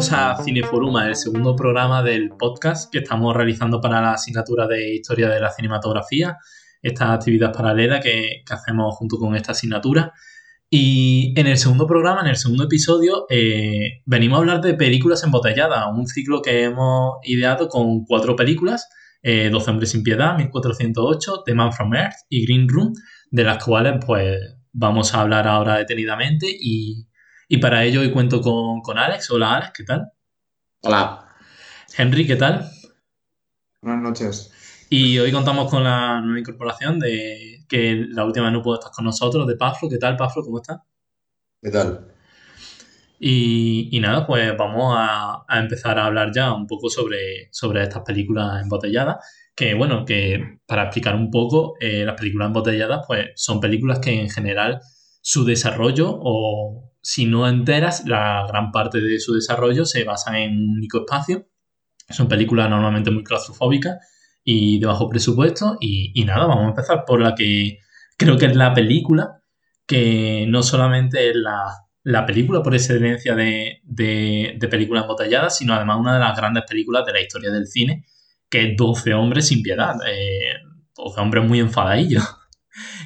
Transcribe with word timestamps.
bienvenidos 0.00 0.40
a 0.40 0.42
Cineforuma, 0.42 1.08
el 1.08 1.14
segundo 1.14 1.54
programa 1.54 2.02
del 2.02 2.30
podcast 2.30 2.90
que 2.90 3.00
estamos 3.00 3.36
realizando 3.36 3.82
para 3.82 4.00
la 4.00 4.14
asignatura 4.14 4.66
de 4.66 4.94
Historia 4.94 5.28
de 5.28 5.38
la 5.38 5.50
Cinematografía, 5.50 6.38
esta 6.80 7.12
actividad 7.12 7.52
paralela 7.52 8.00
que, 8.00 8.42
hacemos 8.48 8.94
junto 8.96 9.18
con 9.18 9.36
esta 9.36 9.52
asignatura. 9.52 10.14
Y 10.70 11.34
en 11.38 11.46
el 11.46 11.58
segundo 11.58 11.86
programa, 11.86 12.22
en 12.22 12.28
el 12.28 12.36
segundo 12.36 12.64
episodio, 12.64 13.26
eh, 13.28 14.00
venimos 14.06 14.38
a 14.38 14.40
hablar 14.40 14.62
de 14.62 14.72
películas 14.72 15.22
embotelladas, 15.22 15.84
un 15.94 16.06
ciclo 16.06 16.40
que 16.40 16.64
hemos 16.64 17.16
ideado 17.24 17.68
con 17.68 18.06
cuatro 18.06 18.34
películas, 18.36 18.88
eh, 19.22 19.50
12 19.52 19.70
hombres 19.70 19.90
sin 19.90 20.02
piedad, 20.02 20.34
1408, 20.34 21.42
The 21.44 21.54
Man 21.54 21.74
from 21.74 21.94
Earth 21.94 22.16
y 22.30 22.46
Green 22.46 22.68
Room, 22.70 22.94
de 23.30 23.44
las 23.44 23.62
cuales 23.62 24.02
pues 24.06 24.40
vamos 24.72 25.14
a 25.14 25.20
hablar 25.20 25.46
ahora 25.46 25.76
detenidamente 25.76 26.46
y 26.48 27.09
y 27.52 27.58
para 27.58 27.84
ello 27.84 28.00
hoy 28.00 28.12
cuento 28.12 28.40
con, 28.40 28.96
Alex. 28.96 29.28
Hola 29.32 29.56
Alex, 29.56 29.72
¿qué 29.76 29.82
tal? 29.82 30.12
Hola. 30.82 31.34
Henry, 31.98 32.24
¿qué 32.24 32.36
tal? 32.36 32.70
Buenas 33.82 34.02
noches. 34.02 34.86
Y 34.88 35.18
hoy 35.18 35.32
contamos 35.32 35.68
con 35.68 35.82
la 35.82 36.20
nueva 36.20 36.38
incorporación 36.38 37.00
de 37.00 37.64
que 37.68 38.06
la 38.10 38.24
última 38.24 38.52
no 38.52 38.62
pudo 38.62 38.76
estar 38.76 38.92
con 38.92 39.04
nosotros, 39.04 39.48
de 39.48 39.56
Paflo. 39.56 39.88
¿Qué 39.88 39.98
tal, 39.98 40.16
Paflo? 40.16 40.44
¿Cómo 40.44 40.58
estás? 40.58 40.78
¿Qué 41.60 41.70
tal? 41.72 42.14
Y, 43.18 43.98
nada, 44.00 44.24
pues 44.28 44.56
vamos 44.56 44.94
a, 44.96 45.44
empezar 45.50 45.98
a 45.98 46.06
hablar 46.06 46.30
ya 46.32 46.52
un 46.52 46.68
poco 46.68 46.88
sobre, 46.88 47.48
sobre 47.50 47.82
estas 47.82 48.04
películas 48.04 48.62
embotelladas. 48.62 49.16
Que 49.56 49.74
bueno, 49.74 50.04
que 50.04 50.60
para 50.66 50.84
explicar 50.84 51.16
un 51.16 51.32
poco, 51.32 51.74
eh, 51.80 52.04
las 52.04 52.14
películas 52.14 52.46
embotelladas, 52.46 53.04
pues 53.08 53.30
son 53.34 53.58
películas 53.58 53.98
que 53.98 54.20
en 54.20 54.30
general 54.30 54.80
su 55.20 55.44
desarrollo 55.44 56.08
o, 56.12 56.89
si 57.02 57.26
no 57.26 57.48
enteras, 57.48 58.04
la 58.06 58.46
gran 58.46 58.70
parte 58.70 59.00
de 59.00 59.18
su 59.20 59.34
desarrollo 59.34 59.84
se 59.84 60.04
basa 60.04 60.38
en 60.38 60.52
un 60.52 60.76
único 60.76 60.98
espacio. 60.98 61.46
Son 62.08 62.28
películas 62.28 62.68
normalmente 62.68 63.10
muy 63.10 63.24
claustrofóbicas 63.24 63.98
y 64.44 64.80
de 64.80 64.86
bajo 64.86 65.08
presupuesto. 65.08 65.76
Y, 65.80 66.24
nada, 66.24 66.46
vamos 66.46 66.64
a 66.64 66.68
empezar 66.68 67.04
por 67.06 67.20
la 67.20 67.34
que 67.34 67.78
creo 68.16 68.36
que 68.36 68.46
es 68.46 68.56
la 68.56 68.74
película, 68.74 69.42
que 69.86 70.44
no 70.48 70.62
solamente 70.62 71.30
es 71.30 71.36
la, 71.36 72.26
película 72.26 72.62
por 72.62 72.74
excelencia 72.74 73.34
de, 73.34 73.80
de, 73.84 74.56
de 74.58 74.68
películas 74.68 75.04
embotelladas, 75.04 75.56
sino 75.56 75.74
además 75.74 75.98
una 76.00 76.14
de 76.14 76.20
las 76.20 76.36
grandes 76.36 76.64
películas 76.68 77.06
de 77.06 77.12
la 77.12 77.20
historia 77.20 77.50
del 77.50 77.66
cine, 77.66 78.04
que 78.48 78.70
es 78.72 78.76
12 78.76 79.14
hombres 79.14 79.46
sin 79.46 79.62
piedad. 79.62 79.94
Eh, 80.06 80.54
12 80.96 81.20
hombres 81.20 81.44
muy 81.46 81.60
enfadadillos. 81.60 82.24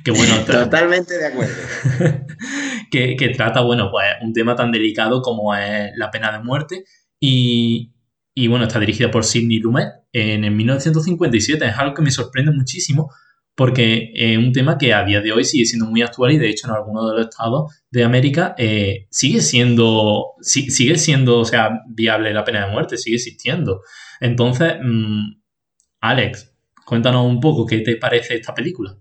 Que 0.05 0.11
bueno, 0.11 0.35
Totalmente 0.47 1.19
de 1.19 1.27
acuerdo. 1.27 1.55
que, 2.91 3.33
trata, 3.35 3.61
bueno, 3.63 3.91
pues 3.91 4.07
un 4.23 4.33
tema 4.33 4.55
tan 4.55 4.73
delicado 4.73 5.23
como 5.23 5.55
es 5.55 5.93
la 5.97 6.11
pena 6.11 6.33
de 6.33 6.45
muerte 6.45 6.85
y, 7.21 7.93
bueno, 8.49 8.67
está 8.67 8.79
dirigida 8.79 9.11
por 9.11 9.25
Sidney 9.25 9.59
Lumet 9.59 9.89
en 10.13 10.45
el 10.45 10.53
1957. 10.53 11.67
Es 11.67 11.77
algo 11.77 11.95
que 11.95 12.03
me 12.03 12.11
sorprende 12.11 12.53
muchísimo 12.53 13.11
porque 13.57 14.11
es 14.15 14.37
un 14.37 14.53
tema 14.53 14.79
que 14.79 14.93
a 14.93 15.05
día 15.05 15.21
de 15.21 15.33
hoy 15.33 15.45
sigue 15.45 15.65
siendo 15.65 15.87
muy 15.87 16.03
actual 16.03 16.33
y 16.33 16.39
de 16.39 16.51
hecho 16.51 16.67
en 16.67 16.75
algunos 16.75 17.09
de 17.09 17.17
los 17.17 17.29
estados 17.29 17.73
de 17.89 18.03
América 18.03 18.55
eh, 18.59 19.07
sigue 19.11 19.41
siendo, 19.41 20.33
sigue 20.41 20.99
siendo, 20.99 21.39
o 21.39 21.45
sea, 21.45 21.83
viable 21.89 22.35
la 22.35 22.45
pena 22.45 22.67
de 22.67 22.73
muerte, 22.73 22.97
sigue 22.97 23.17
existiendo. 23.17 23.83
Entonces, 24.21 24.75
mm, 24.83 25.41
Alex, 26.01 26.53
cuéntanos 26.85 27.27
un 27.27 27.41
poco 27.41 27.65
qué 27.65 27.79
te 27.79 27.97
parece 27.97 28.35
esta 28.35 28.55
película. 28.55 28.99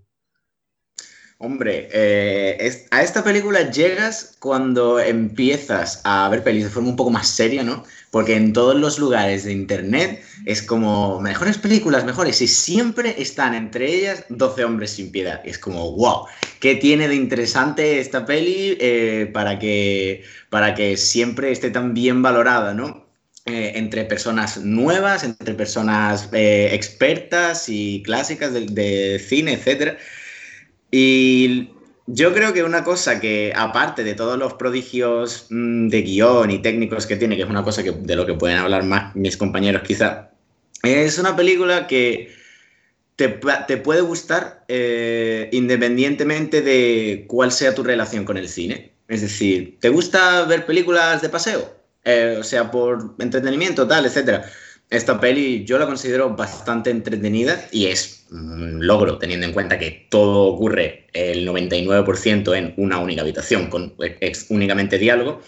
Hombre, 1.43 1.89
eh, 1.91 2.85
a 2.91 3.03
esta 3.03 3.21
película 3.21 3.69
llegas 3.69 4.37
cuando 4.39 4.97
empiezas 4.97 5.99
a 6.05 6.29
ver 6.29 6.41
pelis 6.41 6.63
de 6.63 6.69
forma 6.69 6.87
un 6.87 6.95
poco 6.95 7.09
más 7.09 7.27
seria, 7.27 7.63
¿no? 7.63 7.83
Porque 8.11 8.37
en 8.37 8.53
todos 8.53 8.77
los 8.79 8.97
lugares 8.97 9.43
de 9.43 9.51
internet 9.51 10.23
es 10.45 10.61
como 10.61 11.19
mejores 11.19 11.57
películas, 11.57 12.05
mejores, 12.05 12.41
y 12.41 12.47
siempre 12.47 13.21
están 13.21 13.55
entre 13.55 13.93
ellas 13.93 14.23
12 14.29 14.63
hombres 14.63 14.91
sin 14.91 15.11
piedad. 15.11 15.41
Y 15.43 15.49
es 15.49 15.57
como, 15.57 15.91
wow, 15.97 16.27
¿qué 16.61 16.75
tiene 16.75 17.09
de 17.09 17.15
interesante 17.15 17.99
esta 17.99 18.25
peli 18.25 18.77
eh, 18.79 19.29
para, 19.33 19.59
que, 19.59 20.23
para 20.49 20.73
que 20.73 20.95
siempre 20.95 21.51
esté 21.51 21.71
tan 21.71 21.93
bien 21.93 22.21
valorada, 22.21 22.73
¿no? 22.73 23.05
Eh, 23.45 23.73
entre 23.75 24.05
personas 24.05 24.59
nuevas, 24.59 25.25
entre 25.25 25.53
personas 25.55 26.29
expertas 26.31 27.67
y 27.67 28.01
clásicas 28.01 28.53
de, 28.53 29.19
cine, 29.19 29.55
etcétera. 29.55 29.97
Y 30.95 31.71
yo 32.05 32.35
creo 32.35 32.53
que 32.53 32.63
una 32.63 32.83
cosa 32.83 33.19
que, 33.19 33.51
aparte 33.55 34.03
de 34.03 34.13
todos 34.13 34.37
los 34.37 34.53
prodigios 34.53 35.47
mm, 35.49 35.87
de 35.87 36.01
guion 36.03 36.51
y 36.51 36.59
técnicos 36.59 37.07
que 37.07 37.15
tiene, 37.15 37.35
que 37.35 37.41
es 37.41 37.49
una 37.49 37.63
cosa 37.63 37.81
de 37.81 38.15
lo 38.15 38.27
que 38.27 38.35
pueden 38.35 38.57
hablar 38.57 38.83
más 38.83 39.15
mis 39.15 39.35
compañeros 39.35 39.81
quizá, 39.81 40.29
es 40.83 41.17
una 41.17 41.35
película 41.35 41.87
que 41.87 42.31
te, 43.15 43.27
puede 43.29 44.01
gustar 44.01 44.65
eh, 44.67 45.49
independientemente 45.51 46.61
de 46.61 47.25
cuál 47.27 47.51
sea 47.51 47.73
tu 47.73 47.81
relación 47.81 48.23
con 48.23 48.37
el 48.37 48.47
cine. 48.47 48.93
Es 49.07 49.21
decir, 49.21 49.79
¿te 49.79 49.89
gusta 49.89 50.45
ver 50.45 50.67
películas 50.67 51.23
de 51.23 51.29
paseo? 51.29 51.75
Eh, 52.05 52.37
o 52.39 52.43
sea, 52.43 52.69
por 52.69 53.15
entretenimiento, 53.17 53.87
tal, 53.87 54.05
etcétera. 54.05 54.45
Esta 54.91 55.19
peli 55.19 55.65
yo 55.65 55.79
la 55.79 55.87
considero 55.87 56.35
bastante 56.35 56.91
entretenida 56.91 57.67
y 57.71 57.87
es 57.87 58.22
logro, 58.33 59.17
teniendo 59.17 59.45
en 59.45 59.53
cuenta 59.53 59.77
que 59.77 60.07
todo 60.09 60.45
ocurre 60.45 61.07
el 61.13 61.47
99% 61.47 62.57
en 62.57 62.73
una 62.77 62.99
única 62.99 63.21
habitación, 63.21 63.67
con 63.67 63.93
únicamente 64.49 64.97
diálogo. 64.97 65.41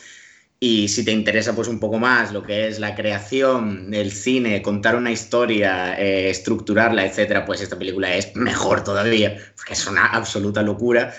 Y 0.60 0.88
si 0.88 1.04
te 1.04 1.12
interesa 1.12 1.54
pues 1.54 1.68
un 1.68 1.80
poco 1.80 2.00
más 2.00 2.32
lo 2.32 2.42
que 2.44 2.68
es 2.68 2.80
la 2.80 2.96
creación, 2.96 3.94
el 3.94 4.12
cine, 4.12 4.62
contar 4.62 4.96
una 4.96 5.12
historia, 5.12 6.00
eh, 6.00 6.30
estructurarla, 6.30 7.06
etcétera, 7.06 7.46
pues 7.46 7.62
esta 7.62 7.78
película 7.78 8.16
es 8.16 8.36
mejor 8.36 8.84
todavía, 8.84 9.38
porque 9.58 9.74
es 9.74 9.86
una 9.88 10.06
absoluta 10.06 10.62
locura. 10.62 11.14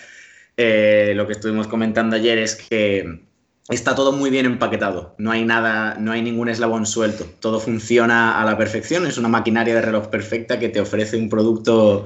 Eh, 0.57 1.13
lo 1.15 1.27
que 1.27 1.35
estuvimos 1.35 1.67
comentando 1.67 2.17
ayer 2.17 2.39
es 2.39 2.57
que 2.57 3.26
está 3.69 3.95
todo 3.95 4.13
muy 4.13 4.31
bien 4.31 4.47
empaquetado. 4.47 5.15
No 5.19 5.31
hay 5.31 5.45
nada, 5.45 5.97
no 5.99 6.13
hay 6.13 6.23
ningún 6.23 6.49
eslabón 6.49 6.87
suelto. 6.87 7.27
Todo 7.41 7.61
funciona 7.61 8.41
a 8.41 8.45
la 8.45 8.57
perfección. 8.57 9.07
Es 9.07 9.19
una 9.19 9.29
maquinaria 9.29 9.75
de 9.75 9.83
reloj 9.83 10.09
perfecta 10.09 10.59
que 10.59 10.69
te 10.69 10.81
ofrece 10.81 11.17
un 11.17 11.29
producto 11.29 12.05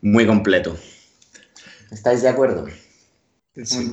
muy 0.00 0.26
completo. 0.26 0.76
¿Estáis 1.90 2.22
de 2.22 2.28
acuerdo? 2.28 2.66
Sí. 3.62 3.90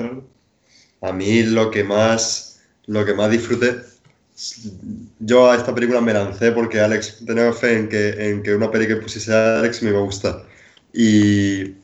A 1.02 1.12
mí 1.12 1.44
lo 1.44 1.72
que 1.72 1.84
más, 1.84 2.62
lo 2.88 3.06
que 3.06 3.14
más 3.14 3.30
disfruté, 3.32 3.76
yo 5.20 5.50
a 5.50 5.56
esta 5.56 5.74
película 5.74 6.02
me 6.02 6.14
lancé 6.14 6.52
porque 6.52 6.80
Alex 6.80 7.24
tenía 7.26 7.54
fe 7.54 7.78
en 7.78 7.90
que, 7.90 8.30
en 8.30 8.44
que 8.44 8.54
una 8.54 8.70
peli 8.70 8.88
que 8.88 8.98
pusiese 8.98 9.34
a 9.34 9.60
Alex 9.60 9.82
me 9.82 9.90
iba 9.90 10.00
a 10.00 10.04
gustar. 10.04 10.46
Y 10.94 11.76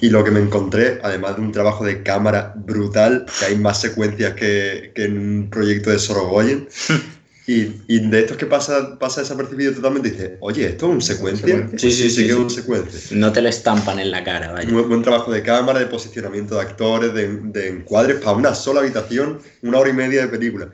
y 0.00 0.10
lo 0.10 0.24
que 0.24 0.30
me 0.30 0.40
encontré, 0.40 1.00
además 1.02 1.36
de 1.36 1.42
un 1.42 1.52
trabajo 1.52 1.84
de 1.84 2.02
cámara 2.02 2.54
brutal, 2.56 3.26
que 3.38 3.46
hay 3.46 3.56
más 3.56 3.80
secuencias 3.80 4.34
que, 4.34 4.92
que 4.94 5.04
en 5.04 5.18
un 5.18 5.50
proyecto 5.50 5.90
de 5.90 5.98
Sorogoyen, 5.98 6.68
y, 7.46 7.82
y, 7.88 8.08
de 8.08 8.20
estos 8.20 8.36
que 8.36 8.46
pasa, 8.46 8.98
pasa 8.98 9.20
desapercibido 9.20 9.72
totalmente, 9.72 10.10
dice, 10.10 10.36
oye, 10.40 10.66
¿esto 10.66 10.86
es 10.86 10.92
un 10.92 11.02
secuencia? 11.02 11.68
Sí, 11.76 11.90
sí, 11.90 12.10
sí, 12.10 12.26
que 12.26 12.32
es 12.32 12.36
un 12.36 12.50
secuencia. 12.50 13.16
No 13.16 13.32
te 13.32 13.42
lo 13.42 13.48
estampan 13.48 13.98
en 13.98 14.10
la 14.10 14.22
cara, 14.22 14.52
vaya. 14.52 14.70
Muy 14.70 14.82
buen 14.82 15.02
trabajo 15.02 15.32
de 15.32 15.42
cámara, 15.42 15.78
de 15.80 15.86
posicionamiento 15.86 16.54
de 16.56 16.60
actores, 16.62 17.14
de, 17.14 17.28
de 17.28 17.68
encuadres 17.68 18.16
para 18.20 18.36
una 18.36 18.54
sola 18.54 18.80
habitación, 18.80 19.40
una 19.62 19.78
hora 19.78 19.90
y 19.90 19.94
media 19.94 20.22
de 20.22 20.28
película. 20.28 20.70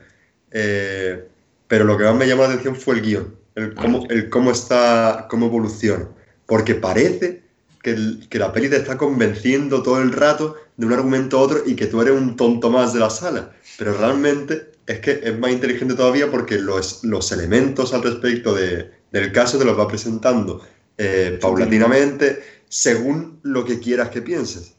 Eh, 0.51 1.27
pero 1.67 1.85
lo 1.85 1.97
que 1.97 2.03
más 2.03 2.15
me 2.15 2.27
llamó 2.27 2.43
la 2.43 2.49
atención 2.49 2.75
fue 2.75 2.95
el 2.95 3.01
guion, 3.01 3.35
el 3.55 3.75
cómo, 3.75 4.05
el 4.09 4.29
cómo 4.29 4.51
está, 4.51 5.27
cómo 5.29 5.45
evoluciona. 5.45 6.07
Porque 6.47 6.73
parece 6.73 7.48
que, 7.81 7.95
que, 8.29 8.39
la 8.39 8.51
peli 8.51 8.69
te 8.69 8.77
está 8.77 8.97
convenciendo 8.97 9.81
todo 9.81 10.01
el 10.01 10.11
rato 10.11 10.55
de 10.77 10.85
un 10.85 10.93
argumento 10.93 11.37
a 11.37 11.41
otro 11.41 11.63
y 11.65 11.75
que 11.75 11.87
tú 11.87 12.01
eres 12.01 12.13
un 12.13 12.35
tonto 12.35 12.69
más 12.69 12.93
de 12.93 12.99
la 12.99 13.09
sala. 13.09 13.51
Pero 13.77 13.97
realmente 13.97 14.71
es 14.85 14.99
que 14.99 15.21
es 15.23 15.37
más 15.37 15.51
inteligente 15.51 15.93
todavía 15.93 16.31
porque 16.31 16.57
los, 16.57 17.03
los 17.03 17.31
elementos 17.31 17.93
al 17.93 18.03
respecto 18.03 18.55
de, 18.55 18.89
del 19.11 19.31
caso 19.31 19.57
te 19.57 19.65
los 19.65 19.77
va 19.77 19.87
presentando 19.87 20.61
eh, 20.97 21.37
paulatinamente 21.39 22.41
según 22.67 23.39
lo 23.43 23.65
que 23.65 23.79
quieras 23.79 24.09
que 24.09 24.21
pienses. 24.21 24.73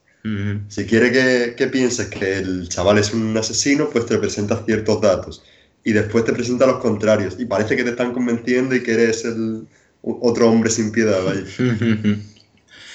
Si 0.69 0.85
quiere 0.85 1.11
que, 1.11 1.55
que, 1.56 1.67
pienses 1.69 2.08
que 2.08 2.38
el 2.38 2.69
chaval 2.69 2.99
es 2.99 3.14
un 3.14 3.35
asesino, 3.38 3.88
pues 3.88 4.05
te 4.05 4.19
presenta 4.19 4.62
ciertos 4.67 5.00
datos. 5.00 5.43
Y 5.82 5.93
después 5.93 6.26
te 6.26 6.35
presenta 6.35 6.67
los 6.67 6.76
contrarios. 6.76 7.37
Y 7.38 7.46
parece 7.46 7.75
que 7.75 7.85
te 7.85 7.91
están 7.91 8.12
convenciendo 8.12 8.75
y 8.75 8.82
que 8.82 8.93
eres 8.93 9.25
el 9.25 9.67
otro 10.03 10.50
hombre 10.50 10.70
sin 10.70 10.93
piedad. 10.93 11.20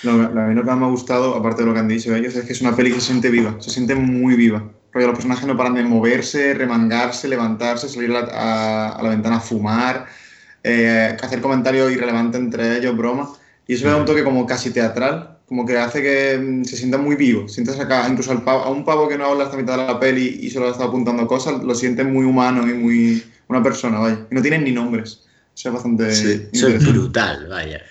Lo, 0.01 0.11
a 0.11 0.29
mí 0.47 0.53
lo 0.53 0.61
que 0.61 0.67
más 0.67 0.77
me 0.77 0.85
ha 0.85 0.89
gustado, 0.89 1.35
aparte 1.35 1.61
de 1.61 1.67
lo 1.67 1.73
que 1.73 1.79
han 1.79 1.87
dicho 1.87 2.15
ellos, 2.15 2.35
es 2.35 2.45
que 2.45 2.53
es 2.53 2.61
una 2.61 2.75
peli 2.75 2.91
que 2.91 2.99
se 2.99 3.07
siente 3.07 3.29
viva, 3.29 3.55
se 3.59 3.69
siente 3.71 3.95
muy 3.95 4.35
viva. 4.35 4.71
Porque 4.91 5.07
los 5.07 5.15
personajes 5.15 5.45
no 5.47 5.57
paran 5.57 5.73
de 5.75 5.83
moverse, 5.83 6.53
remangarse, 6.53 7.27
levantarse, 7.27 7.89
salir 7.89 8.11
a 8.15 8.97
la, 9.01 9.09
ventana 9.09 9.37
a 9.37 9.39
fumar, 9.41 10.05
eh, 10.63 11.17
hacer 11.21 11.41
comentarios 11.41 11.91
irrelevantes 11.91 12.39
entre 12.39 12.77
ellos, 12.77 12.95
bromas. 12.95 13.29
Y 13.67 13.73
eso 13.73 13.85
le 13.85 13.91
da 13.91 13.97
un 13.97 14.05
toque 14.05 14.23
como 14.23 14.45
casi 14.45 14.71
teatral 14.71 15.31
como 15.45 15.65
que 15.65 15.77
hace 15.77 16.01
que 16.01 16.37
mm, 16.39 16.63
se 16.63 16.75
sienta 16.77 16.97
muy 16.97 17.15
vivo. 17.15 17.47
Sientes 17.47 17.79
acá, 17.79 18.07
incluso 18.09 18.31
al 18.31 18.43
pavo- 18.43 18.63
a 18.63 18.69
un 18.69 18.83
pavo 18.83 19.07
que 19.07 19.17
no 19.17 19.25
habla 19.25 19.45
hasta 19.45 19.57
mitad 19.57 19.77
de 19.77 19.85
la 19.85 19.99
peli 19.99 20.39
y 20.41 20.49
solo 20.49 20.71
está 20.71 20.85
apuntando 20.85 21.27
cosas, 21.27 21.63
lo 21.63 21.75
sientes 21.75 22.05
muy 22.05 22.25
humano 22.25 22.67
y 22.67 22.73
muy 22.73 23.23
una 23.47 23.61
persona, 23.61 23.99
vaya. 23.99 24.25
Y 24.31 24.35
no 24.35 24.41
tienen 24.41 24.63
ni 24.63 24.71
nombres. 24.71 25.21
O 25.53 25.57
sea, 25.57 25.69
es 25.69 25.73
bastante 25.73 26.11
Sí, 26.15 26.49
Eso 26.51 26.67
es 26.67 26.85
brutal, 26.85 27.47
vaya. 27.47 27.81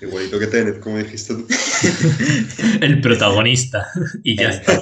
Igualito 0.00 0.38
que 0.38 0.46
Tenet, 0.46 0.78
como 0.80 0.98
dijiste 0.98 1.34
tú. 1.34 1.46
El 2.80 3.00
protagonista. 3.00 3.88
Y 4.22 4.36
ya 4.36 4.50
está. 4.50 4.80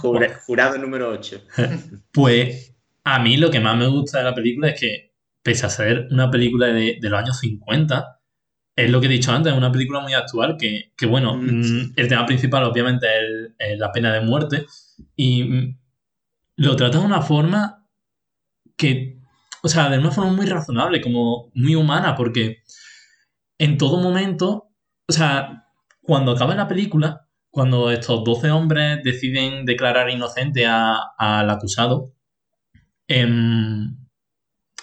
Jura- 0.00 0.40
jurado 0.44 0.78
número 0.78 1.10
8. 1.10 1.40
Pues 2.12 2.74
a 3.04 3.18
mí 3.20 3.36
lo 3.36 3.50
que 3.50 3.60
más 3.60 3.76
me 3.76 3.86
gusta 3.86 4.18
de 4.18 4.24
la 4.24 4.34
película 4.34 4.70
es 4.70 4.80
que, 4.80 5.12
pese 5.42 5.66
a 5.66 5.70
ser 5.70 6.08
una 6.10 6.30
película 6.30 6.66
de, 6.68 6.98
de 7.00 7.08
los 7.10 7.18
años 7.20 7.38
50, 7.38 8.18
es 8.74 8.90
lo 8.90 9.00
que 9.00 9.06
he 9.06 9.10
dicho 9.10 9.30
antes, 9.32 9.52
es 9.52 9.56
una 9.58 9.70
película 9.72 10.00
muy 10.00 10.12
actual 10.14 10.56
que, 10.58 10.92
que, 10.96 11.06
bueno, 11.06 11.36
Mm. 11.36 11.60
mm, 11.60 11.92
el 11.96 12.08
tema 12.08 12.26
principal 12.26 12.64
obviamente 12.64 13.06
es, 13.06 13.22
el- 13.22 13.54
es 13.58 13.78
la 13.78 13.92
pena 13.92 14.12
de 14.12 14.20
muerte 14.22 14.66
y 15.14 15.44
mm, 15.44 15.78
lo 16.56 16.74
trata 16.76 16.98
de 16.98 17.04
una 17.04 17.22
forma 17.22 17.86
que, 18.76 19.18
o 19.62 19.68
sea, 19.68 19.88
de 19.88 19.98
una 19.98 20.10
forma 20.10 20.32
muy 20.32 20.46
razonable, 20.46 21.00
como 21.00 21.50
muy 21.54 21.74
humana, 21.76 22.14
porque 22.16 22.58
en 23.58 23.78
todo 23.78 24.00
momento, 24.00 24.70
o 25.08 25.12
sea, 25.12 25.66
cuando 26.02 26.32
acaba 26.32 26.54
la 26.54 26.68
película, 26.68 27.28
cuando 27.50 27.90
estos 27.90 28.22
12 28.24 28.50
hombres 28.50 29.02
deciden 29.02 29.64
declarar 29.64 30.10
inocente 30.10 30.66
a- 30.66 30.98
al 31.18 31.48
acusado, 31.50 32.12
em, 33.08 33.96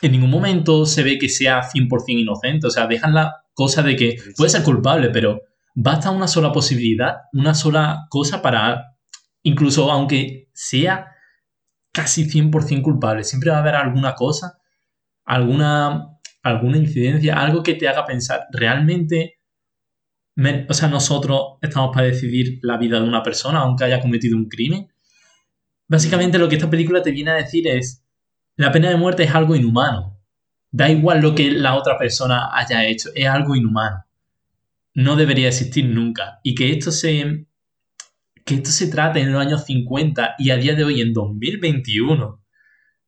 en 0.01 0.11
ningún 0.11 0.29
momento 0.29 0.85
se 0.85 1.03
ve 1.03 1.17
que 1.17 1.29
sea 1.29 1.63
100% 1.63 2.21
inocente. 2.21 2.67
O 2.67 2.71
sea, 2.71 2.87
dejan 2.87 3.13
la 3.13 3.45
cosa 3.53 3.83
de 3.83 3.95
que 3.95 4.17
puede 4.37 4.49
ser 4.49 4.63
culpable, 4.63 5.09
pero 5.09 5.41
basta 5.75 6.11
una 6.11 6.27
sola 6.27 6.51
posibilidad, 6.51 7.17
una 7.33 7.55
sola 7.55 8.07
cosa 8.09 8.41
para, 8.41 8.95
incluso 9.43 9.91
aunque 9.91 10.49
sea 10.53 11.07
casi 11.93 12.25
100% 12.29 12.83
culpable, 12.85 13.23
siempre 13.23 13.51
va 13.51 13.57
a 13.57 13.61
haber 13.61 13.75
alguna 13.75 14.15
cosa, 14.15 14.59
alguna, 15.25 16.12
alguna 16.43 16.77
incidencia, 16.77 17.39
algo 17.39 17.63
que 17.63 17.73
te 17.75 17.87
haga 17.87 18.05
pensar, 18.05 18.47
realmente, 18.51 19.39
me- 20.35 20.65
o 20.69 20.73
sea, 20.73 20.89
nosotros 20.89 21.57
estamos 21.61 21.91
para 21.93 22.07
decidir 22.07 22.59
la 22.61 22.77
vida 22.77 22.99
de 22.99 23.07
una 23.07 23.23
persona, 23.23 23.59
aunque 23.59 23.85
haya 23.85 24.01
cometido 24.01 24.37
un 24.37 24.49
crimen. 24.49 24.89
Básicamente 25.87 26.37
lo 26.37 26.49
que 26.49 26.55
esta 26.55 26.69
película 26.69 27.01
te 27.01 27.11
viene 27.11 27.31
a 27.31 27.35
decir 27.35 27.67
es, 27.67 28.03
la 28.55 28.71
pena 28.71 28.89
de 28.89 28.97
muerte 28.97 29.23
es 29.23 29.33
algo 29.35 29.55
inhumano. 29.55 30.19
Da 30.71 30.89
igual 30.89 31.21
lo 31.21 31.35
que 31.35 31.51
la 31.51 31.75
otra 31.75 31.97
persona 31.97 32.49
haya 32.53 32.85
hecho, 32.85 33.09
es 33.15 33.27
algo 33.27 33.55
inhumano. 33.55 34.05
No 34.95 35.15
debería 35.15 35.47
existir 35.49 35.85
nunca. 35.85 36.39
Y 36.43 36.55
que 36.55 36.71
esto 36.71 36.91
se, 36.91 37.47
que 38.45 38.55
esto 38.55 38.71
se 38.71 38.87
trate 38.87 39.21
en 39.21 39.31
los 39.31 39.41
años 39.41 39.65
50 39.65 40.35
y 40.39 40.49
a 40.51 40.57
día 40.57 40.75
de 40.75 40.83
hoy, 40.83 41.01
en 41.01 41.13
2021, 41.13 42.42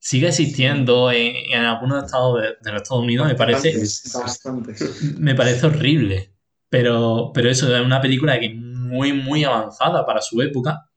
siga 0.05 0.27
existiendo 0.27 1.11
en, 1.11 1.51
en 1.51 1.61
algunos 1.61 2.05
estados 2.05 2.39
de, 2.39 2.47
de 2.61 2.71
los 2.71 2.83
Estados 2.83 3.03
Unidos, 3.03 3.27
me 3.27 3.33
parece, 3.33 3.75
Bastante. 3.75 4.75
me 5.17 5.33
parece 5.33 5.65
horrible. 5.65 6.31
Pero, 6.69 7.31
pero 7.33 7.49
eso 7.49 7.75
es 7.75 7.83
una 7.83 7.99
película 8.01 8.39
que 8.39 8.45
es 8.45 8.55
muy, 8.55 9.13
muy 9.13 9.43
avanzada 9.43 10.05
para 10.05 10.21
su 10.21 10.39
época. 10.43 10.91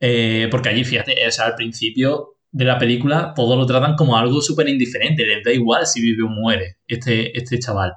Eh, 0.00 0.48
porque 0.50 0.70
allí, 0.70 0.82
fíjate, 0.82 1.24
o 1.24 1.30
sea, 1.30 1.46
al 1.46 1.54
principio 1.54 2.38
de 2.50 2.64
la 2.64 2.78
película 2.78 3.32
todo 3.32 3.54
lo 3.54 3.64
tratan 3.64 3.94
como 3.94 4.16
algo 4.16 4.42
súper 4.42 4.68
indiferente. 4.68 5.24
Les 5.24 5.44
da 5.44 5.52
igual 5.52 5.86
si 5.86 6.00
vive 6.00 6.24
o 6.24 6.28
muere 6.28 6.78
este, 6.88 7.38
este 7.38 7.60
chaval. 7.60 7.92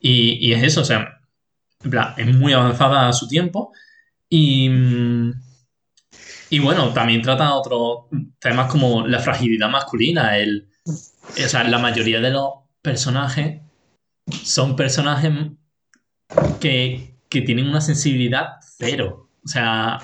Y, 0.00 0.48
y 0.48 0.52
es 0.52 0.64
eso, 0.64 0.80
o 0.80 0.84
sea, 0.84 1.20
en 1.84 1.90
plan, 1.90 2.14
es 2.16 2.26
muy 2.36 2.54
avanzada 2.54 3.08
a 3.08 3.12
su 3.12 3.28
tiempo. 3.28 3.72
Y, 4.28 4.68
mm, 4.68 5.32
y 6.50 6.58
bueno, 6.58 6.92
también 6.92 7.22
trata 7.22 7.54
otros 7.54 8.06
temas 8.38 8.70
como 8.70 9.06
la 9.06 9.20
fragilidad 9.20 9.68
masculina. 9.70 10.36
El, 10.36 10.68
o 10.84 11.48
sea, 11.48 11.64
la 11.64 11.78
mayoría 11.78 12.20
de 12.20 12.30
los 12.30 12.50
personajes 12.82 13.60
son 14.42 14.76
personajes 14.76 15.32
que, 16.60 17.14
que 17.28 17.40
tienen 17.42 17.68
una 17.68 17.80
sensibilidad 17.80 18.56
cero. 18.60 19.28
O 19.44 19.48
sea, 19.48 19.98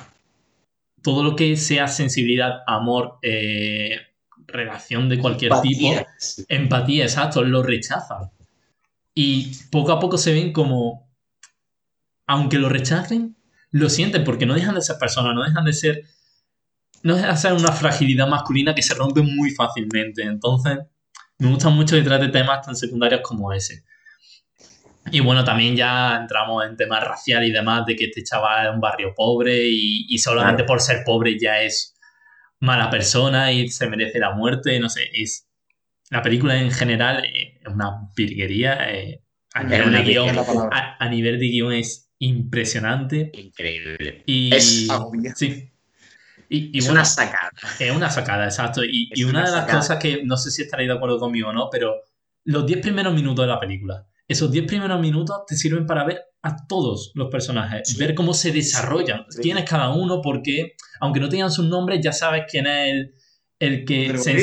todo 1.03 1.23
lo 1.23 1.37
que 1.37 1.57
sea 1.57 1.89
sensibilidad, 1.89 2.63
amor, 2.67 3.19
eh, 3.23 3.99
relación 4.47 5.09
de 5.09 5.19
cualquier 5.19 5.53
tipo, 5.61 5.93
Empatía. 5.93 6.07
empatía, 6.49 7.05
exacto, 7.05 7.43
lo 7.43 7.63
rechazan. 7.63 8.31
Y 9.15 9.53
poco 9.71 9.93
a 9.93 10.01
poco 10.01 10.19
se 10.19 10.33
ven 10.33 10.53
como, 10.53 11.09
aunque 12.27 12.59
lo 12.59 12.69
rechacen, 12.69 13.37
lo 13.71 13.89
sienten 13.89 14.25
porque 14.25 14.47
no 14.47 14.55
dejan 14.55 14.75
de 14.75 14.83
ser 14.83 14.99
personas, 14.99 15.35
no 15.35 15.43
dejan 15.45 15.65
de 15.65 15.73
ser, 15.73 16.05
no 17.07 17.17
de 17.17 17.37
ser 17.37 17.53
una 17.55 17.73
fragilidad 17.73 18.27
masculina 18.29 18.75
que 18.75 18.83
se 18.83 18.95
rompe 18.95 19.23
muy 19.23 19.51
fácilmente. 19.51 20.23
Entonces, 20.23 20.79
me 21.39 21.49
gusta 21.51 21.69
mucho 21.71 21.97
que 21.97 22.03
trate 22.03 22.29
temas 22.29 22.65
tan 22.65 22.77
secundarios 22.77 23.21
como 23.23 23.53
ese. 23.53 23.85
Y 25.13 25.21
bueno, 25.21 25.45
también 25.45 25.77
ya 25.77 26.17
entramos 26.17 26.65
en 26.67 26.77
temas 26.77 27.05
raciales 27.05 27.49
y 27.49 27.53
demás, 27.53 27.87
de 27.87 27.95
que 27.95 28.07
este 28.07 28.25
chaval 28.25 28.67
es 28.67 28.75
un 28.75 28.81
barrio 28.81 29.15
pobre 29.15 29.67
y, 29.69 30.07
y 30.09 30.19
solamente 30.19 30.63
Claro. 30.65 30.67
por 30.67 30.81
ser 30.81 31.05
pobre 31.05 31.39
ya 31.39 31.61
es 31.63 31.95
mala 32.59 32.91
persona 32.91 33.53
y 33.53 33.69
se 33.69 33.87
merece 33.89 34.19
la 34.19 34.33
muerte, 34.33 34.79
no 34.81 34.89
sé, 34.89 35.09
es... 35.15 35.45
La 36.11 36.23
película 36.23 36.57
en 36.57 36.71
general 36.71 37.25
eh, 37.25 37.59
es 37.61 37.67
una 37.69 38.11
virguería, 38.17 38.91
eh, 38.93 39.23
a, 39.55 39.63
Es 39.63 39.69
nivel 39.69 39.89
una 39.89 39.99
de 39.99 40.05
guion, 40.05 40.25
virguería 40.27 40.33
la 40.43 40.47
palabra. 40.47 40.97
a, 40.99 41.05
a 41.05 41.09
nivel 41.09 41.39
de 41.39 41.47
guion 41.49 41.73
es 41.73 42.11
impresionante 42.19 43.31
Increíble. 43.35 44.23
y... 44.27 44.55
Es. 44.55 44.89
Sí. 45.37 45.71
Y, 46.49 46.71
y 46.75 46.79
es 46.79 46.85
bueno, 46.87 47.01
una 47.01 47.05
sacada. 47.05 47.51
es 47.79 47.91
una 47.91 48.11
sacada, 48.11 48.45
exacto. 48.45 48.85
Y, 48.85 49.11
y 49.15 49.25
una 49.25 49.41
una 49.41 49.41
de 49.41 49.51
las 49.53 49.61
sacada. 49.63 49.79
cosas 49.81 49.99
que 49.99 50.23
no 50.25 50.37
sé 50.37 50.51
si 50.51 50.63
estaréis 50.63 50.89
de 50.89 50.95
acuerdo 50.95 51.19
conmigo 51.19 51.49
o 51.49 51.53
no, 51.53 51.69
pero 51.71 51.95
los 52.45 52.67
10 52.67 52.81
primeros 52.81 53.13
minutos 53.15 53.45
de 53.45 53.49
la 53.53 53.59
película, 53.61 54.07
esos 54.29 54.51
10 54.51 54.67
primeros 54.67 55.01
minutos 55.01 55.41
te 55.47 55.57
sirven 55.57 55.87
para 55.87 56.05
ver 56.05 56.21
a 56.43 56.57
todos 56.69 57.11
los 57.15 57.29
personajes, 57.29 57.89
Sí. 57.89 57.99
ver 57.99 58.15
cómo 58.15 58.33
se 58.35 58.53
desarrollan, 58.53 59.25
Sí. 59.29 59.41
quién 59.43 59.59
es 59.59 59.69
cada 59.69 59.91
uno, 59.91 60.21
porque 60.23 60.75
aunque 61.01 61.19
no 61.21 61.29
tengan 61.29 61.51
sus 61.51 61.67
nombres, 61.67 62.01
ya 62.03 62.13
sabes 62.13 62.45
quién 62.49 62.67
es 62.67 62.91
el, 62.93 63.15
el 63.59 63.85
que... 63.85 64.17
Se- 64.19 64.37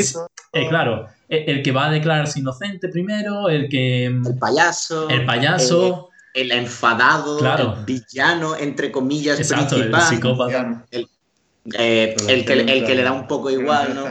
eh, 0.53 0.67
claro, 0.69 1.07
el, 1.29 1.49
el 1.57 1.63
que 1.63 1.71
va 1.71 1.87
a 1.87 1.91
declararse 1.91 2.39
inocente 2.39 2.89
primero, 2.89 3.49
el 3.49 3.69
que... 3.69 4.05
El 4.05 4.37
payaso. 4.39 5.09
El 5.09 5.25
payaso, 5.25 6.09
El, 6.33 6.51
el 6.51 6.57
enfadado. 6.59 7.37
Claro. 7.37 7.77
El 7.79 7.85
villano, 7.85 8.55
entre 8.57 8.91
comillas, 8.91 9.39
exacto, 9.39 9.75
el 9.75 9.83
principal. 9.89 10.09
psicópata. 10.09 10.85
Eh, 11.77 12.15
El 12.27 12.45
que, 12.45 12.53
el 12.53 12.85
que 12.85 12.95
le 12.95 13.03
da 13.03 13.13
un 13.13 13.27
poco 13.27 13.49
igual, 13.49 13.95
¿no? 13.95 14.05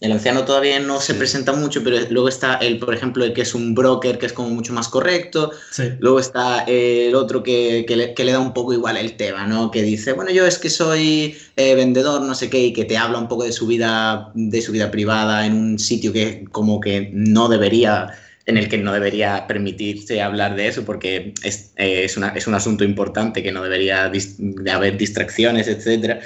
El 0.00 0.12
anciano 0.12 0.44
todavía 0.44 0.78
no 0.80 1.00
se 1.00 1.12
Sí. 1.12 1.18
presenta 1.18 1.52
mucho, 1.52 1.82
pero 1.82 1.96
luego 2.10 2.28
está 2.28 2.54
el, 2.56 2.78
por 2.78 2.94
ejemplo, 2.94 3.24
el 3.24 3.32
que 3.32 3.42
es 3.42 3.54
un 3.54 3.74
broker, 3.74 4.18
que 4.18 4.26
es 4.26 4.32
como 4.32 4.50
mucho 4.50 4.72
más 4.72 4.88
correcto. 4.88 5.52
Sí. 5.70 5.84
Luego 5.98 6.20
está 6.20 6.64
el 6.66 7.14
otro 7.14 7.42
que, 7.42 7.84
que 7.88 7.96
le, 7.96 8.14
que 8.14 8.24
le 8.24 8.32
da 8.32 8.40
un 8.40 8.52
poco 8.52 8.72
igual 8.74 8.96
el 8.96 9.16
tema, 9.16 9.46
¿no? 9.46 9.70
Que 9.70 9.82
dice, 9.82 10.12
bueno, 10.12 10.30
yo 10.30 10.46
es 10.46 10.58
que 10.58 10.70
soy 10.70 11.36
eh, 11.56 11.74
vendedor, 11.74 12.22
no 12.22 12.34
sé 12.34 12.50
qué, 12.50 12.58
y 12.66 12.72
que 12.72 12.84
te 12.84 12.96
habla 12.98 13.18
un 13.18 13.28
poco 13.28 13.44
de 13.44 13.52
su 13.52 13.66
vida, 13.66 14.30
de 14.34 14.60
su 14.62 14.72
vida 14.72 14.90
privada 14.90 15.46
en 15.46 15.54
un 15.54 15.78
sitio 15.78 16.12
que 16.12 16.44
como 16.52 16.80
que 16.80 17.10
no 17.12 17.48
debería, 17.48 18.08
en 18.46 18.58
el 18.58 18.68
que 18.68 18.78
no 18.78 18.92
debería 18.92 19.46
permitirse 19.46 20.20
hablar 20.20 20.54
de 20.54 20.68
eso, 20.68 20.84
porque 20.84 21.32
es, 21.42 21.72
eh, 21.76 22.04
es, 22.04 22.18
es 22.34 22.46
un 22.46 22.54
asunto 22.54 22.84
importante 22.84 23.42
que 23.42 23.52
no 23.52 23.62
debería 23.62 24.10
dis- 24.12 24.36
haber 24.70 24.98
distracciones, 24.98 25.66
etcétera. 25.66 26.20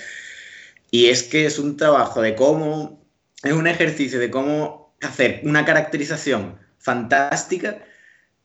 Y 0.90 1.06
es 1.06 1.22
que 1.22 1.46
es 1.46 1.58
un 1.58 1.76
trabajo 1.76 2.20
de 2.22 2.34
cómo, 2.34 3.04
es 3.44 3.52
un 3.52 3.66
ejercicio 3.66 4.18
de 4.18 4.30
cómo 4.30 4.96
hacer 5.00 5.40
una 5.44 5.64
caracterización 5.64 6.58
fantástica 6.78 7.84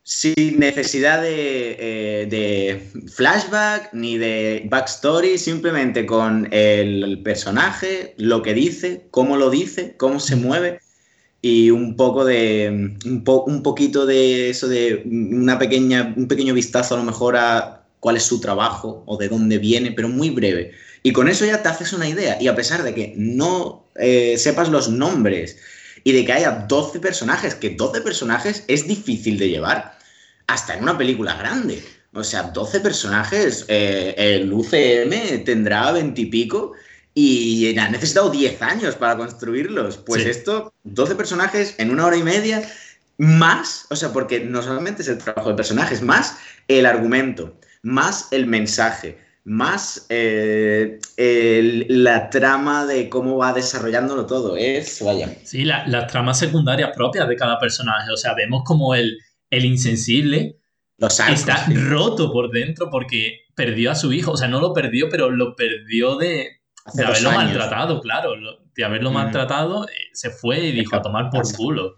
sin 0.03 0.59
necesidad 0.59 1.21
de, 1.21 1.77
eh, 1.79 2.27
de 2.29 3.09
flashback 3.09 3.93
ni 3.93 4.17
de 4.17 4.63
backstory, 4.65 5.37
simplemente 5.37 6.05
con 6.05 6.49
el 6.51 7.21
personaje, 7.23 8.13
lo 8.17 8.41
que 8.43 8.53
dice, 8.53 9.07
cómo 9.11 9.37
lo 9.37 9.49
dice, 9.49 9.95
cómo 9.97 10.19
se 10.19 10.35
mueve 10.35 10.79
y 11.43 11.69
un 11.71 11.97
poco 11.97 12.25
de 12.25 12.95
un, 13.05 13.23
po- 13.25 13.43
un 13.45 13.61
poquito 13.63 14.05
de 14.07 14.49
eso 14.49 14.69
de 14.69 15.03
una 15.05 15.59
pequeña 15.59 16.13
un 16.17 16.27
pequeño 16.29 16.53
vistazo 16.55 16.95
a 16.95 16.99
lo 16.99 17.03
mejor 17.03 17.35
a 17.37 17.85
cuál 17.99 18.17
es 18.17 18.23
su 18.23 18.39
trabajo 18.41 19.03
o 19.05 19.17
de 19.17 19.29
dónde 19.29 19.57
viene, 19.59 19.91
pero 19.91 20.09
muy 20.09 20.29
breve. 20.31 20.71
Y 21.03 21.11
con 21.13 21.27
eso 21.29 21.45
ya 21.45 21.61
te 21.61 21.69
haces 21.69 21.93
una 21.93 22.07
idea. 22.07 22.41
Y 22.41 22.47
a 22.47 22.55
pesar 22.55 22.83
de 22.83 22.93
que 22.95 23.13
no 23.17 23.85
eh, 23.95 24.37
sepas 24.37 24.69
los 24.69 24.89
nombres 24.89 25.57
y 26.03 26.13
de 26.13 26.25
que 26.25 26.33
haya 26.33 26.65
12 26.67 26.99
personajes, 26.99 27.55
que 27.55 27.71
12 27.71 28.01
personajes 28.01 28.63
es 28.67 28.87
difícil 28.87 29.37
de 29.37 29.49
llevar, 29.49 29.97
hasta 30.47 30.75
en 30.75 30.83
una 30.83 30.97
película 30.97 31.35
grande. 31.35 31.83
O 32.13 32.23
sea, 32.23 32.43
12 32.43 32.79
personajes, 32.79 33.65
eh, 33.69 34.15
el 34.17 34.51
UCM 34.53 35.43
tendrá 35.45 35.91
20 35.91 36.21
y 36.21 36.25
pico 36.27 36.73
y 37.15 37.77
ha 37.77 37.89
necesitado 37.89 38.29
10 38.29 38.61
años 38.61 38.95
para 38.95 39.17
construirlos. 39.17 39.97
Pues 39.97 40.23
Sí. 40.23 40.29
esto, 40.29 40.73
12 40.83 41.15
personajes 41.15 41.75
en 41.77 41.91
una 41.91 42.05
hora 42.05 42.17
y 42.17 42.23
media, 42.23 42.67
más, 43.17 43.85
o 43.89 43.95
sea, 43.95 44.11
porque 44.11 44.39
no 44.39 44.61
solamente 44.61 45.03
es 45.03 45.07
el 45.07 45.19
trabajo 45.19 45.49
de 45.49 45.55
personajes, 45.55 46.01
más 46.01 46.37
el 46.67 46.85
argumento, 46.85 47.59
más 47.83 48.29
el 48.31 48.47
mensaje, 48.47 49.17
más 49.45 50.05
eh, 50.09 50.99
el- 51.17 51.85
la 52.03 52.29
trama 52.29 52.85
de 52.85 53.09
cómo 53.09 53.37
va 53.37 53.53
desarrollándolo 53.53 54.25
todo. 54.25 54.57
Es, 54.57 55.01
vaya. 55.03 55.35
Sí, 55.43 55.63
la- 55.65 55.85
las 55.87 56.07
tramas 56.07 56.39
secundarias 56.39 56.91
propias 56.95 57.27
de 57.27 57.35
cada 57.35 57.59
personaje. 57.59 58.09
O 58.11 58.17
sea, 58.17 58.33
vemos 58.33 58.63
como 58.65 58.95
el, 58.95 59.19
el 59.51 59.65
insensible 59.65 60.57
Los 60.97 61.19
arcos. 61.19 61.41
está 61.41 61.65
sí. 61.65 61.73
roto 61.75 62.31
por 62.31 62.49
dentro 62.51 62.89
porque 62.89 63.41
perdió 63.53 63.91
a 63.91 63.95
su 63.95 64.11
hijo. 64.13 64.31
O 64.31 64.37
sea, 64.37 64.47
no 64.47 64.59
lo 64.61 64.73
perdió, 64.73 65.09
pero 65.09 65.29
lo 65.29 65.55
perdió 65.55 66.15
de, 66.15 66.61
de 66.93 67.03
haberlo 67.03 67.29
años. 67.29 67.43
maltratado, 67.43 68.01
claro. 68.01 68.33
De 68.75 68.83
haberlo 68.83 69.11
maltratado, 69.11 69.85
se 70.11 70.29
fue 70.29 70.59
y 70.59 70.71
dijo 70.71 70.95
a 70.95 71.01
tomar 71.01 71.29
por 71.29 71.43
culo. 71.55 71.95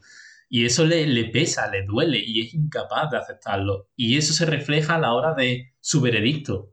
Y 0.50 0.66
eso 0.66 0.86
le, 0.86 1.08
le 1.08 1.26
pesa, 1.26 1.70
le 1.70 1.84
duele 1.84 2.22
y 2.24 2.42
es 2.42 2.54
incapaz 2.54 3.10
de 3.10 3.18
aceptarlo. 3.18 3.90
Y 3.96 4.18
eso 4.18 4.34
se 4.34 4.46
refleja 4.46 4.96
a 4.96 5.00
la 5.00 5.14
hora 5.14 5.34
de 5.34 5.74
su 5.80 6.02
veredicto. 6.02 6.72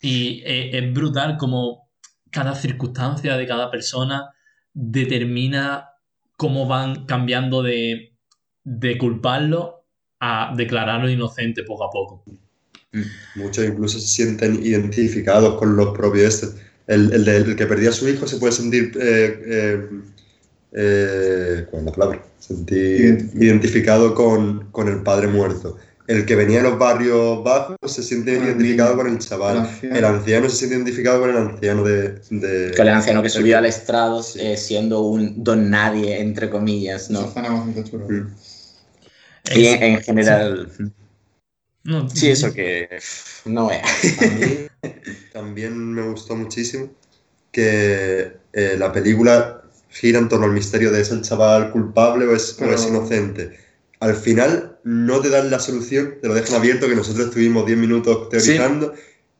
Y 0.00 0.42
eh, 0.44 0.78
es 0.78 0.92
brutal 0.92 1.36
como 1.36 1.88
cada 2.30 2.54
circunstancia 2.54 3.36
de 3.36 3.46
cada 3.46 3.70
persona 3.70 4.30
determina 4.72 5.90
cómo 6.36 6.66
van 6.66 7.06
cambiando 7.06 7.62
de, 7.62 8.14
de 8.62 8.98
culparlo 8.98 9.86
a 10.20 10.52
declararlo 10.54 11.08
inocente 11.08 11.62
poco 11.62 11.84
a 11.84 11.90
poco. 11.90 12.24
Muchos 13.34 13.64
incluso 13.64 13.98
se 14.00 14.06
sienten 14.06 14.60
identificados 14.64 15.58
con 15.58 15.76
los 15.76 15.96
propios 15.96 16.34
este. 16.42 16.56
El, 16.86 17.12
el, 17.12 17.24
de- 17.24 17.36
el 17.38 17.56
que 17.56 17.66
perdía 17.66 17.90
a 17.90 17.92
su 17.92 18.08
hijo 18.08 18.26
se 18.26 18.36
puede 18.36 18.52
sentir. 18.52 18.92
Eh, 19.00 19.42
eh, 19.46 19.88
eh, 20.72 21.66
¿Cuál 21.70 21.80
es 21.82 21.86
la 21.86 21.92
palabra? 21.92 22.22
Sentir 22.38 22.78
Identificado. 22.78 23.44
identificado 23.44 24.14
con, 24.14 24.70
con 24.70 24.88
el 24.88 25.02
padre 25.02 25.26
muerto. 25.28 25.76
El 26.06 26.24
que 26.24 26.36
venía 26.36 26.58
de 26.62 26.70
los 26.70 26.78
barrios 26.78 27.42
bajos 27.42 27.76
se 27.88 28.00
siente 28.04 28.30
identificado 28.34 28.90
niño. 28.94 29.02
con 29.02 29.12
el 29.12 29.18
chaval. 29.18 29.56
El 29.56 29.62
anciano. 29.64 29.96
El 29.96 30.04
anciano 30.04 30.48
se 30.48 30.56
siente 30.56 30.76
identificado 30.76 31.20
con 31.20 31.30
el 31.30 31.36
anciano 31.36 31.82
de. 31.82 32.20
de- 32.30 32.72
Con 32.76 32.86
el 32.86 32.94
anciano 32.94 33.22
que 33.24 33.28
subió 33.28 33.58
al 33.58 33.66
estrado 33.66 34.22
Sí. 34.22 34.38
eh, 34.40 34.56
siendo 34.56 35.00
un 35.02 35.42
don 35.42 35.68
nadie, 35.68 36.20
entre 36.20 36.48
comillas, 36.48 37.10
¿no? 37.10 37.22
Mm. 37.22 38.26
Y 39.56 39.66
en, 39.66 39.82
en 39.82 40.00
general, 40.02 40.68
no, 41.86 42.10
sí, 42.10 42.28
eso 42.28 42.52
que 42.52 42.88
no 43.44 43.68
vea. 43.68 43.84
A 43.84 44.26
mí 44.26 44.92
también 45.32 45.92
me 45.92 46.02
gustó 46.02 46.36
muchísimo 46.36 46.90
que 47.52 48.32
eh, 48.52 48.76
la 48.78 48.92
película 48.92 49.62
gira 49.88 50.18
en 50.18 50.28
torno 50.28 50.46
al 50.46 50.52
misterio 50.52 50.92
de 50.92 51.00
es 51.00 51.10
el 51.10 51.22
chaval 51.22 51.70
culpable 51.70 52.26
o 52.26 52.34
es, 52.34 52.60
o 52.60 52.64
es 52.66 52.86
inocente. 52.86 53.58
Al 54.00 54.14
final 54.14 54.78
no 54.84 55.20
te 55.20 55.30
dan 55.30 55.50
la 55.50 55.58
solución, 55.58 56.16
te 56.20 56.28
lo 56.28 56.34
dejan 56.34 56.56
abierto, 56.56 56.88
que 56.88 56.94
nosotros 56.94 57.28
estuvimos 57.28 57.64
10 57.64 57.78
minutos 57.78 58.28
teorizando 58.28 58.92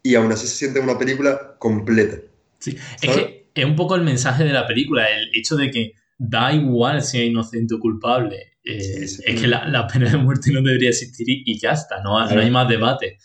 y 0.02 0.14
aún 0.14 0.32
así 0.32 0.46
se 0.46 0.56
siente 0.56 0.80
una 0.80 0.98
película 0.98 1.56
completa. 1.58 2.16
Sí, 2.58 2.76
es 3.02 3.10
que 3.10 3.46
es 3.54 3.64
un 3.64 3.76
poco 3.76 3.96
el 3.96 4.02
mensaje 4.02 4.44
de 4.44 4.52
la 4.52 4.66
película, 4.66 5.06
el 5.08 5.30
hecho 5.34 5.56
de 5.56 5.70
que 5.70 5.92
da 6.16 6.52
igual 6.52 7.02
si 7.02 7.18
es 7.18 7.24
inocente 7.28 7.74
o 7.74 7.80
culpable. 7.80 8.55
Eh, 8.66 8.80
Sí, 8.80 9.08
sí. 9.08 9.22
Es 9.24 9.40
que 9.40 9.46
la, 9.46 9.66
la 9.68 9.86
pena 9.86 10.10
de 10.10 10.16
muerte 10.18 10.50
no 10.52 10.60
debería 10.60 10.88
existir 10.90 11.28
y, 11.30 11.42
y 11.46 11.58
ya 11.58 11.70
está, 11.72 12.02
no, 12.02 12.18
hay- 12.18 12.34
no 12.34 12.40
hay 12.42 12.50
más 12.50 12.68
debate. 12.68 13.16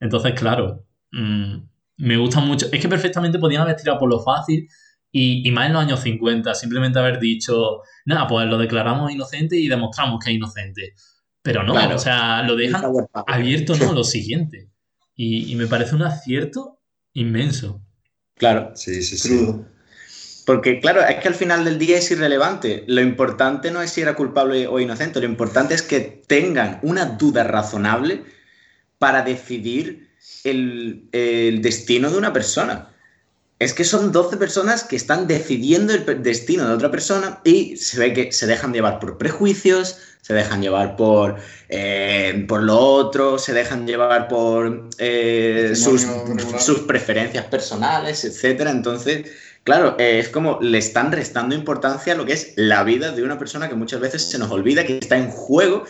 Entonces, 0.00 0.32
claro, 0.34 0.84
mm, 1.12 1.56
me 1.98 2.16
gusta 2.16 2.40
mucho. 2.40 2.66
Es 2.72 2.80
que 2.80 2.88
perfectamente 2.88 3.38
podían 3.38 3.62
haber 3.62 3.76
tirado 3.76 3.98
por 3.98 4.08
lo 4.10 4.20
fácil 4.22 4.66
y, 5.12 5.46
y 5.48 5.50
más 5.52 5.66
en 5.68 5.72
los 5.74 5.82
años 5.82 6.00
50, 6.00 6.54
simplemente 6.54 6.98
haber 6.98 7.18
dicho, 7.20 7.80
nada, 8.04 8.26
pues 8.26 8.46
lo 8.48 8.58
declaramos 8.58 9.10
inocente 9.12 9.56
y 9.56 9.68
demostramos 9.68 10.18
que 10.24 10.30
es 10.30 10.36
inocente. 10.36 10.94
Pero 11.42 11.62
no, 11.62 11.72
Claro. 11.72 11.96
o 11.96 11.98
sea, 11.98 12.42
lo 12.42 12.54
dejan 12.56 12.82
abierto, 13.26 13.74
no, 13.76 13.92
lo 13.94 14.04
siguiente. 14.04 14.70
Y, 15.14 15.52
y 15.52 15.56
me 15.56 15.66
parece 15.66 15.94
un 15.94 16.02
acierto 16.02 16.80
inmenso. 17.12 17.82
Claro, 18.36 18.72
Sí, 18.74 19.02
sí, 19.02 19.16
sí. 19.18 19.28
Crudo. 19.28 19.66
Porque 20.50 20.80
claro, 20.80 21.00
es 21.06 21.14
que 21.22 21.28
al 21.28 21.36
final 21.36 21.64
del 21.64 21.78
día 21.78 21.98
es 21.98 22.10
irrelevante. 22.10 22.82
Lo 22.88 23.00
importante 23.00 23.70
no 23.70 23.82
es 23.82 23.92
si 23.92 24.00
era 24.00 24.16
culpable 24.16 24.66
o 24.66 24.80
inocente, 24.80 25.20
lo 25.20 25.26
importante 25.26 25.74
es 25.74 25.82
que 25.82 26.00
tengan 26.26 26.80
una 26.82 27.04
duda 27.04 27.44
razonable 27.44 28.24
para 28.98 29.22
decidir 29.22 30.08
el, 30.42 31.08
el 31.12 31.62
destino 31.62 32.10
de 32.10 32.18
una 32.18 32.32
persona. 32.32 32.92
Es 33.60 33.72
que 33.72 33.84
son 33.84 34.10
12 34.10 34.38
personas 34.38 34.82
que 34.82 34.96
están 34.96 35.28
decidiendo 35.28 35.94
el 35.94 36.20
destino 36.20 36.66
de 36.66 36.74
otra 36.74 36.90
persona 36.90 37.40
y 37.44 37.76
se 37.76 38.00
ve 38.00 38.12
que 38.12 38.32
se 38.32 38.48
dejan 38.48 38.72
llevar 38.72 38.98
por 38.98 39.18
prejuicios, 39.18 39.98
se 40.20 40.34
dejan 40.34 40.62
llevar 40.62 40.96
por, 40.96 41.36
eh, 41.68 42.44
por 42.48 42.64
lo 42.64 42.76
otro, 42.76 43.38
se 43.38 43.52
dejan 43.52 43.86
llevar 43.86 44.26
por 44.26 44.88
eh, 44.98 45.74
sus, 45.76 46.04
sus 46.58 46.80
preferencias 46.80 47.44
personales, 47.44 48.24
etc. 48.24 48.62
Entonces, 48.68 49.30
claro, 49.70 49.96
eh, 49.98 50.18
es 50.18 50.28
como 50.28 50.58
le 50.60 50.78
están 50.78 51.12
restando 51.12 51.54
importancia 51.54 52.12
a 52.12 52.16
lo 52.16 52.24
que 52.26 52.32
es 52.32 52.52
la 52.56 52.82
vida 52.82 53.12
de 53.12 53.22
una 53.22 53.38
persona 53.38 53.68
que 53.68 53.74
muchas 53.76 54.00
veces 54.00 54.22
se 54.28 54.38
nos 54.38 54.50
olvida 54.50 54.84
que 54.84 54.98
está 54.98 55.16
en 55.16 55.30
juego. 55.30 55.84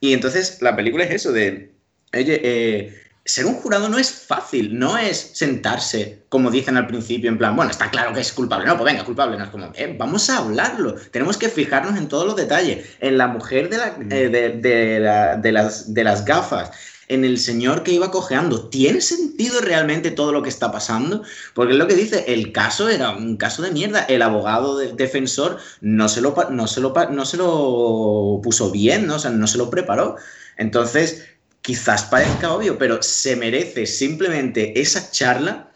Y 0.00 0.12
entonces 0.14 0.58
la 0.62 0.74
película 0.74 1.04
es 1.04 1.10
eso 1.10 1.32
de, 1.32 1.72
oye, 2.14 2.40
eh, 2.42 3.02
ser 3.24 3.44
un 3.46 3.54
jurado 3.54 3.88
no 3.88 3.98
es 3.98 4.10
fácil, 4.10 4.78
no 4.78 4.96
es 4.96 5.18
sentarse, 5.34 6.22
como 6.28 6.50
dicen 6.50 6.76
al 6.76 6.86
principio, 6.86 7.28
en 7.28 7.38
plan, 7.38 7.56
bueno, 7.56 7.70
está 7.70 7.90
claro 7.90 8.12
que 8.14 8.20
es 8.20 8.32
culpable, 8.32 8.66
no, 8.66 8.76
pues 8.78 8.92
venga, 8.92 9.04
culpable, 9.04 9.36
no 9.36 9.44
es 9.44 9.50
como, 9.50 9.72
eh, 9.74 9.94
vamos 9.98 10.30
a 10.30 10.38
hablarlo, 10.38 10.94
tenemos 11.10 11.36
que 11.36 11.48
fijarnos 11.48 11.98
en 11.98 12.08
todos 12.08 12.24
los 12.26 12.36
detalles, 12.36 12.86
en 13.00 13.18
la 13.18 13.26
mujer 13.26 13.68
de, 13.68 13.76
la- 13.78 13.96
eh, 14.10 14.28
de, 14.28 14.48
de 14.50 15.00
la- 15.00 15.36
de 15.36 15.52
las, 15.52 15.92
de 15.92 16.04
las 16.04 16.24
gafas, 16.24 16.70
en 17.08 17.24
el 17.24 17.38
señor 17.38 17.82
que 17.82 17.92
iba 17.92 18.10
cojeando, 18.10 18.68
¿tiene 18.68 19.00
sentido 19.00 19.60
realmente 19.60 20.10
todo 20.10 20.32
lo 20.32 20.42
que 20.42 20.48
está 20.48 20.72
pasando? 20.72 21.22
Porque 21.54 21.72
es 21.72 21.78
lo 21.78 21.86
que 21.86 21.94
dice, 21.94 22.24
el 22.28 22.52
caso 22.52 22.88
era 22.88 23.10
un 23.10 23.36
caso 23.36 23.62
de 23.62 23.70
mierda, 23.70 24.00
el 24.04 24.22
abogado 24.22 24.76
de- 24.78 24.92
defensor 24.92 25.58
no 25.80 26.08
se, 26.08 26.20
lo, 26.20 26.34
no, 26.50 26.66
se 26.66 26.80
lo, 26.80 26.92
no 27.10 27.24
se 27.24 27.36
lo 27.36 28.40
puso 28.42 28.70
bien, 28.70 29.06
¿no? 29.06 29.18
No 29.18 29.46
se 29.46 29.58
lo 29.58 29.70
preparó. 29.70 30.16
Entonces, 30.56 31.22
quizás 31.62 32.04
parezca 32.04 32.52
obvio, 32.52 32.78
pero 32.78 33.02
se 33.02 33.36
merece 33.36 33.86
simplemente 33.86 34.80
esa 34.80 35.10
charla 35.10 35.72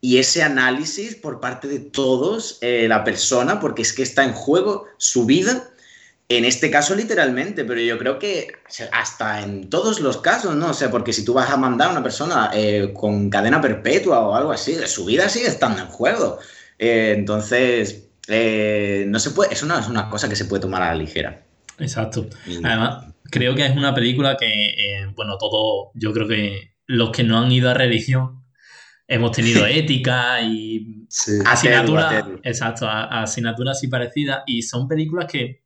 y 0.00 0.18
ese 0.18 0.42
análisis 0.42 1.14
por 1.14 1.40
parte 1.40 1.68
de 1.68 1.78
todos, 1.80 2.58
eh, 2.62 2.86
la 2.88 3.04
persona, 3.04 3.60
porque 3.60 3.82
es 3.82 3.92
que 3.92 4.02
está 4.02 4.24
en 4.24 4.32
juego 4.32 4.86
su 4.96 5.26
vida, 5.26 5.69
en 6.30 6.44
este 6.44 6.70
caso 6.70 6.94
literalmente, 6.94 7.64
pero 7.64 7.80
yo 7.80 7.98
creo 7.98 8.20
que 8.20 8.52
hasta 8.92 9.42
en 9.42 9.68
todos 9.68 10.00
los 10.00 10.18
casos, 10.18 10.54
¿no? 10.54 10.70
O 10.70 10.74
sea, 10.74 10.88
porque 10.88 11.12
si 11.12 11.24
tú 11.24 11.34
vas 11.34 11.50
a 11.50 11.56
mandar 11.56 11.88
a 11.88 11.90
una 11.90 12.04
persona 12.04 12.50
eh, 12.54 12.92
con 12.94 13.28
cadena 13.28 13.60
perpetua 13.60 14.20
o 14.20 14.36
algo 14.36 14.52
así, 14.52 14.76
su 14.86 15.04
vida 15.04 15.28
sigue 15.28 15.48
estando 15.48 15.80
en 15.80 15.88
juego. 15.88 16.38
Eh, 16.78 17.14
entonces, 17.16 18.10
eh, 18.28 19.06
no 19.08 19.18
se 19.18 19.32
puede, 19.32 19.52
eso 19.52 19.66
no 19.66 19.76
es 19.76 19.88
una 19.88 20.08
cosa 20.08 20.28
que 20.28 20.36
se 20.36 20.44
puede 20.44 20.62
tomar 20.62 20.82
a 20.82 20.92
la 20.92 20.94
ligera. 20.94 21.42
Exacto. 21.80 22.28
Además, 22.62 23.12
creo 23.24 23.56
que 23.56 23.66
es 23.66 23.76
una 23.76 23.92
película 23.92 24.36
que, 24.36 25.06
bueno, 25.16 25.36
todo, 25.36 25.90
yo 25.94 26.12
creo 26.12 26.28
que 26.28 26.74
los 26.86 27.10
que 27.10 27.24
no 27.24 27.40
han 27.40 27.50
ido 27.50 27.70
a 27.70 27.74
religión 27.74 28.44
hemos 29.08 29.32
tenido 29.32 29.66
ética 29.66 30.40
y 30.42 31.00
Sí. 31.10 31.32
asignaturas, 31.44 32.24
exacto, 32.44 32.86
asignaturas 32.88 33.76
así 33.76 33.88
parecidas 33.88 34.44
y 34.46 34.62
son 34.62 34.86
películas 34.86 35.26
que, 35.30 35.59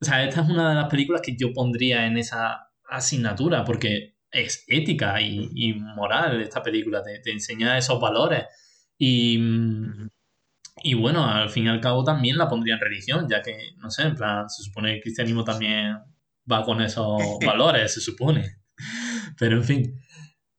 o 0.00 0.04
sea, 0.04 0.24
esta 0.24 0.42
es 0.42 0.48
una 0.48 0.70
de 0.70 0.74
las 0.76 0.88
películas 0.88 1.22
que 1.22 1.36
yo 1.36 1.52
pondría 1.52 2.06
en 2.06 2.16
esa 2.16 2.70
asignatura 2.88 3.64
porque 3.64 4.16
es 4.30 4.64
ética 4.68 5.20
y, 5.20 5.50
y 5.54 5.74
moral 5.74 6.40
esta 6.40 6.62
película, 6.62 7.02
te, 7.02 7.18
te 7.20 7.32
enseña 7.32 7.78
esos 7.78 8.00
valores 8.00 8.44
y, 8.98 9.38
y 10.82 10.94
bueno, 10.94 11.24
al 11.24 11.50
fin 11.50 11.64
y 11.64 11.68
al 11.68 11.80
cabo 11.80 12.04
también 12.04 12.36
la 12.36 12.48
pondría 12.48 12.74
en 12.74 12.80
religión, 12.80 13.26
ya 13.28 13.42
que, 13.42 13.72
no 13.78 13.90
sé, 13.90 14.02
en 14.02 14.16
plan, 14.16 14.48
se 14.48 14.62
supone 14.62 14.90
que 14.90 14.96
el 14.96 15.02
cristianismo 15.02 15.44
también 15.44 15.98
va 16.50 16.64
con 16.64 16.80
esos 16.82 17.20
valores, 17.46 17.94
se 17.94 18.00
supone. 18.00 18.58
Pero 19.38 19.56
en 19.56 19.64
fin. 19.64 20.04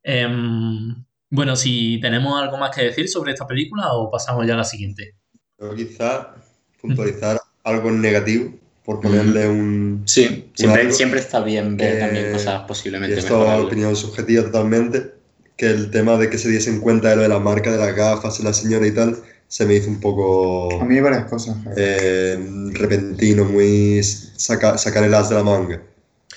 Em, 0.03 1.05
bueno, 1.29 1.55
si 1.55 1.99
tenemos 2.01 2.41
algo 2.41 2.57
más 2.57 2.75
que 2.75 2.85
decir 2.85 3.07
sobre 3.09 3.33
esta 3.33 3.45
película 3.45 3.93
o 3.93 4.09
pasamos 4.09 4.47
ya 4.47 4.53
a 4.53 4.57
la 4.57 4.63
siguiente. 4.63 5.15
Pero 5.57 5.75
quizá 5.75 6.35
puntualizar 6.81 7.39
algo 7.63 7.91
negativo 7.91 8.57
por 8.85 8.99
ponerle 9.01 9.47
un... 9.47 10.03
Sí, 10.05 10.49
siempre, 10.55 10.81
algo- 10.83 10.93
siempre 10.93 11.19
está 11.19 11.41
bien 11.41 11.77
ver 11.77 11.95
Eh, 11.95 11.99
también 11.99 12.31
cosas 12.31 12.61
Y 12.63 12.67
posiblemente 12.67 13.19
esto 13.19 13.33
es 13.33 13.39
mejorables. 13.39 13.65
opinión 13.67 13.95
subjetiva 13.95 14.43
totalmente, 14.43 15.13
que 15.57 15.67
el 15.67 15.91
tema 15.91 16.17
de 16.17 16.29
que 16.29 16.37
se 16.37 16.49
diese 16.49 16.79
cuenta 16.79 17.09
de 17.09 17.15
lo 17.17 17.21
de 17.23 17.29
la 17.29 17.39
marca 17.39 17.71
de 17.71 17.77
las 17.77 17.95
gafas 17.95 18.39
en 18.39 18.45
la 18.45 18.53
señora 18.53 18.87
y 18.87 18.91
tal, 18.91 19.17
se 19.47 19.65
me 19.65 19.75
hizo 19.75 19.89
un 19.89 19.99
poco 19.99 20.81
A 20.81 20.85
mí 20.85 20.99
varias 20.99 21.25
cosas. 21.25 21.57
Eh, 21.75 22.37
repentino, 22.73 23.45
muy 23.45 24.01
saca- 24.03 24.77
sacar 24.77 25.03
el 25.03 25.13
as 25.13 25.29
de 25.29 25.35
la 25.35 25.43
manga. 25.43 25.81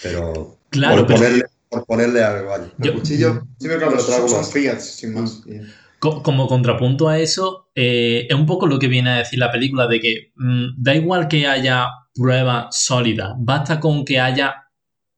Pero 0.03 0.57
Claro, 0.71 0.97
por, 0.97 1.07
pero 1.07 1.19
ponerle, 1.21 1.45
por 1.69 1.85
ponerle 1.87 2.25
algo, 2.25 2.49
vale. 2.49 2.65
El 2.79 2.85
Yo- 2.85 2.95
cuchillo, 2.95 3.43
Sí, 3.59 3.69
pero 3.69 3.79
claro, 3.79 3.97
lo 3.97 4.05
trago 4.05 4.29
son, 4.29 4.31
son 4.31 4.39
más. 4.41 4.51
Fiat, 4.53 4.79
sin 4.81 5.15
más. 5.15 5.41
Y- 5.47 5.61
co- 5.99 6.23
como 6.23 6.49
contrapunto 6.49 7.09
a 7.09 7.19
eso, 7.21 7.62
eh, 7.75 8.27
es 8.29 8.35
un 8.35 8.47
poco 8.47 8.67
lo 8.67 8.79
que 8.79 8.89
viene 8.89 9.11
a 9.11 9.17
decir 9.19 9.39
la 9.39 9.51
película, 9.51 9.87
de 9.87 10.01
que 10.01 10.33
mm, 10.37 10.67
da 10.83 10.95
igual 10.95 11.29
que 11.29 11.47
haya 11.47 11.87
prueba 12.15 12.69
sólida, 12.71 13.35
basta 13.39 13.81
con 13.81 14.05
que 14.05 14.21
haya 14.21 14.69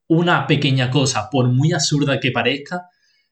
una 0.06 0.46
pequeña 0.46 0.90
cosa, 0.90 1.28
por 1.30 1.48
muy 1.48 1.72
absurda 1.72 2.20
que 2.20 2.30
parezca, 2.30 2.82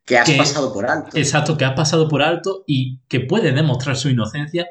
Que 0.05 0.19
has 0.19 0.31
pasado 0.33 0.73
por 0.73 0.87
alto. 0.91 1.17
exacto, 1.17 1.57
que 1.57 1.65
has 1.65 1.75
pasado 1.75 2.09
por 2.09 2.23
alto 2.23 2.65
y 2.67 3.01
que 3.09 3.21
puede 3.21 3.53
demostrar 3.53 3.97
su 3.97 4.09
inocencia 4.09 4.67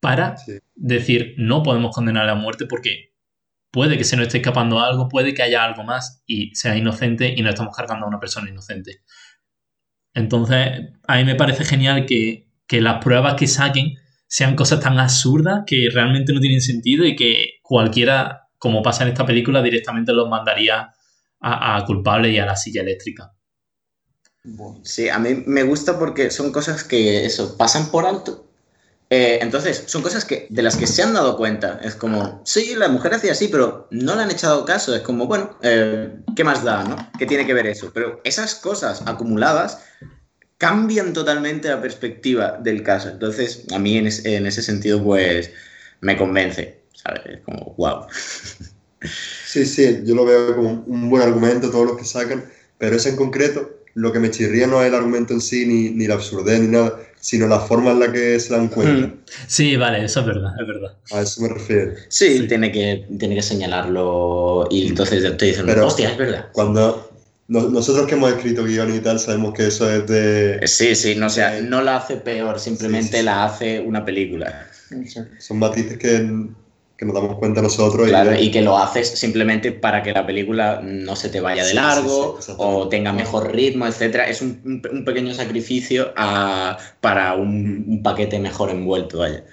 para 0.00 0.36
Sí. 0.36 0.58
decir 0.74 1.34
no 1.38 1.62
podemos 1.62 1.94
condenarle 1.94 2.32
a 2.32 2.34
muerte 2.34 2.66
porque 2.66 3.14
puede 3.70 3.96
que 3.96 4.04
se 4.04 4.16
nos 4.16 4.26
esté 4.26 4.38
escapando 4.38 4.78
algo, 4.80 5.08
puede 5.08 5.32
que 5.32 5.42
haya 5.42 5.64
algo 5.64 5.82
más 5.84 6.22
y 6.26 6.54
sea 6.54 6.76
inocente 6.76 7.32
y 7.34 7.40
no 7.42 7.48
estamos 7.48 7.74
cargando 7.74 8.04
a 8.04 8.08
una 8.08 8.20
persona 8.20 8.50
inocente. 8.50 9.00
Entonces, 10.12 10.92
a 11.06 11.16
mí 11.16 11.24
me 11.24 11.34
parece 11.34 11.64
genial 11.64 12.06
que, 12.06 12.43
que 12.66 12.80
las 12.80 13.02
pruebas 13.02 13.34
que 13.34 13.46
saquen 13.46 13.94
sean 14.26 14.56
cosas 14.56 14.80
tan 14.80 14.98
absurdas 14.98 15.64
que 15.66 15.88
realmente 15.92 16.32
no 16.32 16.40
tienen 16.40 16.60
sentido 16.60 17.04
y 17.04 17.14
que 17.14 17.58
cualquiera, 17.62 18.48
como 18.58 18.82
pasa 18.82 19.04
en 19.04 19.10
esta 19.10 19.26
película, 19.26 19.62
directamente 19.62 20.12
los 20.12 20.28
mandaría 20.28 20.92
a, 21.40 21.76
a 21.76 21.84
culpable 21.84 22.30
y 22.30 22.38
a 22.38 22.46
la 22.46 22.56
silla 22.56 22.82
eléctrica. 22.82 23.32
Sí, 24.82 25.08
a 25.08 25.18
mí 25.18 25.42
me 25.46 25.62
gusta 25.62 25.98
porque 25.98 26.30
son 26.30 26.52
cosas 26.52 26.84
que 26.84 27.24
eso, 27.24 27.56
pasan 27.56 27.90
por 27.90 28.04
alto. 28.04 28.46
Eh, 29.08 29.38
entonces, 29.40 29.84
son 29.86 30.02
cosas 30.02 30.24
que, 30.24 30.46
de 30.50 30.62
las 30.62 30.76
que 30.76 30.86
se 30.86 31.02
han 31.02 31.14
dado 31.14 31.36
cuenta. 31.36 31.80
Es 31.82 31.94
como, 31.94 32.42
sí, 32.44 32.74
la 32.74 32.88
mujer 32.88 33.14
hacía 33.14 33.32
así, 33.32 33.48
pero 33.48 33.88
no 33.90 34.14
le 34.16 34.22
han 34.22 34.30
echado 34.30 34.64
caso. 34.64 34.94
Es 34.94 35.02
como, 35.02 35.26
bueno, 35.26 35.58
eh, 35.62 36.16
¿qué 36.36 36.44
más 36.44 36.64
da, 36.64 36.84
no? 36.84 36.96
¿Qué 37.18 37.26
tiene 37.26 37.46
que 37.46 37.54
ver 37.54 37.66
eso? 37.66 37.90
Pero 37.94 38.20
esas 38.24 38.54
cosas 38.54 39.02
acumuladas 39.06 39.82
cambian 40.58 41.12
totalmente 41.12 41.68
la 41.68 41.80
perspectiva 41.80 42.58
del 42.62 42.82
caso. 42.82 43.08
Entonces, 43.10 43.64
a 43.72 43.78
mí 43.78 43.96
en, 43.98 44.06
es- 44.06 44.24
en 44.24 44.46
ese 44.46 44.62
sentido, 44.62 45.02
pues, 45.02 45.50
me 46.00 46.16
convence. 46.16 46.80
¿Sabes? 46.94 47.22
Es 47.26 47.40
como, 47.40 47.74
wow. 47.76 48.06
Sí, 49.46 49.66
sí, 49.66 50.00
yo 50.04 50.14
lo 50.14 50.24
veo 50.24 50.56
como 50.56 50.82
un 50.86 51.10
buen 51.10 51.22
argumento, 51.22 51.70
todos 51.70 51.86
los 51.86 51.96
que 51.98 52.04
sacan, 52.04 52.44
pero 52.78 52.96
ese 52.96 53.10
en 53.10 53.16
concreto, 53.16 53.70
lo 53.94 54.10
que 54.12 54.18
me 54.18 54.30
chirría 54.30 54.66
no 54.66 54.80
es 54.80 54.88
el 54.88 54.94
argumento 54.94 55.34
en 55.34 55.40
sí, 55.42 55.66
ni, 55.66 55.90
ni 55.90 56.06
la 56.06 56.14
absurdez, 56.14 56.60
ni 56.60 56.68
nada, 56.68 56.98
sino 57.20 57.46
la 57.46 57.60
forma 57.60 57.90
en 57.92 58.00
la 58.00 58.10
que 58.10 58.40
se 58.40 58.54
dan 58.54 58.68
cuenta. 58.68 59.14
Sí, 59.46 59.76
vale, 59.76 60.04
eso 60.04 60.20
es 60.20 60.26
verdad, 60.26 60.52
es 60.58 60.66
verdad. 60.66 60.96
A 61.12 61.20
eso 61.20 61.42
me 61.42 61.48
refiero. 61.48 61.92
Sí, 62.08 62.38
Sí. 62.38 62.48
Tiene, 62.48 62.72
que, 62.72 63.06
tiene 63.18 63.34
que 63.36 63.42
señalarlo 63.42 64.66
y 64.70 64.88
entonces 64.88 65.36
te 65.36 65.44
dicen, 65.44 65.66
Pero- 65.66 65.86
hostia, 65.86 66.10
es 66.12 66.16
verdad. 66.18 66.46
Cuando 66.52 67.13
nosotros 67.48 68.06
que 68.06 68.14
hemos 68.14 68.32
escrito 68.32 68.64
guiones 68.64 68.96
y 68.96 69.00
tal, 69.00 69.18
sabemos 69.18 69.52
que 69.52 69.66
eso 69.66 69.90
es 69.90 70.06
de... 70.06 70.56
Eh, 70.56 70.66
Sí, 70.66 70.94
sí, 70.94 71.14
no, 71.14 71.26
o 71.26 71.30
sea, 71.30 71.60
no 71.60 71.82
la 71.82 71.96
hace 71.96 72.16
peor, 72.16 72.58
simplemente 72.58 73.08
Sí, 73.08 73.12
sí, 73.12 73.18
sí. 73.18 73.24
la 73.24 73.44
hace 73.44 73.80
una 73.80 74.04
película. 74.04 74.66
Son 75.38 75.58
matices 75.58 75.98
que, 75.98 76.26
que 76.96 77.04
nos 77.04 77.14
damos 77.14 77.36
cuenta 77.38 77.60
nosotros. 77.60 78.08
Claro, 78.08 78.34
y, 78.34 78.44
y 78.44 78.50
que 78.50 78.62
lo 78.62 78.78
haces 78.78 79.08
simplemente 79.18 79.72
para 79.72 80.02
que 80.02 80.12
la 80.12 80.24
película 80.24 80.80
no 80.82 81.16
se 81.16 81.28
te 81.28 81.40
vaya 81.40 81.64
de 81.64 81.74
largo 81.74 82.38
sí, 82.40 82.52
o 82.56 82.88
tenga 82.88 83.12
mejor 83.12 83.52
ritmo, 83.52 83.86
etcétera. 83.86 84.28
Es 84.28 84.40
un, 84.40 84.60
un- 84.64 84.82
un 84.98 85.04
pequeño 85.04 85.34
sacrificio 85.34 86.12
a- 86.16 86.78
para 87.00 87.34
un, 87.34 87.84
un 87.88 88.02
paquete 88.02 88.38
mejor 88.38 88.70
envuelto, 88.70 89.18
vaya. 89.18 89.44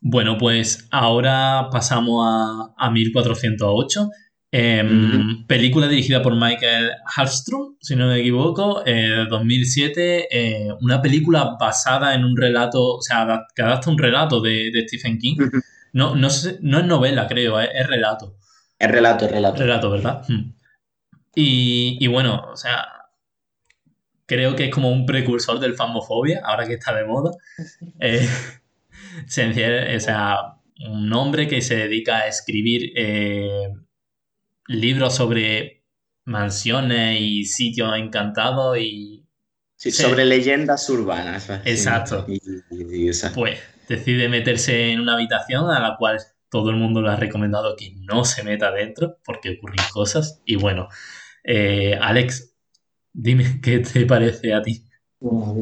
Bueno, 0.00 0.36
pues 0.38 0.86
ahora 0.90 1.68
pasamos 1.72 2.26
a, 2.26 2.74
a 2.76 2.90
1408. 2.90 4.08
Em, 4.56 5.44
Película 5.46 5.88
dirigida 5.88 6.22
por 6.22 6.34
Michael 6.36 6.90
Hallström, 7.16 7.76
si 7.80 7.96
no 7.96 8.06
me 8.06 8.20
equivoco, 8.20 8.82
eh, 8.86 9.26
2007. 9.28 10.28
eh, 10.30 10.68
una 10.80 11.02
película 11.02 11.56
basada 11.58 12.14
en 12.14 12.24
un 12.24 12.36
relato, 12.36 12.96
o 12.96 13.02
sea, 13.02 13.46
que 13.54 13.62
adapta 13.62 13.90
un 13.90 13.98
relato 13.98 14.40
de, 14.40 14.70
de 14.72 14.86
Stephen 14.86 15.18
King. 15.18 15.36
No, 15.92 16.14
no, 16.14 16.30
sé- 16.30 16.58
no 16.60 16.78
es 16.78 16.84
novela, 16.86 17.26
creo, 17.26 17.58
es, 17.60 17.68
es 17.74 17.86
relato. 17.86 18.36
Es 18.78 18.88
relato, 18.90 19.24
es 19.24 19.32
relato. 19.32 19.60
Relato, 19.62 19.90
¿verdad? 19.90 20.22
Hmm. 20.28 20.52
Y, 21.34 21.98
y 22.00 22.06
bueno, 22.06 22.44
o 22.52 22.56
sea, 22.56 22.86
creo 24.26 24.54
que 24.56 24.64
es 24.66 24.70
como 24.70 24.90
un 24.90 25.04
precursor 25.04 25.58
del 25.58 25.74
famofobia, 25.74 26.42
ahora 26.44 26.66
que 26.66 26.74
está 26.74 26.94
de 26.94 27.04
moda. 27.04 27.30
Eh, 28.00 28.28
se 29.26 29.42
enciende- 29.44 29.96
o 29.96 30.00
sea, 30.00 30.36
un 30.88 31.12
hombre 31.12 31.46
que 31.48 31.60
se 31.60 31.76
dedica 31.76 32.18
a 32.18 32.28
escribir 32.28 32.92
eh, 32.96 33.68
libros 34.66 35.14
sobre 35.14 35.84
mansiones 36.24 37.20
y 37.20 37.44
sitios 37.44 37.96
encantados 37.96 38.78
y 38.78 39.20
Sí, 39.76 39.90
Sí. 39.90 40.02
Sobre 40.02 40.24
leyendas 40.24 40.88
urbanas. 40.88 41.50
Exacto. 41.64 42.24
Y- 42.28 42.40
y- 42.70 43.04
y 43.04 43.08
esa- 43.08 43.32
pues 43.32 43.58
decide 43.86 44.28
meterse 44.30 44.92
en 44.92 45.00
una 45.00 45.14
habitación 45.14 45.68
a 45.68 45.78
la 45.80 45.96
cual 45.98 46.18
todo 46.48 46.70
el 46.70 46.76
mundo 46.76 47.02
le 47.02 47.10
ha 47.10 47.16
recomendado 47.16 47.76
que 47.76 47.92
no 47.96 48.24
se 48.24 48.44
meta 48.44 48.70
dentro 48.70 49.18
porque 49.24 49.56
ocurren 49.58 49.84
cosas. 49.92 50.40
Y 50.46 50.56
bueno, 50.56 50.88
eh, 51.42 51.98
Alex, 52.00 52.54
dime 53.12 53.44
qué 53.62 53.80
te 53.80 54.06
parece 54.06 54.54
a 54.54 54.62
ti. 54.62 54.84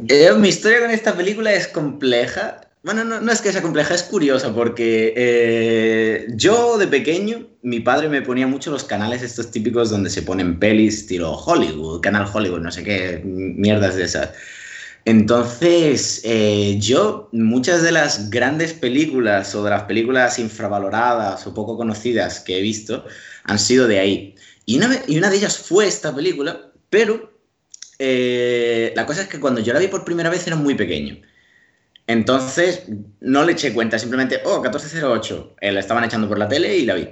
Eh, 0.09 0.31
mi 0.37 0.49
historia 0.49 0.81
con 0.81 0.91
esta 0.91 1.17
película 1.17 1.53
es 1.53 1.67
compleja. 1.67 2.61
Bueno, 2.83 3.05
no, 3.05 3.21
no 3.21 3.31
es 3.31 3.41
que 3.41 3.53
sea 3.53 3.63
compleja, 3.63 3.95
es 3.95 4.03
curiosa 4.03 4.53
porque 4.53 5.15
eh, 5.17 6.27
yo 6.35 6.79
de 6.79 6.89
pequeño, 6.89 7.49
mi 7.63 7.79
padre 7.79 8.09
me 8.09 8.23
ponía 8.23 8.49
mucho 8.49 8.73
los 8.73 8.83
canales 8.83 9.23
estos 9.23 9.53
típicos 9.53 9.91
donde 9.91 10.11
se 10.11 10.23
ponen 10.23 10.59
pelis 10.59 10.99
estilo 11.03 11.33
Hollywood, 11.33 12.01
canal 12.01 12.29
Hollywood, 12.33 12.61
no 12.61 12.73
sé 12.73 12.83
qué, 12.83 13.23
mierdas 13.25 13.95
de 13.95 14.05
esas. 14.05 14.31
Entonces, 15.05 16.23
eh, 16.25 16.77
yo 16.81 17.29
muchas 17.33 17.83
de 17.83 17.93
las 17.93 18.31
grandes 18.31 18.73
películas 18.73 19.55
o 19.55 19.63
de 19.63 19.71
las 19.71 19.85
películas 19.85 20.41
infravaloradas 20.41 21.47
o 21.47 21.55
poco 21.55 21.77
conocidas 21.77 22.41
que 22.41 22.59
he 22.59 22.63
visto 22.63 23.05
han 23.45 23.61
sido 23.61 23.87
de 23.87 24.01
ahí. 24.01 24.35
Y 24.67 24.77
una, 24.79 25.03
y 25.07 25.19
una 25.19 25.31
de 25.31 25.37
ellas 25.37 25.57
fue 25.59 25.87
esta 25.87 26.15
película, 26.15 26.73
pero 26.91 27.33
eh, 28.01 28.93
la 28.97 29.07
cosa 29.07 29.23
es 29.23 29.29
que 29.29 29.41
cuando 29.41 29.61
yo 29.61 29.73
la 29.73 29.79
vi 29.81 29.89
por 29.89 30.05
primera 30.05 30.31
vez 30.31 30.47
era 30.49 30.57
muy 30.57 30.75
pequeño. 30.75 31.21
Entonces 32.13 32.85
no 33.21 33.43
le 33.43 33.53
eché 33.53 33.73
cuenta, 33.73 33.99
simplemente, 33.99 34.43
oh, 34.45 34.61
1408, 34.61 35.57
eh, 35.61 35.73
la 35.73 35.81
estaban 35.81 36.05
echando 36.05 36.29
por 36.29 36.39
la 36.39 36.47
tele 36.47 36.77
y 36.77 36.85
la 36.85 36.95
vi. 36.95 37.09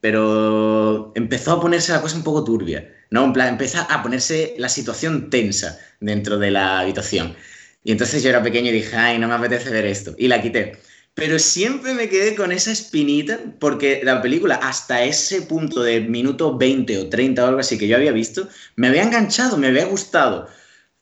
Pero 0.00 1.12
empezó 1.14 1.52
a 1.52 1.60
ponerse 1.60 1.92
la 1.92 2.02
cosa 2.02 2.16
un 2.16 2.24
poco 2.24 2.44
turbia, 2.44 2.94
¿no? 3.10 3.24
En 3.24 3.32
plan, 3.32 3.48
empezó 3.48 3.78
a 3.88 4.02
ponerse 4.02 4.54
la 4.58 4.68
situación 4.68 5.30
tensa 5.30 5.78
dentro 6.00 6.38
de 6.38 6.50
la 6.50 6.80
habitación. 6.80 7.34
Y 7.82 7.92
entonces 7.92 8.22
yo 8.22 8.28
era 8.28 8.42
pequeño 8.42 8.68
y 8.68 8.74
dije, 8.74 8.94
ay, 8.96 9.18
no 9.18 9.28
me 9.28 9.34
apetece 9.34 9.70
ver 9.70 9.86
esto. 9.86 10.14
Y 10.18 10.28
la 10.28 10.42
quité. 10.42 10.78
Pero 11.14 11.38
siempre 11.38 11.94
me 11.94 12.10
quedé 12.10 12.36
con 12.36 12.52
esa 12.52 12.70
espinita 12.70 13.40
porque 13.58 14.02
la 14.04 14.20
película 14.20 14.56
hasta 14.56 15.04
ese 15.04 15.42
punto 15.42 15.82
de 15.82 16.00
minuto 16.02 16.56
20 16.58 16.98
o 16.98 17.08
30 17.08 17.44
o 17.44 17.48
algo 17.48 17.60
así 17.60 17.78
que 17.78 17.88
yo 17.88 17.96
había 17.96 18.12
visto, 18.12 18.48
me 18.76 18.88
había 18.88 19.04
enganchado, 19.04 19.56
me 19.56 19.68
había 19.68 19.86
gustado. 19.86 20.48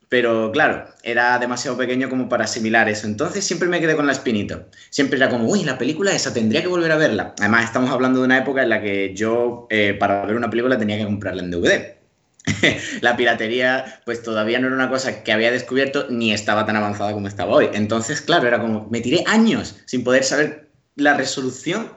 Pero 0.08 0.52
claro, 0.52 0.86
era 1.02 1.38
demasiado 1.38 1.76
pequeño 1.76 2.08
como 2.08 2.28
para 2.28 2.44
asimilar 2.44 2.88
eso. 2.88 3.06
Entonces 3.06 3.44
siempre 3.44 3.68
me 3.68 3.80
quedé 3.80 3.96
con 3.96 4.06
la 4.06 4.12
espinita. 4.12 4.66
Siempre 4.90 5.16
era 5.16 5.28
como, 5.28 5.48
uy, 5.48 5.64
la 5.64 5.78
película 5.78 6.12
esa, 6.14 6.32
tendría 6.32 6.62
que 6.62 6.68
volver 6.68 6.92
a 6.92 6.96
verla. 6.96 7.34
Además, 7.40 7.64
estamos 7.64 7.90
hablando 7.90 8.20
de 8.20 8.26
una 8.26 8.38
época 8.38 8.62
en 8.62 8.68
la 8.68 8.80
que 8.80 9.14
yo, 9.14 9.66
eh, 9.70 9.94
para 9.98 10.24
ver 10.24 10.36
una 10.36 10.50
película, 10.50 10.78
tenía 10.78 10.98
que 10.98 11.04
comprarla 11.04 11.42
en 11.42 11.50
DVD. 11.50 11.96
la 13.00 13.16
piratería, 13.16 14.00
pues 14.04 14.22
todavía 14.22 14.60
no 14.60 14.68
era 14.68 14.76
una 14.76 14.88
cosa 14.88 15.24
que 15.24 15.32
había 15.32 15.50
descubierto 15.50 16.06
ni 16.08 16.32
estaba 16.32 16.64
tan 16.66 16.76
avanzada 16.76 17.12
como 17.12 17.26
estaba 17.26 17.52
hoy. 17.52 17.68
Entonces, 17.72 18.20
claro, 18.20 18.46
era 18.46 18.60
como, 18.60 18.88
me 18.90 19.00
tiré 19.00 19.24
años 19.26 19.76
sin 19.86 20.04
poder 20.04 20.22
saber 20.22 20.68
la 20.94 21.14
resolución 21.14 21.90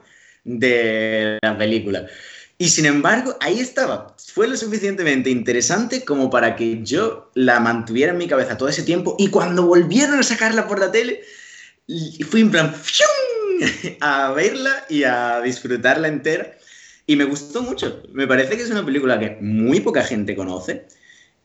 de 0.44 1.38
la 1.42 1.56
película. 1.56 2.06
Y 2.60 2.68
sin 2.68 2.84
embargo, 2.84 3.36
ahí 3.40 3.58
estaba. 3.58 4.14
Fue 4.34 4.46
lo 4.46 4.54
suficientemente 4.54 5.30
interesante 5.30 6.04
como 6.04 6.28
para 6.28 6.56
que 6.56 6.82
yo 6.84 7.30
la 7.34 7.58
mantuviera 7.58 8.12
en 8.12 8.18
mi 8.18 8.28
cabeza 8.28 8.58
todo 8.58 8.68
ese 8.68 8.82
tiempo. 8.82 9.16
Y 9.18 9.28
cuando 9.30 9.64
volvieron 9.66 10.18
a 10.18 10.22
sacarla 10.22 10.68
por 10.68 10.78
la 10.78 10.92
tele, 10.92 11.22
fui 12.28 12.42
en 12.42 12.50
plan 12.50 12.74
¡fium! 12.74 13.08
a 14.00 14.32
verla 14.32 14.84
y 14.90 15.04
a 15.04 15.40
disfrutarla 15.40 16.08
entera. 16.08 16.58
Y 17.06 17.16
me 17.16 17.24
gustó 17.24 17.62
mucho. 17.62 18.02
Me 18.12 18.26
parece 18.26 18.56
que 18.58 18.62
es 18.64 18.70
una 18.70 18.84
película 18.84 19.18
que 19.18 19.38
muy 19.40 19.80
poca 19.80 20.02
gente 20.04 20.36
conoce. 20.36 20.86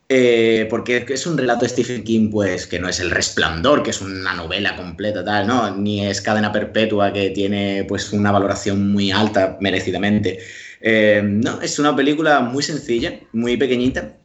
eh, 0.09 0.67
porque 0.69 1.05
es 1.09 1.25
un 1.25 1.37
relato 1.37 1.65
de 1.65 1.69
Stephen 1.69 2.03
King, 2.03 2.29
pues, 2.31 2.67
que 2.67 2.79
no 2.79 2.89
es 2.89 2.99
El 2.99 3.11
Resplandor, 3.11 3.83
que 3.83 3.89
es 3.91 4.01
una 4.01 4.33
novela 4.35 4.75
completa, 4.75 5.23
tal, 5.25 5.47
¿no? 5.47 5.75
Ni 5.75 6.05
es 6.05 6.21
Cadena 6.21 6.51
Perpetua, 6.51 7.11
que 7.13 7.31
tiene, 7.31 7.85
pues, 7.87 8.13
una 8.13 8.31
valoración 8.31 8.91
muy 8.91 9.11
alta, 9.11 9.57
merecidamente. 9.61 10.39
Eh, 10.87 11.19
no, 11.23 11.61
es 11.61 11.79
una 11.79 11.95
película 11.95 12.41
muy 12.41 12.61
sencilla, 12.61 13.19
muy 13.33 13.57
pequeñita, 13.57 14.17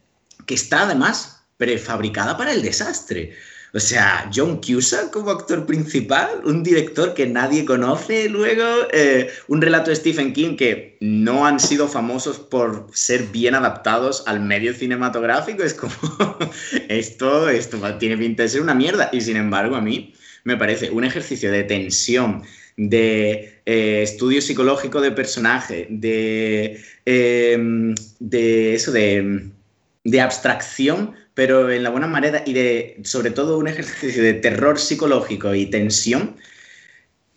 que 0.45 0.53
está 0.53 0.83
además 0.83 1.43
prefabricada 1.57 2.37
para 2.37 2.53
el 2.53 2.61
desastre. 2.61 3.33
O 3.73 3.79
sea, 3.79 4.29
John 4.31 4.61
Cusack 4.61 5.09
como 5.09 5.31
actor 5.31 5.65
principal, 5.65 6.41
un 6.43 6.61
director 6.61 7.15
que 7.15 7.25
nadie 7.25 7.65
conoce, 7.65 8.29
luego 8.29 8.63
eh, 8.91 9.31
un 9.47 9.59
relato 9.59 9.89
de 9.89 9.95
Stephen 9.95 10.33
King 10.33 10.55
que 10.55 10.97
no 10.99 11.47
han 11.47 11.59
sido 11.59 11.87
famosos 11.87 12.37
por 12.37 12.87
ser 12.93 13.23
bien 13.31 13.55
adaptados 13.55 14.23
al 14.27 14.41
medio 14.41 14.71
cinematográfico. 14.75 15.63
Es 15.63 15.73
como, 15.73 15.93
esto, 16.89 17.49
esto 17.49 17.79
tiene 17.97 18.17
pinta 18.17 18.43
de 18.43 18.49
ser 18.49 18.61
una 18.61 18.75
mierda. 18.75 19.09
Y 19.11 19.21
sin 19.21 19.37
embargo, 19.37 19.75
a 19.77 19.81
mí 19.81 20.13
me 20.43 20.57
parece 20.57 20.91
un 20.91 21.05
ejercicio 21.05 21.51
de 21.51 21.63
tensión, 21.63 22.43
de 22.77 23.61
eh, 23.65 24.01
estudio 24.03 24.41
psicológico 24.41 25.01
de 25.01 25.11
personaje, 25.11 25.87
de, 25.89 26.81
em, 27.05 27.95
de 28.19 28.73
eso, 28.75 28.91
de, 28.91 29.49
de 30.03 30.21
abstracción, 30.21 31.13
pero 31.33 31.71
en 31.71 31.83
la 31.83 31.89
buena 31.89 32.07
manera 32.07 32.43
y 32.45 32.53
de, 32.53 32.99
sobre 33.03 33.31
todo, 33.31 33.57
un 33.57 33.67
ejercicio 33.67 34.23
de 34.23 34.33
terror 34.33 34.79
psicológico 34.79 35.53
y 35.55 35.65
tensión 35.67 36.35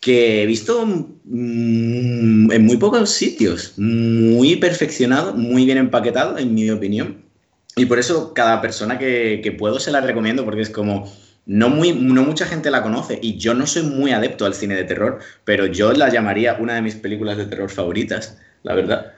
que 0.00 0.42
he 0.42 0.46
visto 0.46 0.84
mm, 0.86 2.52
en 2.52 2.64
muy 2.66 2.76
pocos 2.76 3.10
sitios, 3.10 3.72
muy 3.78 4.56
perfeccionado, 4.56 5.34
muy 5.34 5.64
bien 5.64 5.78
empaquetado, 5.78 6.36
en 6.38 6.54
mi 6.54 6.70
opinión. 6.70 7.24
Y 7.76 7.86
por 7.86 7.98
eso 7.98 8.34
cada 8.34 8.60
persona 8.60 8.98
que, 8.98 9.40
que 9.42 9.52
puedo 9.52 9.80
se 9.80 9.90
la 9.90 10.00
recomiendo, 10.02 10.44
porque 10.44 10.60
es 10.60 10.70
como, 10.70 11.10
no, 11.46 11.68
muy, 11.68 11.92
no 11.92 12.22
mucha 12.22 12.46
gente 12.46 12.70
la 12.70 12.82
conoce 12.82 13.18
y 13.20 13.38
yo 13.38 13.54
no 13.54 13.66
soy 13.66 13.82
muy 13.82 14.12
adepto 14.12 14.46
al 14.46 14.54
cine 14.54 14.74
de 14.74 14.84
terror, 14.84 15.18
pero 15.44 15.66
yo 15.66 15.92
la 15.92 16.08
llamaría 16.08 16.54
una 16.54 16.74
de 16.74 16.82
mis 16.82 16.96
películas 16.96 17.36
de 17.36 17.46
terror 17.46 17.70
favoritas, 17.70 18.40
la 18.62 18.74
verdad. 18.74 19.12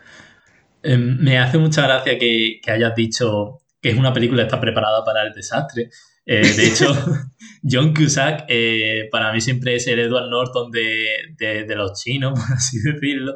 Em, 0.83 1.19
me 1.19 1.39
hace 1.39 1.59
mucha 1.59 1.83
gracia 1.83 2.19
que, 2.19 2.61
que 2.62 2.71
hayas 2.71 2.95
dicho 2.95 3.59
que 3.81 3.91
es 3.91 3.97
una 3.97 4.12
película 4.12 4.43
que 4.43 4.47
está 4.47 4.61
preparada 4.61 5.05
para 5.05 5.23
el 5.23 5.33
desastre. 5.33 5.91
Eh, 6.25 6.41
de 6.41 6.67
hecho, 6.67 6.93
John 7.62 7.95
Cusack 7.95 8.47
eh, 8.49 9.09
para 9.12 9.33
mí 9.33 9.41
siempre 9.41 9.77
es 9.77 9.87
el 9.87 10.01
Edward 10.01 10.29
Norton 10.29 10.71
de, 10.71 11.67
los 11.77 12.03
chinos, 12.03 12.39
por 12.47 12.57
así 12.57 12.81
decirlo. 12.81 13.35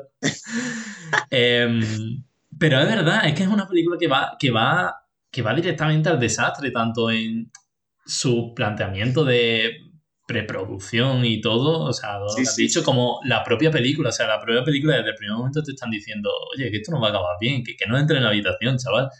Em, 1.30 2.24
pero 2.58 2.80
es 2.80 2.88
verdad, 2.88 3.26
es 3.26 3.34
que 3.34 3.44
es 3.44 3.48
una 3.48 3.68
película 3.68 3.96
que 3.98 4.08
va, 4.08 4.36
que 4.38 4.50
va, 4.50 4.94
que 5.30 5.42
va 5.42 5.54
directamente 5.54 6.08
al 6.08 6.18
desastre, 6.18 6.70
tanto 6.72 7.10
en 7.10 7.50
su 8.04 8.52
planteamiento 8.54 9.24
de 9.24 9.90
preproducción 10.26 11.24
y 11.24 11.40
todo, 11.40 11.80
o 11.86 11.92
sea, 11.92 12.18
lo 12.18 12.26
has 12.26 12.54
dicho, 12.56 12.84
como 12.84 13.20
la 13.24 13.42
propia 13.42 13.70
película, 13.70 14.10
o 14.10 14.12
sea, 14.12 14.28
la 14.28 14.40
propia 14.40 14.62
película 14.62 14.96
desde 14.96 15.10
el 15.10 15.16
primer 15.16 15.36
momento 15.36 15.62
te 15.62 15.72
están 15.72 15.90
diciendo, 15.90 16.30
oye, 16.54 16.70
que 16.70 16.76
esto 16.76 16.92
no 16.92 17.00
va 17.00 17.08
a 17.08 17.10
acabar 17.10 17.36
bien, 17.40 17.64
que, 17.64 17.76
que 17.76 17.86
no 17.86 17.98
entre 17.98 18.18
en 18.18 18.22
la 18.22 18.28
habitación, 18.30 18.78
chaval. 18.78 19.10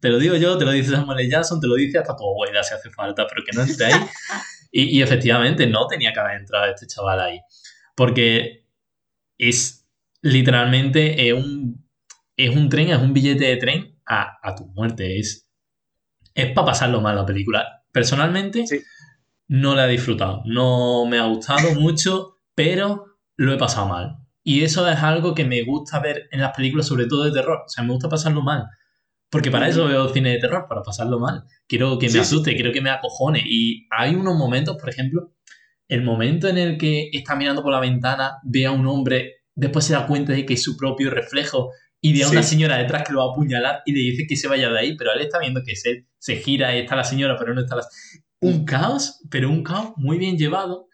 Te 0.00 0.10
lo 0.10 0.18
digo 0.18 0.36
yo, 0.36 0.56
te 0.56 0.64
lo 0.64 0.72
dice 0.72 0.90
Samuel. 0.90 1.28
Jackson, 1.28 1.60
te 1.60 1.66
lo 1.66 1.74
dice 1.74 1.98
hasta 1.98 2.16
tu 2.16 2.24
abuela 2.24 2.62
si 2.62 2.74
hace 2.74 2.90
falta, 2.90 3.26
pero 3.26 3.42
que 3.44 3.52
no 3.52 3.62
entre 3.62 3.86
ahí. 3.86 4.00
Y, 4.70 5.00
efectivamente 5.00 5.66
no 5.66 5.86
tenía 5.86 6.12
que 6.12 6.20
haber 6.20 6.40
entrado 6.40 6.66
este 6.66 6.86
chaval 6.86 7.20
ahí. 7.20 7.40
Porque 7.94 8.66
es 9.38 9.88
literalmente 10.20 11.32
un, 11.32 11.88
es 12.36 12.54
un 12.54 12.68
tren, 12.68 12.90
es 12.90 12.98
un 12.98 13.14
billete 13.14 13.44
de 13.46 13.56
tren 13.56 13.98
a, 14.06 14.54
tu 14.54 14.66
muerte. 14.66 15.18
Es, 15.18 15.48
es 16.34 16.52
para 16.52 16.66
pasarlo 16.66 17.00
mal 17.00 17.16
la 17.16 17.24
película. 17.24 17.75
Personalmente 17.96 18.66
no 19.48 19.74
la 19.74 19.86
he 19.86 19.92
disfrutado. 19.92 20.42
No 20.44 21.06
me 21.06 21.18
ha 21.18 21.24
gustado 21.24 21.74
mucho, 21.80 22.40
pero 22.54 23.06
lo 23.36 23.54
he 23.54 23.56
pasado 23.56 23.88
mal. 23.88 24.18
Y 24.42 24.64
eso 24.64 24.86
es 24.86 24.98
algo 24.98 25.34
que 25.34 25.46
me 25.46 25.62
gusta 25.62 25.98
ver 25.98 26.28
en 26.30 26.42
las 26.42 26.54
películas, 26.54 26.86
sobre 26.86 27.06
todo 27.06 27.24
de 27.24 27.32
terror. 27.32 27.62
O 27.64 27.68
sea, 27.70 27.82
me 27.84 27.94
gusta 27.94 28.10
pasarlo 28.10 28.42
mal. 28.42 28.66
Porque 29.30 29.50
para 29.50 29.66
eso 29.66 29.86
veo 29.86 30.10
cine 30.10 30.32
de 30.32 30.40
terror, 30.40 30.66
para 30.68 30.82
pasarlo 30.82 31.18
mal. 31.18 31.44
Quiero 31.66 31.98
que 31.98 32.10
me 32.10 32.18
asuste, 32.18 32.54
quiero 32.54 32.70
que 32.70 32.82
me 32.82 32.90
acojone. 32.90 33.42
Y 33.46 33.88
hay 33.90 34.14
unos 34.14 34.36
momentos, 34.36 34.76
por 34.76 34.90
ejemplo, 34.90 35.32
el 35.88 36.02
momento 36.02 36.48
en 36.48 36.58
el 36.58 36.76
que 36.76 37.08
está 37.14 37.34
mirando 37.34 37.62
por 37.62 37.72
la 37.72 37.80
ventana, 37.80 38.40
ve 38.44 38.66
a 38.66 38.72
un 38.72 38.86
hombre, 38.86 39.36
después 39.54 39.86
se 39.86 39.94
da 39.94 40.06
cuenta 40.06 40.34
de 40.34 40.44
que 40.44 40.52
es 40.52 40.62
su 40.62 40.76
propio 40.76 41.08
reflejo 41.08 41.70
y 42.00 42.12
ve 42.12 42.24
a 42.24 42.28
una 42.28 42.42
señora 42.42 42.78
detrás 42.78 43.04
que 43.06 43.12
lo 43.12 43.20
va 43.20 43.26
a 43.26 43.32
apuñalar 43.32 43.82
y 43.84 43.92
le 43.92 44.00
dice 44.00 44.26
que 44.26 44.36
se 44.36 44.48
vaya 44.48 44.70
de 44.70 44.78
ahí, 44.78 44.96
pero 44.96 45.12
él 45.12 45.20
está 45.20 45.38
viendo 45.38 45.62
que 45.64 45.76
se, 45.76 46.06
se 46.18 46.36
gira 46.36 46.74
y 46.76 46.80
está 46.80 46.96
la 46.96 47.04
señora, 47.04 47.36
pero 47.38 47.54
no 47.54 47.62
está 47.62 47.76
la... 47.76 47.86
Un 48.40 48.64
caos, 48.64 49.20
pero 49.30 49.50
un 49.50 49.62
caos 49.62 49.92
muy 49.96 50.18
bien 50.18 50.36
llevado. 50.36 50.88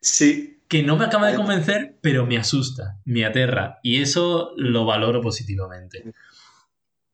Sí. 0.00 0.60
Que 0.68 0.82
no 0.82 0.96
me 0.96 1.06
acaba 1.06 1.28
de 1.30 1.36
convencer, 1.36 1.98
pero 2.00 2.26
me 2.26 2.38
asusta, 2.38 3.00
me 3.04 3.24
aterra. 3.24 3.78
Y 3.82 4.02
eso 4.02 4.52
lo 4.56 4.84
valoro 4.84 5.20
positivamente. 5.20 6.04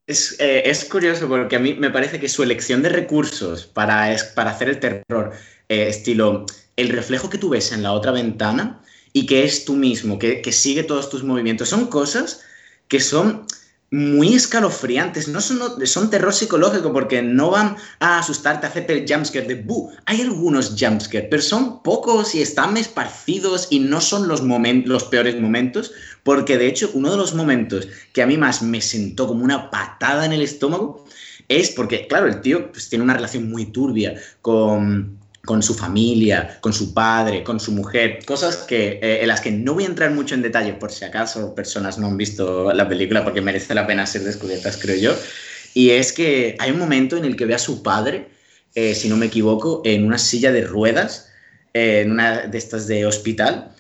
Eh, 0.07 0.63
es, 0.65 0.85
curioso 0.87 1.29
porque 1.29 1.57
a 1.57 1.59
mí 1.59 1.75
me 1.75 1.91
parece 1.91 2.19
que 2.19 2.29
su 2.29 2.43
elección 2.43 2.83
de 2.83 2.89
recursos 2.89 3.67
para, 3.67 4.17
para 4.35 4.51
hacer 4.51 4.71
el 4.71 4.81
terror, 4.81 5.33
eh, 5.69 5.89
estilo 5.89 6.47
el 6.77 6.89
reflejo 6.89 7.29
que 7.29 7.39
tú 7.39 7.51
ves 7.51 7.73
en 7.73 7.83
la 7.83 7.93
otra 7.93 8.13
ventana 8.13 8.81
y 9.13 9.27
que 9.27 9.45
es 9.45 9.65
tú 9.65 9.75
mismo, 9.75 10.19
que, 10.19 10.41
que 10.41 10.53
sigue 10.53 10.83
todos 10.83 11.11
tus 11.11 11.25
movimientos, 11.25 11.69
son 11.69 11.89
cosas 11.89 12.43
que 12.89 13.01
son 13.01 13.47
muy 13.91 14.35
escalofriantes, 14.35 15.29
no 15.29 15.41
son, 15.41 16.11
terror 16.11 16.35
psicológico 16.35 16.93
porque 16.93 17.23
no 17.23 17.51
van 17.51 17.77
a 18.01 18.19
asustarte, 18.19 18.67
a 18.67 18.69
hacerte 18.69 18.93
el 18.93 19.07
jumpscare 19.09 19.47
de 19.47 19.55
bu. 19.55 19.91
Hay 20.05 20.21
algunos 20.21 20.75
jumpscares, 20.79 21.29
pero 21.31 21.43
son 21.43 21.83
pocos 21.83 22.35
y 22.35 22.43
están 22.43 22.77
esparcidos 22.77 23.69
y 23.71 23.81
no 23.81 24.01
son 24.03 24.29
los, 24.29 24.43
los 24.43 25.05
peores 25.05 25.41
momentos, 25.41 25.93
porque 26.23 26.59
de 26.59 26.67
hecho 26.67 26.91
uno 26.93 27.11
de 27.11 27.17
los 27.17 27.35
momentos 27.35 27.89
que 28.13 28.23
a 28.23 28.27
mí 28.27 28.37
más 28.37 28.61
me 28.61 28.83
sentó 28.83 29.27
como 29.27 29.43
una 29.43 29.71
patada 29.71 30.27
en 30.27 30.33
el 30.33 30.43
estómago 30.43 31.07
es 31.49 31.71
porque, 31.71 32.07
claro, 32.07 32.27
el 32.27 32.43
tío 32.43 32.71
pues, 32.71 32.91
tiene 32.91 33.05
una 33.05 33.15
relación 33.15 33.51
muy 33.51 33.65
turbia 33.67 34.21
con 34.43 35.18
con 35.49 35.63
su 35.63 35.73
familia, 35.73 36.59
con 36.61 36.75
su 36.75 36.93
padre, 36.93 37.43
con 37.43 37.59
su 37.59 37.73
mujer, 37.73 38.19
cosas 38.27 38.59
que, 38.69 39.01
eh, 39.01 39.21
en 39.23 39.29
las 39.29 39.41
que 39.41 39.51
no 39.51 39.73
voy 39.73 39.85
a 39.85 39.87
entrar 39.87 40.11
mucho 40.11 40.35
en 40.35 40.43
detalle 40.43 40.75
por 40.75 40.93
si 40.93 41.07
acaso 41.07 41.55
personas 41.55 41.97
no 41.97 42.09
han 42.09 42.19
visto 42.19 42.71
la 42.75 42.87
película 42.87 43.25
porque 43.25 43.41
merece 43.41 43.75
la 43.75 43.87
pena 43.87 44.05
ser 44.05 44.25
descubiertas, 44.25 44.77
creo 44.77 44.97
yo. 44.97 45.17
Y 45.73 45.89
es 45.93 46.13
que 46.13 46.55
hay 46.59 46.71
un 46.71 46.79
momento 46.79 47.17
en 47.17 47.25
el 47.25 47.35
que 47.35 47.47
ve 47.47 47.55
a 47.55 47.59
su 47.59 47.83
padre, 47.83 48.29
eh, 48.75 48.95
si 48.95 49.09
no 49.09 49.17
me 49.17 49.25
equivoco, 49.25 49.81
en 49.87 50.05
una 50.05 50.19
silla 50.19 50.53
de 50.53 50.65
ruedas, 50.65 51.31
eh, 51.73 52.03
en 52.03 52.11
una 52.11 52.43
de 52.47 52.59
estas 52.59 52.87
de 52.87 53.07
hospital, 53.07 53.75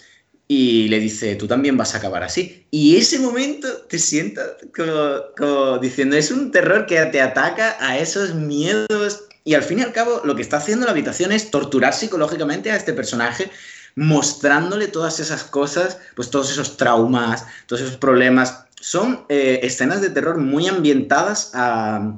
y 0.50 0.88
le 0.88 1.00
dice, 1.00 1.36
tú 1.36 1.46
también 1.46 1.76
vas 1.76 1.94
a 1.94 1.98
acabar 1.98 2.22
así. 2.22 2.64
Y 2.70 2.96
ese 2.96 3.18
momento 3.18 3.68
te 3.90 3.98
sientas 3.98 4.52
como, 4.74 5.20
como 5.36 5.76
diciendo, 5.76 6.16
es 6.16 6.30
un 6.30 6.50
terror 6.50 6.86
que 6.86 6.96
te 7.12 7.20
ataca 7.20 7.76
a 7.78 7.98
esos 7.98 8.34
miedos 8.34 9.27
y 9.48 9.54
al 9.54 9.62
fin 9.62 9.78
y 9.78 9.82
al 9.82 9.92
cabo, 9.92 10.20
lo 10.24 10.36
que 10.36 10.42
está 10.42 10.58
haciendo 10.58 10.84
la 10.84 10.92
habitación 10.92 11.32
es 11.32 11.50
torturar 11.50 11.94
psicológicamente 11.94 12.70
a 12.70 12.76
este 12.76 12.92
personaje, 12.92 13.50
mostrándole 13.94 14.88
todas 14.88 15.20
esas 15.20 15.42
cosas, 15.42 15.96
pues 16.14 16.28
todos 16.28 16.50
esos 16.50 16.76
traumas, 16.76 17.46
todos 17.64 17.80
esos 17.80 17.96
problemas. 17.96 18.66
Son 18.78 19.24
eh, 19.30 19.60
escenas 19.62 20.02
de 20.02 20.10
terror 20.10 20.36
muy 20.36 20.68
ambientadas 20.68 21.52
a, 21.54 22.12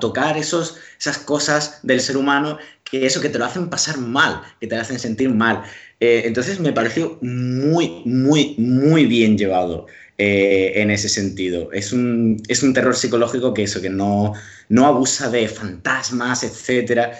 tocar 0.00 0.38
esos, 0.38 0.76
esas 1.00 1.18
cosas 1.18 1.80
del 1.82 2.00
ser 2.00 2.16
humano 2.16 2.58
que 2.84 3.04
eso 3.06 3.20
que 3.20 3.28
te 3.28 3.40
lo 3.40 3.44
hacen 3.44 3.68
pasar 3.68 3.98
mal, 3.98 4.40
que 4.60 4.68
te 4.68 4.76
hacen 4.76 5.00
sentir 5.00 5.30
mal. 5.30 5.64
Eh, 5.98 6.22
entonces 6.26 6.60
me 6.60 6.72
pareció 6.72 7.18
muy, 7.22 8.02
muy, 8.04 8.54
muy 8.56 9.06
bien 9.06 9.36
llevado. 9.36 9.86
Eh, 10.18 10.80
en 10.80 10.90
ese 10.90 11.10
sentido. 11.10 11.70
Es 11.72 11.92
un, 11.92 12.42
es 12.48 12.62
un 12.62 12.72
terror 12.72 12.96
psicológico 12.96 13.52
que 13.52 13.64
eso, 13.64 13.82
que 13.82 13.90
no, 13.90 14.32
no 14.70 14.86
abusa 14.86 15.28
de 15.28 15.46
fantasmas, 15.46 16.42
etc. 16.42 17.12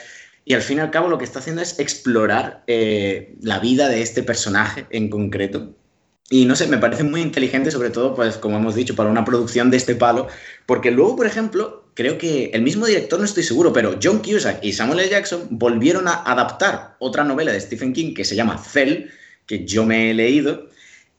Y 0.46 0.54
al 0.54 0.62
fin 0.62 0.78
y 0.78 0.80
al 0.80 0.90
cabo 0.90 1.11
lo 1.11 1.18
que 1.18 1.24
está 1.24 1.40
haciendo 1.40 1.61
es 1.61 1.78
explorar 1.78 2.64
eh, 2.66 3.35
la 3.42 3.59
vida 3.59 3.90
de 3.90 4.00
este 4.00 4.22
personaje 4.22 4.87
en 4.88 5.11
concreto. 5.11 5.74
Y 6.30 6.46
no 6.46 6.56
sé, 6.56 6.68
me 6.68 6.78
parece 6.78 7.04
muy 7.04 7.20
inteligente, 7.20 7.70
sobre 7.70 7.90
todo, 7.90 8.14
pues 8.14 8.38
como 8.38 8.56
hemos 8.56 8.74
dicho, 8.74 8.96
para 8.96 9.11
una 9.11 9.26
producción 9.26 9.70
de 9.70 9.76
este 9.76 9.94
palo, 9.94 10.28
porque 10.64 10.90
luego, 10.90 11.16
por 11.16 11.26
ejemplo, 11.26 11.85
creo 11.92 12.16
que 12.16 12.46
el 12.54 12.62
mismo 12.62 12.87
director, 12.87 13.18
no 13.18 13.26
estoy 13.26 13.42
seguro, 13.42 13.74
pero 13.74 13.98
John 14.02 14.22
Cusack 14.22 14.64
y 14.64 14.72
Samuel 14.72 15.00
L. 15.00 15.11
Jackson 15.11 15.48
volvieron 15.50 16.09
a 16.09 16.22
adaptar 16.22 16.96
otra 16.98 17.24
novela 17.24 17.52
de 17.52 17.61
Stephen 17.61 17.92
King 17.92 18.14
que 18.14 18.24
se 18.24 18.37
llama 18.37 18.56
Cell, 18.56 19.11
que 19.44 19.66
yo 19.66 19.85
me 19.85 20.11
he 20.11 20.14
leído, 20.14 20.70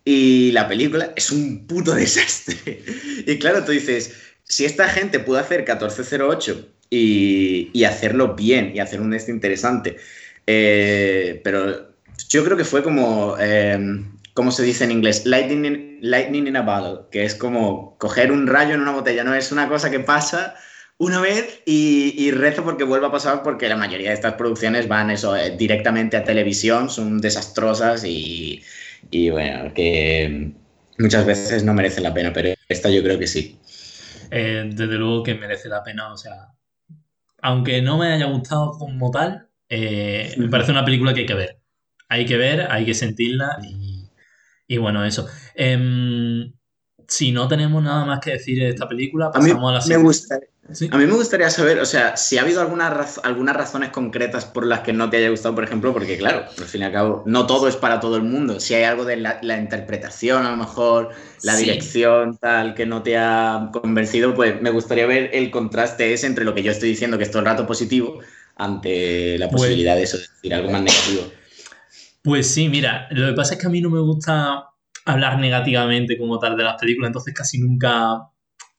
y 0.09 0.53
la 0.53 0.69
película 0.69 1.11
es 1.17 1.31
un 1.31 1.67
puto 1.67 1.93
desastre. 1.93 2.81
Y 3.27 3.37
claro, 3.39 3.65
tú 3.65 3.73
dices, 3.73 4.13
si 4.45 4.63
esta 4.63 4.87
gente 4.87 5.19
pudo 5.19 5.37
hacer 5.37 5.59
1408 5.59 6.65
y, 6.89 7.69
y 7.73 7.83
hacerlo 7.83 8.33
bien 8.33 8.71
y 8.73 8.79
hacer 8.79 9.01
un 9.01 9.13
este 9.13 9.31
interesante, 9.31 9.97
eh, 10.45 11.41
pero 11.43 11.89
yo 12.29 12.45
creo 12.45 12.55
que 12.55 12.63
fue 12.63 12.83
como, 12.83 13.35
eh, 13.37 13.77
¿cómo 14.33 14.51
se 14.51 14.63
dice 14.63 14.85
en 14.85 14.91
inglés? 14.91 15.25
Lightning 15.25 15.65
in, 15.65 15.97
lightning 15.99 16.47
in 16.47 16.55
a 16.55 16.61
bottle, 16.61 17.07
que 17.11 17.25
es 17.25 17.35
como 17.35 17.97
coger 17.97 18.31
un 18.31 18.47
rayo 18.47 18.75
en 18.75 18.81
una 18.81 18.91
botella, 18.91 19.25
no 19.25 19.35
es 19.35 19.51
una 19.51 19.67
cosa 19.67 19.91
que 19.91 19.99
pasa 19.99 20.55
una 20.99 21.19
vez 21.19 21.63
y, 21.65 22.13
y, 22.17 22.31
rezo 22.31 22.63
porque 22.63 22.85
vuelva 22.85 23.09
a 23.09 23.11
pasar 23.11 23.43
porque 23.43 23.67
la 23.67 23.75
mayoría 23.75 24.09
de 24.09 24.15
estas 24.15 24.35
producciones 24.35 24.87
van 24.87 25.11
eso 25.11 25.35
eh, 25.35 25.53
directamente 25.57 26.15
a 26.15 26.23
televisión, 26.23 26.89
son 26.89 27.19
desastrosas 27.19 28.05
y, 28.05 28.63
y 29.09 29.29
bueno, 29.29 29.73
que 29.73 30.53
muchas 30.97 31.25
veces 31.25 31.63
no 31.63 31.73
merece 31.73 32.01
la 32.01 32.13
pena, 32.13 32.31
pero 32.33 32.53
esta 32.67 32.89
yo 32.89 33.03
creo 33.03 33.19
que 33.19 33.27
sí. 33.27 33.59
Eh, 34.31 34.69
desde 34.73 34.95
luego 34.95 35.23
que 35.23 35.35
merece 35.35 35.69
la 35.69 35.83
pena, 35.83 36.11
o 36.11 36.17
sea, 36.17 36.53
aunque 37.41 37.81
no 37.81 37.97
me 37.97 38.13
haya 38.13 38.25
gustado 38.25 38.71
como 38.77 39.11
tal, 39.11 39.47
eh, 39.69 40.33
me 40.37 40.49
parece 40.49 40.71
una 40.71 40.85
película 40.85 41.13
que 41.13 41.21
hay 41.21 41.25
que 41.25 41.33
ver. 41.33 41.59
Hay 42.09 42.25
que 42.25 42.37
ver, 42.37 42.67
hay 42.69 42.85
que 42.85 42.93
sentirla 42.93 43.57
y, 44.67 44.77
bueno, 44.77 45.05
eso. 45.05 45.27
Em, 45.55 46.53
si 47.07 47.31
no 47.31 47.47
tenemos 47.47 47.81
nada 47.83 48.05
más 48.05 48.19
que 48.19 48.31
decir 48.31 48.59
de 48.59 48.69
esta 48.69 48.87
película, 48.87 49.31
pasamos 49.31 49.69
a, 49.69 49.89
la 49.89 49.97
me, 49.97 50.03
Sí. 50.73 50.89
A 50.91 50.97
mí 50.97 51.05
me 51.05 51.13
gustaría 51.13 51.49
saber, 51.49 51.79
o 51.79 51.85
sea, 51.85 52.17
si 52.17 52.37
ha 52.37 52.41
habido 52.41 52.59
alguna 52.59 52.89
raz- 52.89 53.21
algunas 53.23 53.55
razones 53.55 53.89
concretas 53.89 54.43
por 54.45 54.65
las 54.65 54.81
que 54.81 54.91
no 54.91 55.09
te 55.09 55.15
haya 55.17 55.29
gustado, 55.29 55.55
por 55.55 55.63
ejemplo, 55.63 55.93
porque 55.93 56.17
claro, 56.17 56.43
al 56.57 56.65
fin 56.65 56.81
y 56.81 56.83
al 56.83 56.91
cabo, 56.91 57.23
no 57.25 57.47
todo 57.47 57.69
es 57.69 57.77
para 57.77 58.01
todo 58.01 58.17
el 58.17 58.23
mundo. 58.23 58.59
Si 58.59 58.73
hay 58.73 58.83
algo 58.83 59.05
de 59.05 59.15
la, 59.15 59.39
la 59.41 59.57
interpretación, 59.57 60.45
a 60.45 60.51
lo 60.51 60.57
mejor, 60.57 61.09
la 61.43 61.53
Sí. 61.55 61.63
dirección, 61.63 62.37
tal, 62.37 62.73
que 62.75 62.85
no 62.85 63.01
te 63.01 63.17
ha 63.17 63.69
convencido, 63.71 64.33
pues 64.33 64.61
me 64.61 64.69
gustaría 64.69 65.05
ver 65.05 65.29
el 65.33 65.51
contraste 65.51 66.11
ese 66.11 66.27
entre 66.27 66.43
lo 66.43 66.53
que 66.53 66.63
yo 66.63 66.71
estoy 66.71 66.89
diciendo, 66.89 67.17
que 67.17 67.23
es 67.23 67.31
todo 67.31 67.39
el 67.39 67.45
rato 67.45 67.65
positivo, 67.65 68.19
ante 68.57 69.37
la 69.37 69.47
Pues- 69.49 69.61
posibilidad 69.61 69.95
de 69.95 70.03
eso, 70.03 70.17
de 70.17 70.23
decir 70.23 70.53
algo 70.53 70.69
más 70.69 70.81
negativo. 70.81 71.31
Pues 72.23 72.53
sí, 72.53 72.67
mira, 72.67 73.07
lo 73.11 73.27
que 73.27 73.33
pasa 73.33 73.53
es 73.53 73.59
que 73.61 73.67
a 73.67 73.69
mí 73.69 73.79
no 73.79 73.89
me 73.89 74.01
gusta 74.01 74.65
hablar 75.05 75.39
negativamente 75.39 76.17
como 76.17 76.39
tal 76.39 76.57
de 76.57 76.63
las 76.65 76.75
películas, 76.75 77.07
entonces 77.07 77.33
casi 77.33 77.57
nunca 77.59 78.17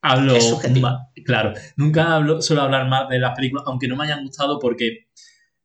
hablo 0.02 0.36
Es 0.36 1.24
claro, 1.24 1.52
nunca 1.76 2.14
hablo, 2.14 2.40
suelo 2.42 2.62
hablar 2.62 2.88
más 2.88 3.08
de 3.08 3.18
las 3.18 3.34
películas, 3.34 3.64
aunque 3.66 3.88
no 3.88 3.96
me 3.96 4.04
hayan 4.04 4.24
gustado, 4.24 4.58
porque 4.58 5.08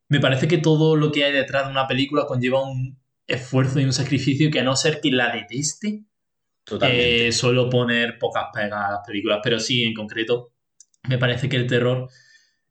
me 0.10 0.20
parece 0.20 0.48
que 0.48 0.58
todo 0.58 0.96
lo 0.96 1.12
que 1.12 1.26
hay 1.26 1.32
detrás 1.32 1.66
de 1.66 1.72
una 1.72 1.88
película 1.88 2.26
conlleva 2.26 2.64
un 2.64 3.00
esfuerzo 3.28 3.80
y 3.80 3.86
un 3.86 3.94
sacrificio 3.94 4.52
que 4.52 4.60
a 4.60 4.64
no 4.64 4.76
ser 4.76 5.00
que 5.02 5.12
la 5.12 5.34
deteste, 5.34 6.06
Totalmente. 6.64 7.28
eh, 7.28 7.32
suelo 7.32 7.70
poner 7.70 8.18
pocas 8.20 8.46
pegas 8.54 8.90
a 8.90 8.92
las 8.92 9.02
películas, 9.06 9.40
pero 9.44 9.60
sí, 9.60 9.84
en 9.84 9.94
concreto, 9.94 10.54
me 11.08 11.18
parece 11.18 11.50
que 11.50 11.58
el 11.58 11.68
terror 11.68 12.10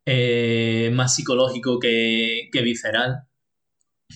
eh, 0.04 0.90
más 0.92 1.14
psicológico 1.14 1.78
que, 1.78 2.48
que 2.52 2.62
visceral 2.62 3.24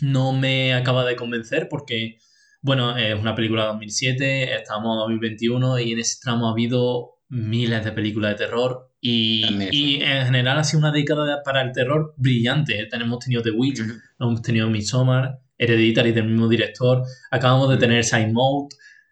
no 0.02 0.32
me 0.32 0.74
acaba 0.74 1.04
de 1.04 1.16
convencer 1.16 1.68
porque, 1.68 2.18
bueno, 2.60 2.96
es 2.96 3.18
una 3.18 3.34
película 3.34 3.62
de 3.62 3.68
2007, 3.68 4.54
estamos 4.54 4.94
en 4.94 5.00
2021 5.00 5.78
y 5.78 5.92
en 5.92 5.98
ese 5.98 6.18
tramo 6.22 6.48
ha 6.48 6.52
habido 6.52 7.15
miles 7.28 7.84
de 7.84 7.92
películas 7.92 8.32
de 8.32 8.46
terror 8.46 8.92
y, 9.00 9.44
y 9.72 10.02
en 10.02 10.26
general 10.26 10.58
ha 10.58 10.64
sido 10.64 10.80
una 10.80 10.92
década 10.92 11.42
para 11.44 11.62
el 11.62 11.72
terror 11.72 12.14
brillante. 12.16 12.86
Tenemos 12.90 13.18
tenido 13.24 13.42
The 13.42 13.50
Witch, 13.50 13.80
hemos 14.18 14.42
tenido 14.42 14.68
Midsommar, 14.70 15.38
Hereditary 15.58 16.12
del 16.12 16.26
mismo 16.26 16.48
director, 16.48 17.02
acabamos 17.30 17.68
de 17.70 17.76
Mm. 17.76 17.80
tener 17.80 18.04
Side 18.04 18.32
Mode, 18.32 18.68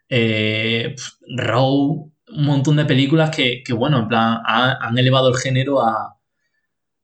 eh, 0.09 0.95
Raw, 1.37 2.11
un 2.37 2.45
montón 2.45 2.77
de 2.77 2.85
películas 2.85 3.35
que, 3.35 3.63
que, 3.65 3.73
bueno, 3.73 3.99
en 4.01 4.09
plan, 4.09 4.39
ha- 4.47 4.79
han 4.81 4.97
elevado 4.99 5.29
el 5.29 5.37
género 5.37 5.81
a, 5.83 6.17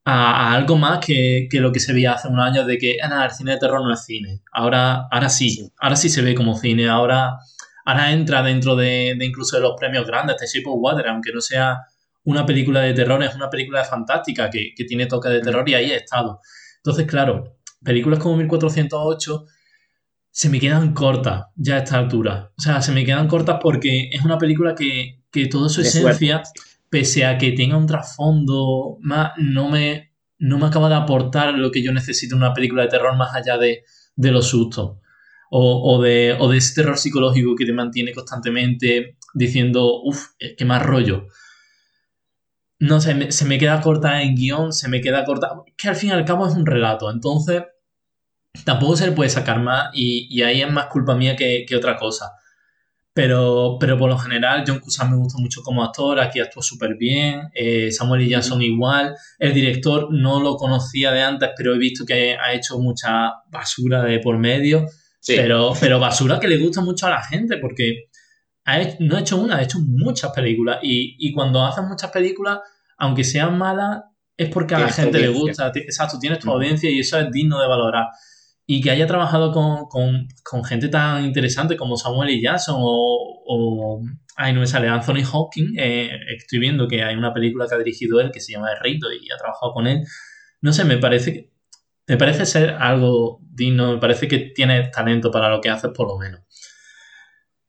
a, 0.04 0.50
a 0.52 0.54
algo 0.54 0.76
más 0.76 1.04
que, 1.04 1.46
que 1.50 1.60
lo 1.60 1.72
que 1.72 1.80
se 1.80 1.92
veía 1.92 2.12
hace 2.14 2.28
unos 2.28 2.44
años 2.46 2.66
de 2.66 2.78
que, 2.78 2.96
ah, 3.02 3.08
nada, 3.08 3.26
el 3.26 3.30
cine 3.32 3.52
de 3.52 3.58
terror 3.58 3.82
no 3.82 3.92
es 3.92 4.04
cine. 4.04 4.40
Ahora, 4.52 5.06
ahora 5.10 5.28
sí, 5.28 5.50
Sí. 5.50 5.68
ahora 5.78 5.96
sí 5.96 6.08
se 6.08 6.22
ve 6.22 6.34
como 6.34 6.56
cine, 6.56 6.88
ahora, 6.88 7.38
ahora 7.84 8.12
entra 8.12 8.42
dentro 8.42 8.76
de, 8.76 9.14
de 9.18 9.24
incluso 9.24 9.56
de 9.56 9.62
los 9.62 9.74
premios 9.78 10.06
grandes, 10.06 10.36
The 10.36 10.46
Shape 10.46 10.68
of 10.68 10.78
Water, 10.78 11.06
aunque 11.08 11.32
no 11.32 11.40
sea 11.40 11.78
una 12.24 12.44
película 12.44 12.80
de 12.80 12.92
terror, 12.92 13.22
es 13.22 13.34
una 13.34 13.48
película 13.50 13.84
fantástica 13.84 14.50
que, 14.50 14.72
que 14.76 14.84
tiene 14.84 15.06
toque 15.06 15.28
de 15.28 15.40
terror 15.40 15.68
y 15.68 15.74
ahí 15.74 15.90
he 15.90 15.96
estado. 15.96 16.40
Entonces, 16.76 17.06
claro, 17.06 17.56
películas 17.82 18.18
como 18.18 18.36
1408 18.36 19.46
se 20.30 20.48
me 20.48 20.60
quedan 20.60 20.94
cortas 20.94 21.46
ya 21.56 21.76
a 21.76 21.78
esta 21.78 21.98
altura. 21.98 22.52
O 22.56 22.62
sea, 22.62 22.80
se 22.82 22.92
me 22.92 23.04
quedan 23.04 23.26
cortas 23.26 23.58
porque 23.60 24.10
es 24.12 24.24
una 24.24 24.38
película 24.38 24.74
que, 24.74 25.22
que 25.30 25.46
toda 25.46 25.68
su 25.68 25.82
De 25.82 25.88
esencia, 25.88 26.42
pese 26.88 27.26
a 27.26 27.36
que 27.36 27.52
tenga 27.52 27.76
un 27.76 27.86
trasfondo 27.86 28.98
más, 29.00 29.32
no 29.38 29.68
me, 29.68 30.12
no 30.38 30.58
me 30.58 30.66
acaba 30.66 30.88
de 30.88 30.94
aportar 30.94 31.54
lo 31.54 31.70
que 31.70 31.82
yo 31.82 31.92
necesito 31.92 32.36
en 32.36 32.42
una 32.42 32.54
película 32.54 32.82
de 32.82 32.88
terror 32.88 33.16
más 33.16 33.34
allá 33.34 33.58
de, 33.58 33.84
de 34.14 34.30
los 34.30 34.48
sustos. 34.48 34.98
O, 35.52 35.96
o 35.96 36.00
de, 36.00 36.36
o 36.38 36.48
de 36.48 36.58
ese 36.58 36.76
terror 36.76 36.96
psicológico 36.96 37.56
que 37.56 37.66
te 37.66 37.72
mantiene 37.72 38.12
constantemente 38.14 39.16
diciendo, 39.34 40.00
uff, 40.02 40.28
qué 40.56 40.64
más 40.64 40.82
rollo. 40.82 41.26
No 42.78 43.00
sé, 43.00 43.32
se 43.32 43.44
me 43.44 43.58
queda 43.58 43.80
corta 43.80 44.22
en 44.22 44.36
guion, 44.36 44.72
se 44.72 44.88
me 44.88 45.00
queda 45.00 45.24
corta. 45.24 45.50
Que 45.76 45.88
al 45.88 45.96
fin 45.96 46.10
y 46.10 46.12
al 46.12 46.24
cabo 46.24 46.46
es 46.46 46.54
un 46.54 46.64
relato, 46.66 47.10
entonces 47.10 47.64
tampoco 48.64 48.96
se 48.96 49.06
le 49.06 49.12
puede 49.12 49.30
sacar 49.30 49.60
más 49.60 49.90
y, 49.92 50.26
y 50.30 50.42
ahí 50.42 50.62
es 50.62 50.70
más 50.70 50.86
culpa 50.86 51.14
mía 51.14 51.36
que, 51.36 51.64
que 51.68 51.76
otra 51.76 51.96
cosa. 51.96 52.32
Pero, 53.12 53.76
pero 53.80 53.98
por 53.98 54.08
lo 54.08 54.16
general, 54.16 54.62
John 54.64 54.78
Cusack 54.78 55.10
me 55.10 55.16
gusta 55.16 55.38
mucho 55.38 55.62
como 55.62 55.82
actor, 55.82 56.20
aquí 56.20 56.38
actuó 56.38 56.62
súper 56.62 56.94
bien, 56.96 57.50
eh, 57.54 57.90
Samuel 57.90 58.22
L. 58.22 58.30
Jackson 58.30 58.62
igual, 58.62 59.16
el 59.40 59.52
director 59.52 60.08
no 60.12 60.40
lo 60.40 60.56
conocía 60.56 61.10
de 61.10 61.22
antes, 61.22 61.50
pero 61.56 61.74
he 61.74 61.78
visto 61.78 62.06
que 62.06 62.36
ha 62.36 62.52
hecho 62.54 62.78
mucha 62.78 63.32
basura 63.50 64.02
de 64.04 64.20
por 64.20 64.38
medio, 64.38 64.86
Sí. 65.30 65.36
pero, 65.36 65.72
pero 65.80 65.98
basura 65.98 66.38
que 66.40 66.48
le 66.48 66.58
gusta 66.58 66.80
mucho 66.80 67.06
a 67.06 67.10
la 67.10 67.22
gente, 67.22 67.56
porque 67.58 68.04
ha 68.64 68.80
hecho- 68.80 68.96
no 69.00 69.16
ha 69.16 69.20
hecho 69.20 69.36
una, 69.38 69.56
ha 69.56 69.62
hecho 69.62 69.78
muchas 69.80 70.32
películas, 70.32 70.78
y, 70.82 71.16
y 71.18 71.32
cuando 71.32 71.64
haces 71.64 71.84
muchas 71.84 72.10
películas, 72.10 72.58
aunque 72.98 73.24
sean 73.24 73.56
malas, 73.58 74.02
es 74.36 74.48
porque 74.48 74.74
a 74.74 74.78
la 74.78 74.86
gente 75.04 75.18
le 75.18 75.28
gusta, 75.38 75.72
exacto, 75.74 76.18
tienes 76.18 76.38
tu 76.38 76.50
audiencia 76.50 76.90
y 76.90 77.00
eso 77.00 77.18
es 77.18 77.30
digno 77.30 77.60
de 77.60 77.66
valorar 77.68 78.06
y 78.66 78.80
que 78.80 78.90
haya 78.90 79.06
trabajado 79.06 79.50
con, 79.52 79.86
con- 79.88 80.28
con 80.44 80.64
gente 80.64 80.88
tan 80.88 81.24
interesante 81.24 81.76
como 81.76 81.96
Samuel 81.96 82.30
L. 82.30 82.40
Jackson 82.40 82.76
o, 82.78 83.42
o 83.46 84.02
ay, 84.36 84.52
no 84.52 84.60
me 84.60 84.66
sale, 84.66 84.88
Anthony 84.88 85.24
Hawking, 85.24 85.74
eh, 85.76 86.10
estoy 86.36 86.58
viendo 86.60 86.86
que 86.88 87.02
hay 87.02 87.16
una 87.16 87.34
película 87.34 87.66
que 87.68 87.74
ha 87.74 87.78
dirigido 87.78 88.20
él 88.20 88.30
que 88.32 88.40
se 88.40 88.52
llama 88.52 88.70
El 88.72 88.78
Rito 88.80 89.08
y 89.12 89.30
ha 89.30 89.36
trabajado 89.36 89.72
con 89.72 89.86
él. 89.86 90.04
No 90.62 90.72
sé, 90.72 90.84
me 90.84 90.98
parece 90.98 91.32
que 91.32 91.50
me 92.10 92.16
parece 92.16 92.44
ser 92.44 92.70
algo 92.70 93.38
digno, 93.40 93.92
me 93.92 93.98
parece 93.98 94.26
que 94.26 94.38
tiene 94.52 94.88
talento 94.88 95.30
para 95.30 95.48
lo 95.48 95.60
que 95.60 95.70
haces 95.70 95.92
por 95.94 96.08
lo 96.08 96.18
menos. 96.18 96.40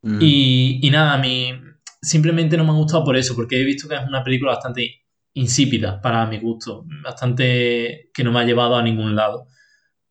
Mm. 0.01 0.17
Y, 0.19 0.79
y 0.81 0.89
nada, 0.89 1.13
a 1.13 1.19
mí 1.19 1.53
simplemente 2.01 2.57
no 2.57 2.63
me 2.63 2.71
ha 2.71 2.73
gustado 2.73 3.03
por 3.03 3.15
eso, 3.15 3.35
porque 3.35 3.61
he 3.61 3.63
visto 3.63 3.87
que 3.87 3.93
es 3.93 4.01
una 4.01 4.23
película 4.23 4.53
bastante 4.53 5.05
insípida 5.33 6.01
para 6.01 6.25
mi 6.25 6.39
gusto, 6.39 6.85
bastante 7.03 8.09
que 8.11 8.23
no 8.23 8.31
me 8.31 8.39
ha 8.39 8.43
llevado 8.43 8.75
a 8.75 8.81
ningún 8.81 9.15
lado. 9.15 9.45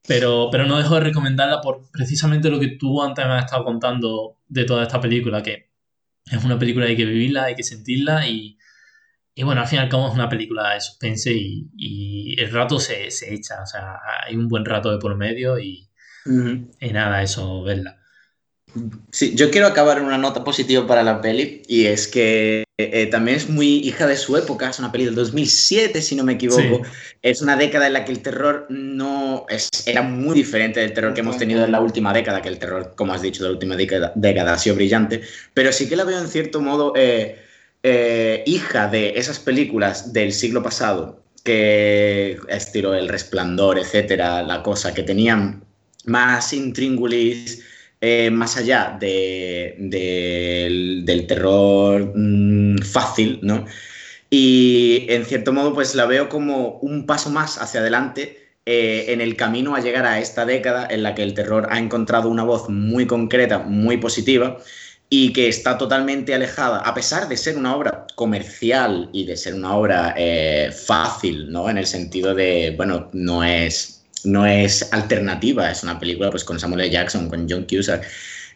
Pero, 0.06 0.48
pero 0.52 0.64
no 0.64 0.78
dejo 0.78 0.94
de 0.94 1.00
recomendarla 1.00 1.60
por 1.60 1.90
precisamente 1.90 2.50
lo 2.50 2.60
que 2.60 2.76
tú 2.78 3.02
antes 3.02 3.26
me 3.26 3.32
has 3.32 3.46
estado 3.46 3.64
contando 3.64 4.36
de 4.46 4.64
toda 4.64 4.84
esta 4.84 5.00
película, 5.00 5.42
que 5.42 5.72
es 6.30 6.44
una 6.44 6.56
película 6.56 6.86
que 6.86 6.92
hay 6.92 6.96
que 6.96 7.04
vivirla, 7.04 7.46
hay 7.46 7.56
que 7.56 7.64
sentirla 7.64 8.28
y, 8.28 8.56
y 9.40 9.42
bueno, 9.42 9.62
al 9.62 9.66
fin 9.66 9.78
y 9.78 9.82
al 9.82 9.88
cabo 9.88 10.06
es 10.06 10.12
una 10.12 10.28
película 10.28 10.74
de 10.74 10.82
suspense 10.82 11.32
y, 11.32 11.66
y 11.74 12.38
el 12.38 12.52
rato 12.52 12.78
se, 12.78 13.10
se 13.10 13.32
echa, 13.32 13.62
o 13.62 13.66
sea, 13.66 13.98
hay 14.26 14.36
un 14.36 14.48
buen 14.48 14.66
rato 14.66 14.92
de 14.92 14.98
por 14.98 15.16
medio 15.16 15.58
y, 15.58 15.88
Ujú. 16.26 16.70
y 16.78 16.90
nada, 16.92 17.22
eso, 17.22 17.62
verla. 17.62 17.96
Sí, 19.10 19.34
yo 19.34 19.50
quiero 19.50 19.66
acabar 19.66 19.96
en 19.96 20.04
una 20.04 20.18
nota 20.18 20.44
positiva 20.44 20.86
para 20.86 21.02
la 21.02 21.22
peli 21.22 21.62
y 21.66 21.86
es 21.86 22.06
que 22.06 22.64
eh, 22.76 23.06
también 23.06 23.38
es 23.38 23.48
muy 23.48 23.78
hija 23.78 24.06
de 24.06 24.18
su 24.18 24.36
época, 24.36 24.68
es 24.68 24.78
una 24.78 24.92
peli 24.92 25.06
del 25.06 25.14
2007 25.14 26.02
si 26.02 26.16
no 26.16 26.22
me 26.22 26.34
equivoco, 26.34 26.82
es 27.22 27.40
una 27.40 27.56
década 27.56 27.86
en 27.86 27.94
la 27.94 28.04
que 28.04 28.12
el 28.12 28.20
terror 28.20 28.66
no 28.68 29.46
es, 29.48 29.70
era 29.86 30.02
muy 30.02 30.34
diferente 30.34 30.80
del 30.80 30.92
terror 30.92 31.14
que 31.14 31.20
hemos 31.20 31.38
tenido 31.38 31.64
en 31.64 31.72
la 31.72 31.80
última 31.80 32.12
década, 32.12 32.42
que 32.42 32.48
el 32.50 32.58
terror, 32.58 32.92
como 32.94 33.14
has 33.14 33.22
dicho, 33.22 33.42
de 33.42 33.48
la 33.48 33.54
última 33.54 33.74
década, 33.74 34.12
década 34.16 34.52
ha 34.52 34.58
sido 34.58 34.76
brillante, 34.76 35.22
pero 35.54 35.72
sí 35.72 35.88
que 35.88 35.96
la 35.96 36.04
veo 36.04 36.20
en 36.20 36.28
cierto 36.28 36.60
modo 36.60 36.92
eh, 36.94 37.38
eh, 37.82 38.42
hija 38.46 38.88
de 38.88 39.14
esas 39.18 39.38
películas 39.38 40.12
del 40.12 40.32
siglo 40.32 40.62
pasado, 40.62 41.22
que 41.44 42.38
estilo 42.48 42.94
El 42.94 43.08
Resplandor, 43.08 43.78
etcétera, 43.78 44.42
la 44.42 44.62
cosa, 44.62 44.92
que 44.94 45.02
tenían 45.02 45.64
más 46.04 46.52
intríngulis 46.52 47.62
eh, 48.02 48.30
más 48.30 48.56
allá 48.56 48.96
de- 48.98 49.74
del- 49.78 51.04
del 51.04 51.26
terror 51.26 52.12
mm, 52.14 52.78
fácil, 52.78 53.40
¿no? 53.42 53.66
Y 54.30 55.06
en 55.08 55.24
cierto 55.24 55.52
modo, 55.52 55.74
pues 55.74 55.94
la 55.94 56.06
veo 56.06 56.28
como 56.28 56.78
un 56.80 57.06
paso 57.06 57.30
más 57.30 57.58
hacia 57.60 57.80
adelante 57.80 58.38
eh, 58.66 59.06
en 59.08 59.20
el 59.20 59.36
camino 59.36 59.74
a 59.74 59.80
llegar 59.80 60.06
a 60.06 60.20
esta 60.20 60.46
década 60.46 60.86
en 60.90 61.02
la 61.02 61.14
que 61.14 61.22
el 61.22 61.34
terror 61.34 61.66
ha 61.70 61.78
encontrado 61.78 62.28
una 62.28 62.44
voz 62.44 62.68
muy 62.68 63.06
concreta, 63.06 63.58
muy 63.58 63.96
positiva 63.96 64.58
y 65.12 65.32
que 65.32 65.48
está 65.48 65.76
totalmente 65.76 66.32
alejada, 66.32 66.78
a 66.78 66.94
pesar 66.94 67.28
de 67.28 67.36
ser 67.36 67.56
una 67.58 67.74
obra 67.74 68.06
comercial 68.14 69.10
y 69.12 69.24
de 69.24 69.36
ser 69.36 69.54
una 69.54 69.74
obra 69.74 70.14
eh, 70.16 70.70
fácil, 70.72 71.50
¿no? 71.50 71.68
En 71.68 71.78
el 71.78 71.86
sentido 71.86 72.32
de, 72.32 72.74
bueno, 72.76 73.10
no 73.12 73.42
es, 73.42 74.04
no 74.22 74.46
es 74.46 74.92
alternativa, 74.92 75.68
es 75.68 75.82
una 75.82 75.98
película 75.98 76.30
pues 76.30 76.44
con 76.44 76.60
Samuel 76.60 76.82
L. 76.82 76.90
Jackson, 76.90 77.28
con 77.28 77.48
John 77.50 77.66
Cusack, 77.68 78.06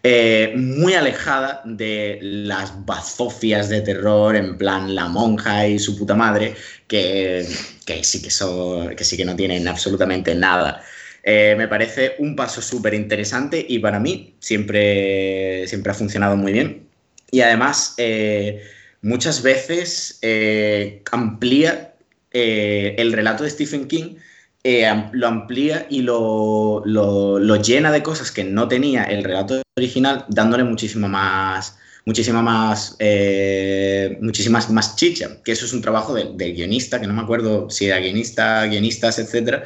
eh, 0.05 0.53
muy 0.55 0.95
alejada 0.95 1.63
de 1.65 2.21
las 2.23 2.85
bazofias 2.85 3.69
de 3.69 3.81
terror 3.81 4.37
en 4.37 4.57
plan 4.57 4.95
La 4.95 5.09
Monja 5.09 5.67
y 5.67 5.81
su 5.81 5.99
puta 5.99 6.15
madre, 6.15 6.55
que, 6.87 7.49
que 7.85 8.05
sí 8.05 8.23
que, 8.23 8.31
son, 8.31 8.95
que 8.95 9.03
sí 9.03 9.17
que 9.17 9.25
no 9.25 9.35
tienen 9.35 9.67
absolutamente 9.67 10.37
nada. 10.37 10.85
Eh, 11.27 11.55
me 11.57 11.69
parece 11.69 12.17
un 12.19 12.37
paso 12.37 12.61
súper 12.61 12.93
interesante 12.95 13.65
y 13.67 13.79
para 13.79 13.99
mí 13.99 14.35
siempre, 14.41 15.67
siempre 15.69 15.93
ha 15.93 15.95
funcionado 15.95 16.37
muy 16.37 16.53
bien. 16.53 16.89
Y 17.31 17.41
además, 17.41 17.95
eh, 17.97 18.63
muchas 19.03 19.43
veces 19.43 20.19
eh, 20.23 21.03
amplía 21.11 21.95
eh, 22.33 22.95
el 22.99 23.13
relato 23.13 23.45
de 23.45 23.51
Stephen 23.51 23.87
King, 23.89 24.17
eh, 24.65 24.87
lo 25.13 25.27
amplía 25.29 25.87
y 25.91 26.03
lo, 26.03 26.83
lo- 26.87 27.39
lo 27.39 27.57
llena 27.57 27.93
de 27.93 28.03
cosas 28.03 28.31
que 28.31 28.45
no 28.45 28.67
tenía 28.69 29.05
el 29.05 29.23
relato 29.25 29.63
original, 29.77 30.25
dándole 30.29 30.65
muchísima 30.65 31.09
más, 31.09 31.79
muchísima 32.07 32.43
más, 32.43 32.97
eh, 32.99 34.19
muchísimas 34.21 34.71
más 34.71 34.97
chicha, 34.97 35.43
que 35.45 35.53
eso 35.53 35.65
es 35.67 35.73
un 35.73 35.83
trabajo 35.83 36.15
del 36.15 36.37
guionista, 36.37 37.01
que 37.01 37.07
no 37.07 37.13
me 37.15 37.23
acuerdo 37.23 37.69
si 37.71 37.87
era 37.87 37.99
guionista, 37.99 38.65
guionistas, 38.67 39.19
etcétera, 39.19 39.65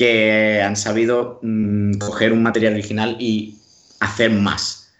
que 0.00 0.62
han 0.62 0.76
sabido 0.76 1.40
mm, 1.42 1.98
coger 1.98 2.32
un 2.32 2.42
material 2.42 2.72
original 2.72 3.18
y 3.20 3.58
hacer 4.00 4.30
más. 4.30 4.94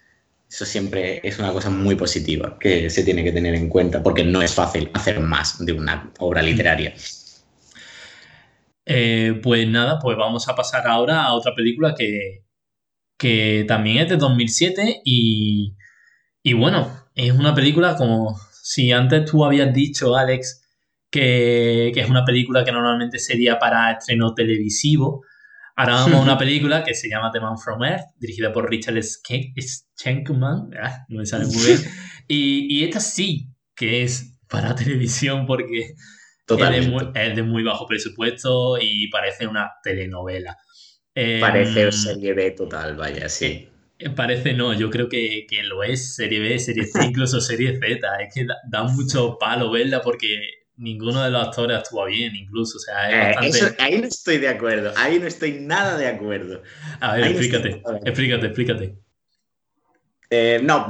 Eso 0.46 0.66
siempre 0.66 1.22
es 1.26 1.38
una 1.38 1.54
cosa 1.54 1.70
muy 1.70 1.94
positiva 1.94 2.58
que 2.60 2.90
se 2.90 3.02
tiene 3.02 3.24
que 3.24 3.32
tener 3.32 3.54
en 3.54 3.70
cuenta, 3.70 4.02
porque 4.02 4.24
no 4.24 4.42
es 4.42 4.54
fácil 4.54 4.90
hacer 4.92 5.18
más 5.20 5.64
de 5.64 5.72
una 5.72 6.12
obra 6.18 6.42
literaria. 6.42 6.92
Eh, 8.84 9.40
pues 9.42 9.66
nada, 9.66 9.98
pues 10.00 10.18
vamos 10.18 10.46
a 10.50 10.54
pasar 10.54 10.86
ahora 10.86 11.22
a 11.22 11.32
otra 11.32 11.54
película 11.54 11.94
que, 11.94 12.44
que 13.16 13.64
también 13.66 14.04
es 14.04 14.10
de 14.10 14.18
2007 14.18 15.00
y, 15.02 15.76
y 16.42 16.52
bueno, 16.52 16.94
es 17.14 17.32
una 17.32 17.54
película 17.54 17.96
como 17.96 18.38
si 18.62 18.92
antes 18.92 19.30
tú 19.30 19.46
habías 19.46 19.72
dicho, 19.72 20.14
Alex, 20.14 20.59
que, 21.10 21.90
que, 21.92 22.00
es 22.00 22.08
una 22.08 22.24
película 22.24 22.64
que 22.64 22.72
normalmente 22.72 23.18
sería 23.18 23.58
para 23.58 23.92
estreno 23.92 24.34
televisivo. 24.34 25.24
Ahora 25.76 25.94
vamos 25.94 26.14
a 26.14 26.22
una 26.22 26.38
película 26.38 26.84
que 26.84 26.94
se 26.94 27.08
llama 27.08 27.30
The 27.32 27.40
Man 27.40 27.58
from 27.58 27.82
Earth, 27.82 28.06
dirigida 28.18 28.52
por 28.52 28.70
Richard 28.70 29.00
Schenkman, 29.02 30.70
ah, 30.80 31.04
no 31.08 31.18
me 31.18 31.26
sale 31.26 31.46
muy 31.46 31.64
bien. 31.64 31.78
Y, 32.32 32.78
y 32.78 32.84
esta 32.84 33.00
sí 33.00 33.48
que 33.74 34.04
es 34.04 34.38
para 34.46 34.74
televisión 34.76 35.46
porque 35.46 35.94
es 36.48 37.36
de, 37.36 37.42
muy, 37.42 37.62
bajo 37.62 37.86
presupuesto 37.86 38.78
y 38.80 39.08
parece 39.08 39.46
una 39.46 39.72
telenovela. 39.82 40.56
Parece 41.14 41.82
em, 41.82 41.92
serie 41.92 42.34
B 42.34 42.50
total, 42.52 42.96
vaya, 42.96 43.28
sí. 43.28 43.68
Eh, 43.98 44.10
parece 44.10 44.52
no, 44.52 44.72
yo 44.74 44.90
creo 44.90 45.08
que, 45.08 45.46
lo 45.64 45.82
es, 45.82 46.14
serie 46.14 46.40
B, 46.40 46.58
serie 46.58 46.84
C, 46.84 47.04
incluso 47.04 47.40
serie 47.40 47.78
Z. 47.78 48.22
Es 48.22 48.34
que 48.34 48.46
da, 48.68 48.82
mucho 48.84 49.38
palo 49.38 49.70
verla 49.70 50.02
porque 50.02 50.59
ninguno 50.80 51.22
de 51.22 51.30
los 51.30 51.46
actores 51.46 51.78
actúa 51.78 52.06
bien, 52.06 52.34
incluso. 52.34 52.78
O 52.78 52.80
sea, 52.80 53.32
eh, 53.32 53.34
ahí 53.78 54.00
no 54.00 54.06
estoy 54.06 54.38
de 54.38 54.48
acuerdo, 54.48 54.92
ahí 54.96 55.18
no 55.18 55.26
estoy 55.26 55.60
nada 55.60 55.96
de 55.96 56.08
acuerdo. 56.08 56.62
A 57.00 57.16
ver, 57.16 57.26
explícate, 57.26 57.82
explícate, 58.04 58.46
explícate. 58.46 58.96
Eh, 60.30 60.60
no, 60.62 60.86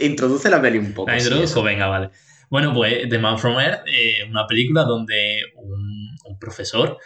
introduce 0.00 0.48
la 0.48 0.62
peli 0.62 0.78
un 0.78 0.92
poco. 0.92 1.10
La 1.10 1.18
introduzco, 1.18 1.62
venga, 1.62 1.86
vale. 1.86 2.10
Bueno, 2.48 2.72
pues 2.72 3.08
The 3.08 3.18
Man 3.18 3.38
from 3.38 3.58
Earth, 3.58 3.80
eh, 3.86 4.24
una 4.28 4.46
película 4.46 4.84
donde 4.84 5.40
un, 5.56 6.06
profesor 6.38 6.98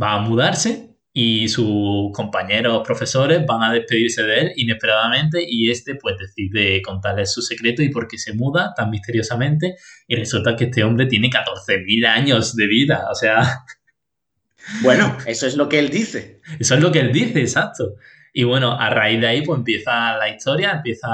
va 0.00 0.14
a 0.14 0.20
mudarse 0.20 0.93
y 1.16 1.48
sus 1.48 2.10
compañeros 2.12 2.82
profesores 2.84 3.46
van 3.46 3.62
a 3.62 3.72
despedirse 3.72 4.24
de 4.24 4.40
él 4.40 4.52
inesperadamente 4.56 5.46
y 5.48 5.70
este 5.70 5.94
pues 5.94 6.16
decide 6.18 6.82
contarles 6.82 7.32
su 7.32 7.40
secreto 7.40 7.82
y 7.82 7.88
por 7.88 8.08
qué 8.08 8.18
se 8.18 8.34
muda 8.34 8.74
tan 8.76 8.90
misteriosamente 8.90 9.76
y 10.08 10.16
resulta 10.16 10.56
que 10.56 10.64
este 10.64 10.82
hombre 10.82 11.06
tiene 11.06 11.30
14.000 11.30 12.06
años 12.06 12.54
de 12.56 12.66
vida, 12.66 13.06
o 13.10 13.14
sea... 13.14 13.64
Bueno, 14.82 15.18
eso 15.26 15.46
es 15.46 15.56
lo 15.56 15.68
que 15.68 15.78
él 15.78 15.90
dice. 15.90 16.40
Eso 16.58 16.74
es 16.74 16.80
lo 16.80 16.90
que 16.90 17.00
él 17.00 17.12
dice, 17.12 17.38
exacto. 17.38 17.96
Y 18.32 18.44
bueno, 18.44 18.72
a 18.80 18.88
raíz 18.88 19.20
de 19.20 19.26
ahí 19.26 19.42
pues 19.42 19.58
empieza 19.58 20.16
la 20.16 20.30
historia, 20.30 20.72
empieza 20.72 21.10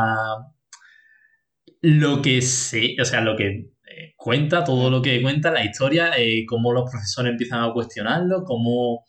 lo 1.80 2.22
que 2.22 2.40
sé, 2.42 2.94
o 3.00 3.04
sea, 3.04 3.22
lo 3.22 3.36
que 3.36 3.72
eh, 3.88 4.14
cuenta, 4.16 4.62
todo 4.62 4.88
lo 4.88 5.02
que 5.02 5.20
cuenta 5.20 5.50
la 5.50 5.64
historia, 5.64 6.12
eh, 6.16 6.46
cómo 6.46 6.72
los 6.72 6.88
profesores 6.88 7.32
empiezan 7.32 7.64
a 7.64 7.72
cuestionarlo, 7.72 8.44
cómo... 8.44 9.04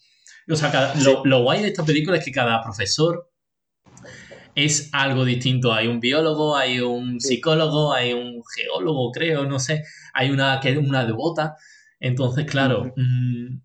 O 0.52 0.56
sea, 0.56 0.94
lo, 1.24 1.44
guay 1.44 1.62
de 1.62 1.70
esta 1.70 1.86
película 1.86 2.18
es 2.18 2.26
que 2.26 2.32
cada 2.32 2.62
profesor 2.62 3.32
es 4.56 4.90
algo 4.92 5.24
distinto. 5.24 5.74
Hay 5.74 5.88
un 5.88 6.00
biólogo, 6.00 6.58
hay 6.58 6.82
un 6.82 7.20
psicólogo, 7.22 7.94
hay 7.94 8.14
un 8.14 8.42
geólogo, 8.56 9.12
creo, 9.12 9.46
no 9.46 9.60
sé. 9.60 9.84
Hay 10.14 10.30
una 10.30 10.60
que 10.60 10.72
es 10.72 10.78
una 10.78 11.06
devota. 11.06 11.56
Entonces, 12.00 12.46
claro, 12.46 12.94
mm, 12.96 13.62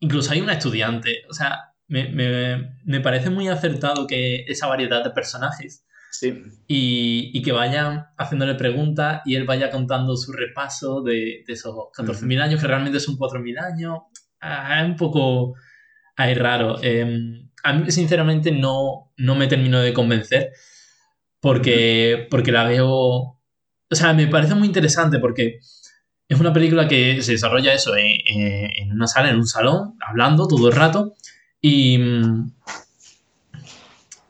incluso 0.00 0.32
hay 0.32 0.40
una 0.40 0.52
estudiante. 0.52 1.22
O 1.28 1.32
sea, 1.32 1.74
me, 1.88 2.08
me, 2.84 3.00
parece 3.00 3.30
muy 3.30 3.48
acertado 3.48 4.06
que 4.06 4.44
esa 4.46 4.68
variedad 4.68 5.02
de 5.02 5.10
personajes 5.10 5.84
y, 6.68 7.42
que 7.42 7.52
vayan 7.52 8.06
haciéndole 8.16 8.54
preguntas 8.54 9.22
y 9.24 9.34
él 9.34 9.44
vaya 9.44 9.70
contando 9.70 10.16
su 10.16 10.32
repaso 10.32 11.02
de, 11.02 11.42
esos 11.48 11.74
14.000 11.74 12.42
años, 12.42 12.60
que 12.60 12.66
realmente 12.68 13.00
son 13.00 13.16
4.000 13.16 13.58
años. 13.58 13.98
Ah, 14.40 14.82
es 14.82 14.86
un 14.86 14.96
poco 14.96 15.54
ahí 16.22 16.34
raro. 16.34 16.82
Em, 16.82 17.48
a 17.62 17.72
mí, 17.72 17.90
sinceramente, 17.90 18.52
no, 18.52 19.12
no 19.16 19.34
me 19.34 19.46
termino 19.46 19.80
de 19.80 19.92
convencer 19.92 20.52
porque, 21.40 22.26
porque 22.30 22.52
la 22.52 22.64
veo. 22.64 22.88
O 22.88 23.96
sea, 23.96 24.12
me 24.12 24.26
parece 24.28 24.54
muy 24.54 24.66
interesante 24.68 25.18
porque 25.18 25.58
es 26.28 26.40
una 26.40 26.52
película 26.52 26.86
que 26.86 27.22
se 27.22 27.32
desarrolla 27.32 27.74
eso 27.74 27.96
en, 27.96 28.20
en 28.26 28.92
una 28.92 29.06
sala, 29.06 29.30
en 29.30 29.36
un 29.36 29.46
salón, 29.46 29.96
hablando 30.06 30.46
todo 30.46 30.68
el 30.68 30.74
rato. 30.74 31.14
Y, 31.60 31.98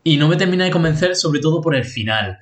y 0.02 0.16
no 0.16 0.28
me 0.28 0.36
termina 0.36 0.64
de 0.64 0.70
convencer, 0.70 1.14
sobre 1.14 1.40
todo 1.40 1.60
por 1.60 1.74
el 1.74 1.84
final. 1.84 2.38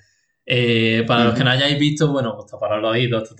Eh, 0.50 1.04
para 1.06 1.24
los 1.24 1.34
que 1.34 1.44
no 1.44 1.50
hayáis 1.50 1.78
visto, 1.78 2.11
bueno, 2.11 2.34
pues 2.34 2.50
para 2.58 2.78
los 2.78 2.92
oídos, 2.92 3.34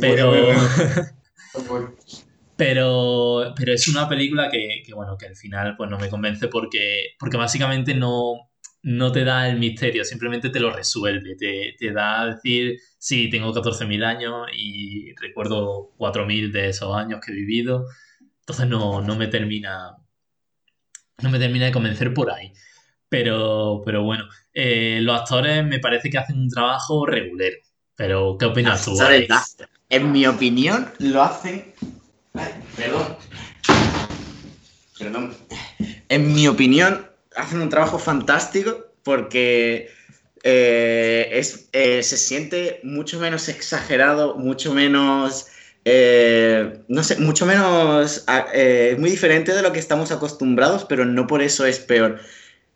pero, 0.00 0.32
pero, 2.56 3.52
pero 3.56 3.72
es 3.72 3.88
una 3.88 4.08
película 4.08 4.50
que, 4.50 4.82
bueno, 4.94 5.16
que 5.16 5.26
al 5.26 5.36
final 5.36 5.76
pues 5.76 5.90
no 5.90 5.98
me 5.98 6.08
convence 6.08 6.48
porque, 6.48 7.14
porque 7.18 7.36
básicamente 7.36 7.94
no, 7.94 8.50
no 8.82 9.12
te 9.12 9.24
da 9.24 9.48
el 9.48 9.58
misterio, 9.58 10.04
simplemente 10.04 10.50
te 10.50 10.60
lo 10.60 10.70
resuelve, 10.70 11.36
te, 11.36 11.74
te 11.78 11.92
da 11.92 12.22
a 12.22 12.26
decir, 12.34 12.78
sí, 12.98 13.28
tengo 13.30 13.52
14.000 13.52 14.04
años 14.04 14.46
y 14.56 15.14
recuerdo 15.16 15.92
4.000 15.98 16.52
de 16.52 16.68
esos 16.70 16.96
años 16.96 17.20
que 17.24 17.32
he 17.32 17.34
vivido, 17.34 17.86
entonces 18.40 18.66
no, 18.66 19.02
no 19.02 19.16
me 19.16 19.26
termina 19.26 19.96
no 21.22 21.30
me 21.30 21.38
termina 21.38 21.66
de 21.66 21.72
convencer 21.72 22.12
por 22.12 22.30
ahí. 22.30 22.52
Pero, 23.08 23.82
pero 23.84 24.02
bueno, 24.02 24.24
eh, 24.52 24.98
los 25.02 25.20
actores 25.20 25.64
me 25.64 25.78
parece 25.78 26.10
que 26.10 26.18
hacen 26.18 26.38
un 26.38 26.48
trabajo 26.48 27.06
regulero. 27.06 27.56
Pero, 27.94 28.36
¿qué 28.38 28.46
opinas 28.46 28.84
tú? 28.84 28.94
En 29.88 30.12
mi 30.12 30.26
opinión, 30.26 30.90
lo 30.98 31.22
hacen. 31.22 31.72
Perdón. 32.76 33.16
Perdón. 34.98 35.34
En 36.08 36.34
mi 36.34 36.48
opinión, 36.48 37.06
hacen 37.34 37.60
un 37.60 37.68
trabajo 37.68 37.98
fantástico 37.98 38.86
porque 39.02 39.90
eh, 40.42 41.28
es, 41.32 41.68
eh, 41.72 42.02
se 42.02 42.16
siente 42.16 42.80
mucho 42.82 43.20
menos 43.20 43.48
exagerado, 43.48 44.36
mucho 44.36 44.72
menos. 44.72 45.46
no 45.84 47.02
sé, 47.02 47.16
mucho 47.18 47.46
menos. 47.46 48.24
muy 48.98 49.10
diferente 49.10 49.52
de 49.52 49.62
lo 49.62 49.72
que 49.72 49.78
estamos 49.78 50.10
acostumbrados, 50.12 50.84
pero 50.84 51.04
no 51.04 51.26
por 51.26 51.42
eso 51.42 51.66
es 51.66 51.78
peor. 51.78 52.20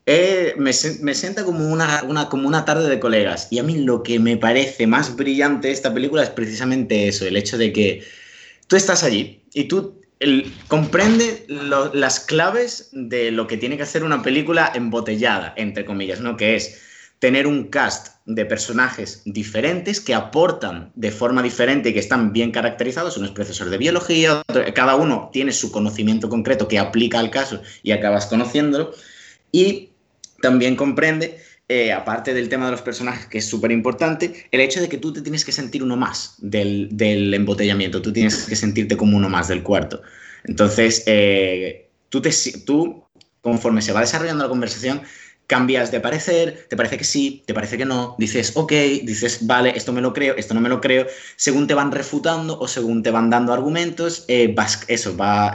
Eh, 0.07 0.55
me, 0.57 0.73
me, 1.03 1.15
sienta 1.15 1.45
como 1.45 1.71
una, 1.71 2.29
como 2.29 2.49
una 2.49 2.65
tarde 2.65 2.89
de 2.89 2.99
colegas. 2.99 3.49
Y 3.51 3.59
a 3.59 3.63
mí 3.63 3.79
lo 3.79 4.03
que 4.03 4.19
me 4.19 4.37
parece 4.37 4.87
más 4.87 5.15
brillante 5.15 5.69
de 5.69 5.75
esta 5.75 5.95
película 5.95 6.23
es 6.23 6.31
precisamente 6.31 7.07
eso, 7.07 7.27
el 7.27 7.37
hecho 7.37 7.59
de 7.59 7.73
que 7.73 8.03
tú 8.67 8.77
estás 8.77 9.05
allí 9.05 9.40
y 9.53 9.65
tú 9.65 10.01
el, 10.21 10.53
comprende 10.69 11.47
las 11.49 12.21
claves 12.21 12.91
de 12.93 13.31
lo 13.31 13.47
que 13.47 13.57
tiene 13.57 13.77
que 13.77 13.85
hacer 13.85 14.05
una 14.05 14.23
película 14.23 14.71
embotellada, 14.75 15.55
entre 15.57 15.85
comillas, 15.85 16.21
¿no? 16.21 16.37
Que 16.37 16.57
es 16.57 16.81
tener 17.19 17.47
un 17.47 17.65
cast 17.65 18.17
de 18.25 18.47
personajes 18.47 19.23
diferentes 19.25 20.01
que 20.01 20.15
aportan 20.15 20.91
de 20.95 21.11
forma 21.11 21.43
diferente 21.43 21.91
y 21.91 21.93
que 21.93 22.01
están 22.01 22.33
bien 22.33 22.51
caracterizados. 22.51 23.17
Uno 23.17 23.27
es 23.27 23.33
profesor 23.33 23.69
de 23.69 23.79
biología, 23.79 24.43
cada 24.75 24.97
uno 24.97 25.29
tiene 25.33 25.53
su 25.53 25.71
conocimiento 25.71 26.29
concreto 26.29 26.67
que 26.67 26.79
aplica 26.79 27.19
al 27.19 27.31
caso 27.31 27.63
y 27.83 27.93
acabas 27.93 28.27
conociéndolo. 28.27 28.93
Y 29.53 29.91
también 30.41 30.77
comprende, 30.77 31.39
eh, 31.71 31.93
aparte 31.93 32.35
del 32.35 32.49
tema 32.49 32.65
de 32.65 32.73
los 32.73 32.83
personajes, 32.83 33.27
que 33.27 33.39
es 33.39 33.47
súper 33.47 33.71
importante, 33.71 34.49
el 34.51 34.61
hecho 34.61 34.81
de 34.81 34.89
que 34.89 34.99
tú 34.99 35.13
te 35.13 35.23
tienes 35.23 35.45
que 35.45 35.53
sentir 35.53 35.85
uno 35.85 35.97
más 35.97 36.35
del, 36.39 37.33
embotellamiento, 37.33 38.03
tú 38.03 38.13
tienes 38.13 38.47
que 38.47 38.57
sentirte 38.57 38.97
como 38.97 39.17
uno 39.17 39.29
más 39.29 39.47
del 39.47 39.63
cuarto. 39.63 40.03
Entonces, 40.43 41.05
eh, 41.07 41.89
tú, 42.09 42.21
te, 42.21 42.31
tú, 42.67 43.05
conforme 43.41 43.83
se 43.83 43.93
va 43.93 44.01
desarrollando 44.01 44.43
la 44.43 44.51
conversación, 44.51 45.03
cambias 45.47 45.93
de 45.93 46.01
parecer, 46.01 46.67
te 46.69 46.77
parece 46.77 46.99
que 46.99 47.05
sí, 47.05 47.45
te 47.47 47.55
parece 47.55 47.79
que 47.79 47.85
no, 47.85 48.17
dices 48.19 48.51
ok, 48.57 48.73
dices 49.05 49.47
vale, 49.47 49.73
esto 49.77 49.93
me 49.93 50.01
lo 50.01 50.13
creo, 50.13 50.35
esto 50.37 50.55
no 50.55 50.61
me 50.61 50.69
lo 50.69 50.81
creo, 50.81 51.07
según 51.37 51.69
te 51.69 51.75
van 51.75 51.93
refutando 51.93 52.59
o 52.59 52.67
según 52.67 53.05
te 53.05 53.13
van 53.13 53.31
dando 53.31 53.53
argumentos, 53.53 54.25
eh, 54.27 54.53
vas, 54.57 54.85
eso, 54.89 55.17
va, 55.17 55.55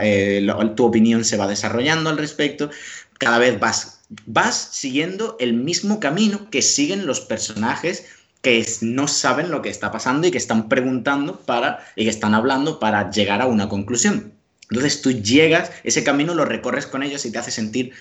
tu 0.74 0.86
opinión 0.86 1.26
se 1.26 1.36
va 1.36 1.46
desarrollando 1.46 2.08
al 2.08 2.16
respecto, 2.16 2.70
cada 3.18 3.38
vez 3.38 3.60
vas 3.60 3.95
vas 4.26 4.68
siguiendo 4.72 5.36
el 5.40 5.54
mismo 5.54 6.00
camino 6.00 6.48
que 6.50 6.62
siguen 6.62 7.06
los 7.06 7.20
personajes 7.20 8.06
que 8.42 8.64
no 8.82 9.08
saben 9.08 9.50
lo 9.50 9.60
que 9.62 9.70
está 9.70 9.90
pasando 9.90 10.26
y 10.26 10.30
que 10.30 10.38
están 10.38 10.68
preguntando 10.68 11.40
para 11.40 11.84
y 11.96 12.04
que 12.04 12.10
están 12.10 12.34
hablando 12.34 12.78
para 12.78 13.10
llegar 13.10 13.40
a 13.42 13.46
una 13.46 13.68
conclusión. 13.68 14.32
Entonces 14.70 15.02
tú 15.02 15.10
llegas, 15.12 15.72
ese 15.84 16.04
camino 16.04 16.34
lo 16.34 16.44
recorres 16.44 16.86
con 16.86 17.02
ellos 17.02 17.24
y 17.24 17.32
te 17.32 17.38
hace 17.38 17.50
sentir 17.50 17.92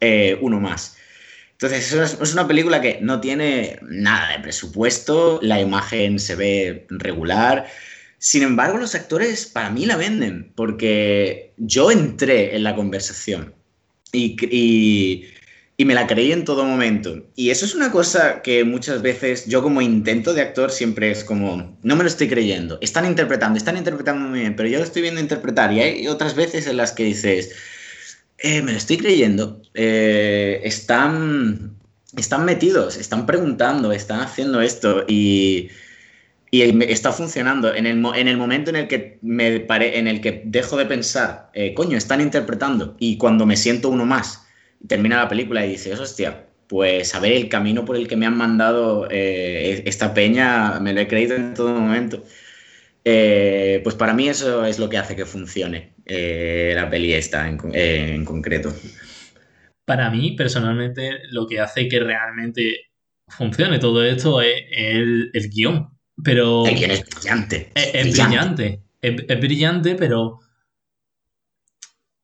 eh, 0.00 0.38
uno 0.40 0.60
más. 0.60 0.96
Entonces, 1.52 1.92
es, 1.92 2.32
una 2.32 2.48
película 2.48 2.80
que 2.80 2.98
no 3.00 3.20
tiene 3.20 3.78
nada 3.82 4.32
de 4.32 4.42
presupuesto, 4.42 5.38
la 5.42 5.60
imagen 5.60 6.18
se 6.18 6.34
ve 6.34 6.86
regular. 6.90 7.66
Sin 8.18 8.42
embargo, 8.42 8.78
los 8.78 8.96
actores 8.96 9.46
para 9.46 9.70
mí 9.70 9.86
la 9.86 9.96
venden, 9.96 10.52
porque 10.56 11.52
yo 11.56 11.92
entré 11.92 12.56
en 12.56 12.64
la 12.64 12.74
conversación 12.74 13.54
y, 14.12 14.36
y, 14.50 15.28
y, 15.76 15.84
me 15.84 15.94
la 15.94 16.06
creí 16.06 16.32
en 16.32 16.44
todo 16.44 16.64
momento. 16.64 17.24
Y 17.34 17.50
eso 17.50 17.64
es 17.64 17.74
una 17.74 17.90
cosa 17.90 18.42
que 18.42 18.64
muchas 18.64 19.02
veces 19.02 19.46
yo 19.46 19.62
como 19.62 19.82
intento 19.82 20.34
de 20.34 20.42
actor 20.42 20.70
siempre 20.70 21.10
es 21.10 21.24
como, 21.24 21.76
no 21.82 21.96
me 21.96 22.02
lo 22.02 22.08
estoy 22.08 22.28
creyendo, 22.28 22.78
están 22.80 23.04
interpretando, 23.06 23.56
están 23.56 23.76
interpretando 23.76 24.28
muy 24.28 24.40
bien, 24.40 24.56
pero 24.56 24.68
yo 24.68 24.78
lo 24.78 24.84
estoy 24.84 25.02
viendo 25.02 25.20
interpretar 25.20 25.72
y 25.72 25.80
hay 25.80 26.08
otras 26.08 26.34
veces 26.34 26.66
en 26.66 26.76
las 26.76 26.92
que 26.92 27.04
dices, 27.04 27.54
eh, 28.38 28.62
me 28.62 28.72
lo 28.72 28.78
estoy 28.78 28.98
creyendo, 28.98 29.62
eh, 29.74 30.60
están, 30.64 31.76
están 32.16 32.44
metidos, 32.44 32.96
están 32.96 33.26
preguntando, 33.26 33.92
están 33.92 34.20
haciendo 34.20 34.60
esto 34.60 35.04
y 35.08 35.70
y 36.54 36.60
está 36.92 37.12
funcionando. 37.12 37.74
En 37.74 37.86
el, 37.86 38.04
en 38.14 38.28
el 38.28 38.36
momento 38.36 38.70
en 38.70 38.76
el 38.76 38.86
que 38.86 39.18
me 39.22 39.58
pare, 39.60 39.98
en 39.98 40.06
el 40.06 40.20
que 40.20 40.42
dejo 40.44 40.76
de 40.76 40.84
pensar, 40.84 41.50
eh, 41.54 41.72
coño, 41.72 41.96
están 41.96 42.20
interpretando, 42.20 42.94
y 43.00 43.16
cuando 43.16 43.46
me 43.46 43.56
siento 43.56 43.88
uno 43.88 44.04
más, 44.04 44.44
termina 44.86 45.16
la 45.16 45.28
película 45.28 45.64
y 45.64 45.70
dices, 45.70 45.98
hostia, 45.98 46.48
pues 46.68 47.14
a 47.14 47.20
ver 47.20 47.32
el 47.32 47.48
camino 47.48 47.84
por 47.84 47.96
el 47.96 48.08
que 48.08 48.16
me 48.16 48.26
han 48.26 48.36
mandado 48.36 49.08
eh, 49.10 49.82
esta 49.86 50.14
peña, 50.14 50.80
me 50.80 50.92
lo 50.92 51.00
he 51.00 51.08
creído 51.08 51.36
en 51.36 51.54
todo 51.54 51.74
momento. 51.74 52.24
Eh, 53.04 53.80
pues 53.82 53.96
para 53.96 54.14
mí 54.14 54.28
eso 54.28 54.64
es 54.64 54.78
lo 54.78 54.88
que 54.88 54.98
hace 54.98 55.16
que 55.16 55.26
funcione 55.26 55.94
la 56.06 56.88
peli 56.88 57.12
esta 57.14 57.48
en, 57.48 57.58
en 57.74 58.24
concreto. 58.24 58.72
Para 59.84 60.10
mí, 60.10 60.32
personalmente, 60.36 61.10
lo 61.30 61.46
que 61.46 61.60
hace 61.60 61.88
que 61.88 61.98
realmente 61.98 62.90
funcione 63.28 63.78
todo 63.78 64.04
esto 64.04 64.40
es 64.40 64.64
el, 64.70 65.30
el 65.32 65.48
guion 65.48 65.92
pero. 66.22 66.66
es 66.66 67.04
brillante. 67.06 67.72
Es, 67.74 68.02
brillante. 68.02 68.82
Es, 69.00 69.40
brillante, 69.40 69.94
pero. 69.94 70.40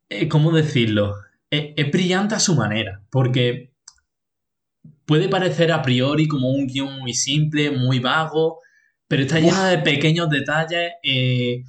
Eh, 0.08 0.28
¿Cómo 0.28 0.52
decirlo? 0.52 1.14
Es, 1.50 1.90
brillante 1.90 2.34
a 2.34 2.40
su 2.40 2.54
manera. 2.54 3.02
Porque 3.10 3.72
puede 5.04 5.28
parecer 5.28 5.72
a 5.72 5.82
priori 5.82 6.28
como 6.28 6.50
un 6.50 6.66
guion 6.66 6.98
muy 6.98 7.14
simple, 7.14 7.70
muy 7.70 7.98
vago, 7.98 8.60
pero 9.06 9.22
está 9.22 9.40
llena 9.40 9.68
de 9.68 9.78
pequeños 9.78 10.28
detalles. 10.28 10.92
Eh, 11.02 11.64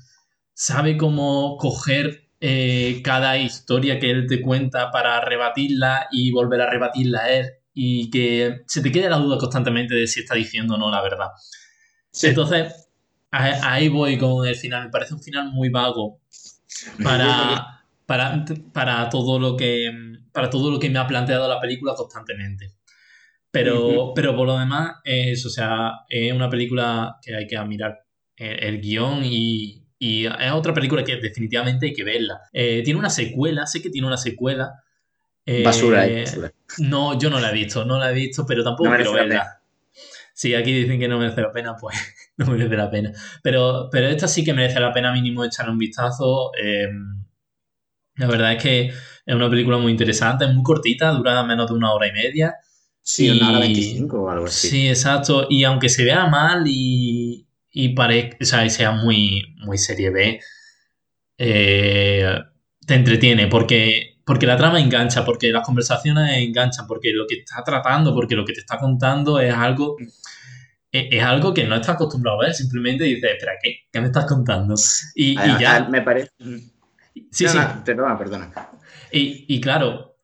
sabe 0.54 0.98
cómo 0.98 1.58
coger 1.58 2.30
eh, 2.42 3.02
cada 3.04 3.38
historia 3.38 4.00
que 4.00 4.12
él 4.12 4.28
te 4.28 4.42
cuenta 4.42 4.92
para 4.92 5.20
rebatirla 5.22 6.08
y 6.12 6.32
volver 6.32 6.62
a 6.62 6.70
rebatirla 6.70 7.30
él. 7.30 7.50
Y 7.74 8.10
que 8.10 8.64
se 8.68 8.82
te 8.82 8.92
quede 8.92 9.10
la 9.10 9.18
duda 9.18 9.38
constantemente 9.38 9.96
de 9.96 10.08
si 10.08 10.22
está 10.22 10.36
diciendo 10.36 10.76
o 10.76 10.78
no 10.78 10.90
la 10.92 11.02
verdad. 11.02 11.30
Entonces, 12.22 12.90
ahí 13.32 13.90
voy 13.90 14.18
con 14.18 14.48
el 14.48 14.56
final. 14.56 14.86
Me 14.86 14.90
parece 14.90 15.14
un 15.14 15.22
final 15.22 15.52
muy 15.52 15.70
vago 15.70 16.20
para, 17.04 17.79
para, 18.10 18.44
para, 18.74 19.08
todo 19.08 19.38
lo 19.38 19.56
que, 19.56 19.92
para 20.34 20.50
todo 20.50 20.72
lo 20.72 20.80
que 20.80 20.90
me 20.90 20.98
ha 20.98 21.06
planteado 21.06 21.48
la 21.48 21.60
película 21.60 21.94
constantemente. 21.94 22.74
Pero, 23.52 24.14
pero 24.16 24.36
por 24.36 24.48
lo 24.48 24.58
demás, 24.58 24.96
es, 25.04 25.46
o 25.46 25.50
sea, 25.52 25.92
es 26.10 26.34
una 26.34 26.50
película 26.50 27.18
que 27.22 27.36
hay 27.36 27.46
que 27.46 27.56
admirar 27.56 28.00
el, 28.36 28.82
guion 28.82 29.24
y, 29.24 29.86
y, 30.00 30.26
es 30.26 30.52
otra 30.54 30.74
película 30.74 31.04
que 31.04 31.18
definitivamente 31.18 31.86
hay 31.86 31.94
que 31.94 32.04
verla. 32.04 32.42
Eh, 32.52 32.82
tiene 32.84 33.00
una 33.00 33.12
secuela, 33.12 33.68
sé 33.68 33.80
que 33.80 33.92
tiene 33.92 34.08
una 34.08 34.18
secuela. 34.18 34.72
Eh, 35.46 35.64
basura, 35.64 36.08
No, 36.80 37.20
yo 37.20 37.30
no 37.30 37.40
la 37.40 37.52
he 37.52 37.54
visto, 37.54 37.86
no 37.86 38.00
la 38.00 38.10
he 38.10 38.16
visto, 38.16 38.44
pero 38.44 38.64
tampoco 38.64 38.90
quiero 38.90 39.14
verla 39.14 39.60
si 40.40 40.56
aquí 40.56 40.72
dicen 40.72 41.02
que 41.02 41.10
no 41.10 41.20
merece 41.20 41.42
la 41.42 41.52
pena, 41.52 41.76
pues 41.76 41.98
no 42.38 42.46
merece 42.46 42.78
la 42.78 42.90
pena. 42.90 43.12
Pero, 43.44 43.90
pero 43.92 44.08
esta 44.08 44.26
sí 44.30 44.46
que 44.46 44.54
merece 44.54 44.80
la 44.80 44.94
pena 44.94 45.12
mínimo 45.12 45.44
echarle 45.44 45.74
un 45.74 45.78
vistazo. 45.78 46.52
La 48.20 48.28
verdad 48.28 48.54
es 48.54 48.62
que 48.62 48.88
es 48.88 49.36
una 49.36 49.50
película 49.50 49.78
muy 49.78 49.92
interesante, 49.92 50.46
es 50.46 50.54
muy 50.54 50.64
cortita, 50.64 51.12
dura 51.12 51.44
menos 51.44 51.68
de 51.68 51.74
una 51.74 51.94
hora 51.94 52.08
y 52.08 52.12
media. 52.12 52.56
Sí, 53.02 53.30
una 53.30 53.50
hora 53.50 53.60
veinticinco 53.60 54.22
o 54.22 54.30
algo 54.30 54.46
así. 54.46 54.68
Sí, 54.68 54.88
exacto. 54.88 55.48
Y 55.50 55.64
aunque 55.64 55.90
se 55.90 56.04
vea 56.04 56.28
mal 56.28 56.64
y, 56.68 57.48
y, 57.72 57.96
o 57.98 58.46
sea, 58.46 58.70
sea 58.70 58.92
muy, 58.92 59.56
muy 59.66 59.78
serie 59.78 60.12
B, 60.12 60.40
eh, 61.38 62.40
te 62.86 62.94
entretiene 62.94 63.48
porque 63.48 64.20
porque 64.30 64.46
la 64.46 64.58
trama 64.58 64.80
engancha, 64.80 65.26
porque 65.26 65.52
las 65.52 65.66
conversaciones 65.66 66.38
enganchan, 66.38 66.86
porque 66.86 67.12
lo 67.12 67.26
que 67.26 67.40
está 67.40 67.64
tratando, 67.64 68.14
porque 68.14 68.36
lo 68.36 68.46
que 68.46 68.54
te 68.54 68.60
está 68.60 68.78
contando 68.78 69.40
es 69.40 69.52
algo, 69.52 69.96
es, 70.92 71.24
algo 71.24 71.52
que 71.52 71.64
no 71.64 71.74
estás 71.74 71.96
acostumbrado 71.96 72.40
a 72.40 72.46
ver. 72.46 72.54
Simplemente 72.54 73.06
dices, 73.06 73.24
espera, 73.24 73.54
¿qué, 73.60 73.88
¿Qué 73.92 74.00
me 74.00 74.06
estás 74.06 74.26
contando? 74.26 74.76
Y, 75.16 75.34
ya. 75.34 75.88
Me 75.90 76.04
parece. 76.04 76.30
Sí, 77.32 77.48
sí. 77.48 77.58
perdona, 77.86 78.18
perdona. 78.18 78.52
Y, 79.12 79.46
y, 79.48 79.62
claro, 79.62 80.18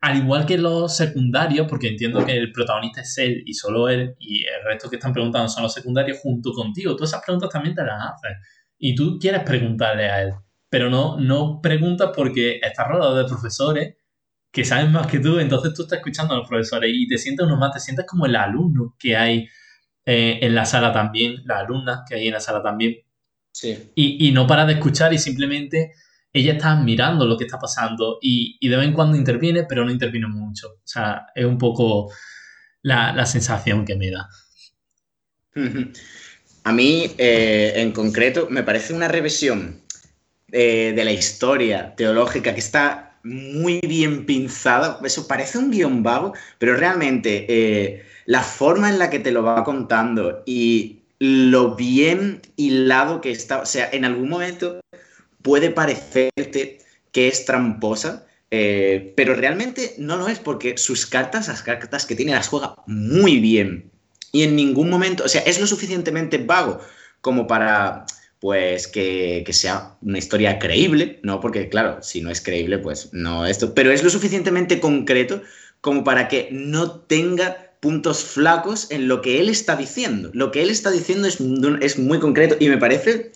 al 0.00 0.16
igual 0.16 0.46
que 0.46 0.58
los 0.58 0.96
secundarios, 0.96 1.66
porque 1.68 1.88
entiendo 1.88 2.24
que 2.24 2.36
el 2.36 2.52
protagonista 2.52 3.02
es 3.02 3.18
él 3.18 3.42
y 3.46 3.54
solo 3.54 3.88
él, 3.88 4.14
y 4.18 4.44
el 4.44 4.64
resto 4.64 4.88
que 4.88 4.96
están 4.96 5.12
preguntando 5.12 5.48
son 5.48 5.62
los 5.62 5.74
secundarios 5.74 6.18
junto 6.22 6.52
contigo, 6.52 6.94
todas 6.94 7.10
esas 7.10 7.24
preguntas 7.24 7.50
también 7.50 7.74
te 7.74 7.84
las 7.84 8.12
haces. 8.12 8.38
Y 8.78 8.94
tú 8.94 9.18
quieres 9.20 9.42
preguntarle 9.42 10.10
a 10.10 10.22
él 10.22 10.34
pero 10.72 10.88
no, 10.88 11.20
no 11.20 11.60
preguntas 11.60 12.12
porque 12.16 12.58
estás 12.62 12.88
rodeado 12.88 13.14
de 13.14 13.26
profesores 13.26 13.94
que 14.50 14.64
saben 14.64 14.90
más 14.90 15.06
que 15.06 15.18
tú, 15.18 15.38
entonces 15.38 15.74
tú 15.74 15.82
estás 15.82 15.98
escuchando 15.98 16.32
a 16.32 16.38
los 16.38 16.48
profesores 16.48 16.90
y 16.94 17.06
te 17.06 17.18
sientes 17.18 17.44
uno 17.44 17.58
más, 17.58 17.74
te 17.74 17.78
sientes 17.78 18.06
como 18.06 18.24
el 18.24 18.34
alumno 18.34 18.96
que 18.98 19.14
hay 19.14 19.46
eh, 20.06 20.38
en 20.40 20.54
la 20.54 20.64
sala 20.64 20.90
también, 20.90 21.42
las 21.44 21.64
alumnas 21.64 22.00
que 22.08 22.14
hay 22.14 22.28
en 22.28 22.32
la 22.32 22.40
sala 22.40 22.62
también. 22.62 22.96
Sí. 23.52 23.92
Y, 23.94 24.28
y 24.28 24.32
no 24.32 24.46
para 24.46 24.66
de 24.66 24.74
escuchar 24.74 25.12
y 25.12 25.18
simplemente 25.18 25.92
ella 26.32 26.54
está 26.54 26.74
mirando 26.76 27.26
lo 27.26 27.36
que 27.36 27.44
está 27.44 27.58
pasando 27.58 28.18
y, 28.20 28.56
y, 28.60 28.68
de 28.68 28.76
vez 28.76 28.88
en 28.88 28.94
cuando 28.94 29.16
interviene, 29.16 29.64
pero 29.64 29.84
no 29.84 29.92
interviene 29.92 30.26
mucho. 30.26 30.68
O 30.68 30.86
sea, 30.86 31.26
es 31.34 31.44
un 31.44 31.58
poco 31.58 32.10
la, 32.82 33.12
la 33.12 33.26
sensación 33.26 33.84
que 33.84 33.96
me 33.96 34.10
da. 34.10 34.28
A 36.64 36.72
mí, 36.72 37.10
eh, 37.18 37.72
en 37.76 37.92
concreto, 37.92 38.46
me 38.48 38.62
parece 38.62 38.94
una 38.94 39.08
revisión 39.08 39.80
eh, 40.52 40.92
de 40.94 41.04
la 41.04 41.12
historia 41.12 41.94
teológica 41.96 42.54
que 42.54 42.60
está 42.60 43.18
muy 43.24 43.80
bien 43.80 44.26
pinzada. 44.26 45.00
Eso 45.02 45.26
parece 45.26 45.58
un 45.58 45.70
guion 45.70 46.02
vago, 46.02 46.34
pero 46.58 46.76
realmente 46.76 47.46
eh, 47.48 48.04
la 48.26 48.42
forma 48.42 48.90
en 48.90 48.98
la 49.00 49.10
que 49.10 49.18
te 49.18 49.32
lo 49.32 49.42
va 49.42 49.64
contando 49.64 50.44
y 50.46 51.01
lo 51.24 51.76
bien 51.76 52.42
hilado 52.56 53.20
que 53.20 53.30
está, 53.30 53.60
o 53.60 53.66
sea, 53.66 53.88
en 53.92 54.04
algún 54.04 54.28
momento 54.28 54.80
puede 55.40 55.70
parecerte 55.70 56.80
que 57.12 57.28
es 57.28 57.44
tramposa, 57.44 58.26
eh, 58.50 59.12
pero 59.16 59.36
realmente 59.36 59.94
no 59.98 60.16
lo 60.16 60.26
es 60.26 60.40
porque 60.40 60.76
sus 60.78 61.06
cartas, 61.06 61.46
las 61.46 61.62
cartas 61.62 62.06
que 62.06 62.16
tiene, 62.16 62.32
las 62.32 62.48
juega 62.48 62.74
muy 62.88 63.38
bien. 63.38 63.88
Y 64.32 64.42
en 64.42 64.56
ningún 64.56 64.90
momento, 64.90 65.22
o 65.22 65.28
sea, 65.28 65.42
es 65.42 65.60
lo 65.60 65.68
suficientemente 65.68 66.38
vago 66.38 66.80
como 67.20 67.46
para 67.46 68.04
pues 68.40 68.88
que, 68.88 69.44
sea 69.52 69.94
una 70.02 70.18
historia 70.18 70.58
creíble, 70.58 71.20
¿no? 71.22 71.38
Porque 71.38 71.68
claro, 71.68 72.02
si 72.02 72.20
no 72.20 72.30
es 72.30 72.40
creíble, 72.40 72.78
pues 72.78 73.10
no 73.12 73.46
esto, 73.46 73.74
pero 73.74 73.92
es 73.92 74.02
lo 74.02 74.10
suficientemente 74.10 74.80
concreto 74.80 75.40
como 75.80 76.02
para 76.02 76.26
que 76.26 76.48
no 76.50 76.90
tenga 77.02 77.71
puntos 77.82 78.22
flacos 78.22 78.92
en 78.92 79.08
lo 79.08 79.20
que 79.20 79.40
él 79.40 79.48
está 79.48 79.74
diciendo. 79.74 80.30
Lo 80.34 80.52
que 80.52 80.62
él 80.62 80.70
está 80.70 80.92
diciendo 80.92 81.26
es, 81.26 81.98
muy 81.98 82.20
concreto 82.20 82.56
y 82.60 82.68
me 82.68 82.78
parece 82.78 83.32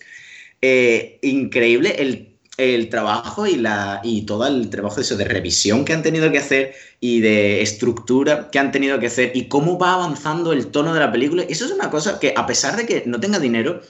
eh, 0.61 1.19
increíble 1.21 1.97
el, 2.57 2.89
trabajo 2.89 3.45
y, 3.45 3.61
todo 4.25 4.47
el 4.47 4.69
trabajo 4.69 5.01
de, 5.01 5.25
revisión 5.25 5.83
que 5.83 5.91
han 5.91 6.01
tenido 6.01 6.31
que 6.31 6.37
hacer 6.37 6.75
y 7.01 7.19
de 7.19 7.61
estructura 7.61 8.49
que 8.49 8.57
han 8.57 8.71
tenido 8.71 8.97
que 8.99 9.07
hacer 9.07 9.33
y 9.35 9.49
cómo 9.49 9.77
va 9.77 9.95
avanzando 9.95 10.53
el 10.53 10.67
tono 10.67 10.93
de 10.93 11.01
la 11.01 11.11
película. 11.11 11.43
Eso 11.49 11.65
es 11.65 11.71
una 11.71 11.89
cosa 11.89 12.17
que 12.17 12.33
a 12.33 12.45
pesar 12.47 12.77
de 12.77 12.85
que 12.85 13.03
no 13.05 13.19
tenga 13.19 13.39
dinero, 13.39 13.81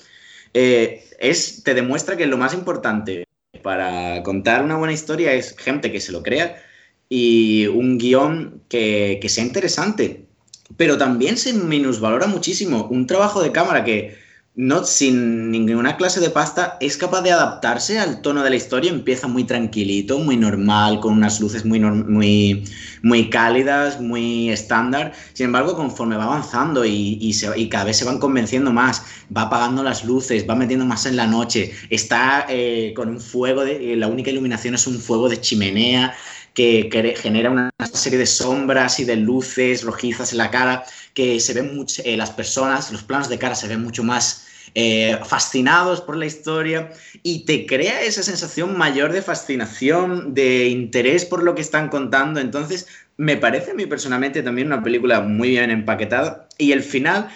eh, 0.56 1.06
es, 1.20 1.62
te 1.64 1.76
demuestra 1.76 2.18
que 2.18 2.26
lo 2.26 2.38
más 2.38 2.56
importante 2.56 3.26
para 3.62 4.24
contar 4.24 4.64
una 4.64 4.78
buena 4.78 4.94
historia 4.94 5.34
es 5.34 5.56
gente 5.56 5.92
que 5.92 6.02
se 6.02 6.12
lo 6.12 6.24
crea 6.24 6.64
y 7.10 7.68
un 7.68 8.00
guion 8.00 8.64
que 8.68 9.24
sea 9.30 9.44
interesante. 9.44 10.27
Pero 10.76 10.98
también 10.98 11.38
se 11.38 11.54
minusvalora 11.54 12.28
muchísimo 12.28 12.88
un 12.90 13.08
trabajo 13.08 13.42
de 13.42 13.52
cámara 13.52 13.84
que 13.84 14.28
no 14.58 14.84
sin 14.84 15.52
ninguna 15.52 15.98
clase 15.98 16.20
de 16.20 16.32
pasta, 16.32 16.78
es 16.82 16.98
capaz 16.98 17.22
de 17.22 17.32
adaptarse 17.32 18.00
al 18.00 18.22
tono 18.24 18.42
de 18.42 18.50
la 18.50 18.56
historia. 18.56 18.90
Empieza 18.90 19.28
muy 19.28 19.44
tranquilito, 19.44 20.18
muy 20.18 20.36
normal, 20.36 21.00
con 21.00 21.14
unas 21.14 21.40
luces 21.40 21.64
muy, 21.64 21.80
muy, 21.80 22.66
muy 23.04 23.30
cálidas, 23.30 24.02
muy 24.02 24.50
estándar. 24.50 25.14
Sin 25.34 25.46
embargo, 25.46 25.76
conforme 25.76 26.18
va 26.18 26.24
avanzando 26.24 26.84
y, 26.86 27.20
y, 27.22 27.70
cada 27.70 27.84
vez 27.84 27.98
se 27.98 28.06
van 28.06 28.18
convenciendo 28.18 28.74
más, 28.74 29.04
va 29.36 29.44
apagando 29.44 29.84
las 29.84 30.04
luces, 30.04 30.50
va 30.50 30.56
metiendo 30.56 30.88
más 30.88 31.06
en 31.06 31.18
la 31.18 31.28
noche, 31.28 31.72
está 31.92 32.48
eh, 32.50 32.94
con 32.96 33.10
un 33.10 33.22
fuego, 33.22 33.64
de, 33.64 33.96
la 33.96 34.08
única 34.08 34.32
iluminación 34.32 34.74
es 34.74 34.88
un 34.88 34.98
fuego 35.00 35.30
de 35.30 35.40
chimenea 35.40 36.16
que 36.58 37.14
genera 37.16 37.52
una 37.52 37.70
serie 37.94 38.18
de 38.18 38.26
sombras 38.26 39.00
y 39.00 39.06
de 39.06 39.16
luces 39.16 39.84
rojizas 39.84 40.32
en 40.32 40.40
la 40.40 40.50
cara, 40.50 40.84
que 41.14 41.40
se 41.40 41.54
ven 41.54 41.76
mucho, 41.76 42.02
eh, 42.04 42.18
las 42.18 42.32
personas, 42.32 42.92
los 42.92 43.04
planos 43.04 43.30
de 43.30 43.38
cara 43.38 43.54
se 43.54 43.68
ven 43.68 43.84
mucho 43.84 44.04
más 44.04 44.48
eh, 44.74 45.20
fascinados 45.24 46.02
por 46.02 46.18
la 46.18 46.26
historia 46.26 46.90
y 47.22 47.46
te 47.46 47.68
crea 47.68 48.02
esa 48.02 48.24
sensación 48.24 48.76
mayor 48.76 49.12
de 49.14 49.22
fascinación, 49.22 50.34
de 50.34 50.70
interés 50.70 51.26
por 51.26 51.44
lo 51.44 51.54
que 51.54 51.62
están 51.62 51.90
contando. 51.90 52.40
Entonces, 52.40 52.88
me 53.18 53.38
parece 53.38 53.72
a 53.72 53.74
mí 53.76 53.86
personalmente 53.86 54.42
también 54.42 54.66
una 54.66 54.82
película 54.82 55.22
muy 55.22 55.50
bien 55.50 55.70
empaquetada 55.70 56.48
y 56.58 56.72
el 56.72 56.82
final... 56.82 57.30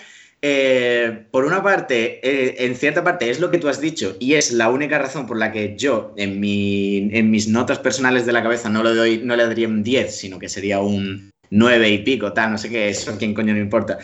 Eh, 0.44 1.28
por 1.30 1.46
una 1.46 1.62
parte, 1.62 2.20
eh, 2.28 2.66
en 2.66 2.76
cierta 2.76 3.04
parte 3.04 3.30
es 3.30 3.40
lo 3.40 3.52
que 3.52 3.60
tú 3.60 3.70
has 3.70 3.80
dicho 3.80 4.18
y 4.20 4.34
es 4.34 4.52
la 4.52 4.70
única 4.70 4.98
razón 4.98 5.28
por 5.28 5.38
la 5.38 5.52
que 5.52 5.76
yo 5.78 6.16
en, 6.18 6.40
mi, 6.40 7.10
en 7.14 7.30
mis 7.30 7.48
notas 7.48 7.78
personales 7.78 8.26
de 8.26 8.32
la 8.34 8.42
cabeza 8.42 8.68
no 8.68 8.82
le, 8.82 8.96
doy, 8.96 9.22
no 9.24 9.36
le 9.36 9.46
daría 9.46 9.68
un 9.68 9.84
10, 9.84 10.18
sino 10.18 10.40
que 10.40 10.50
sería 10.50 10.80
un 10.80 11.32
9 11.52 11.90
y 11.90 12.00
pico, 12.00 12.34
tal, 12.34 12.52
no 12.52 12.58
sé 12.58 12.70
qué, 12.70 12.90
eso 12.90 13.12
a 13.12 13.18
quién 13.18 13.36
coño 13.36 13.54
no 13.54 13.60
importa. 13.60 14.00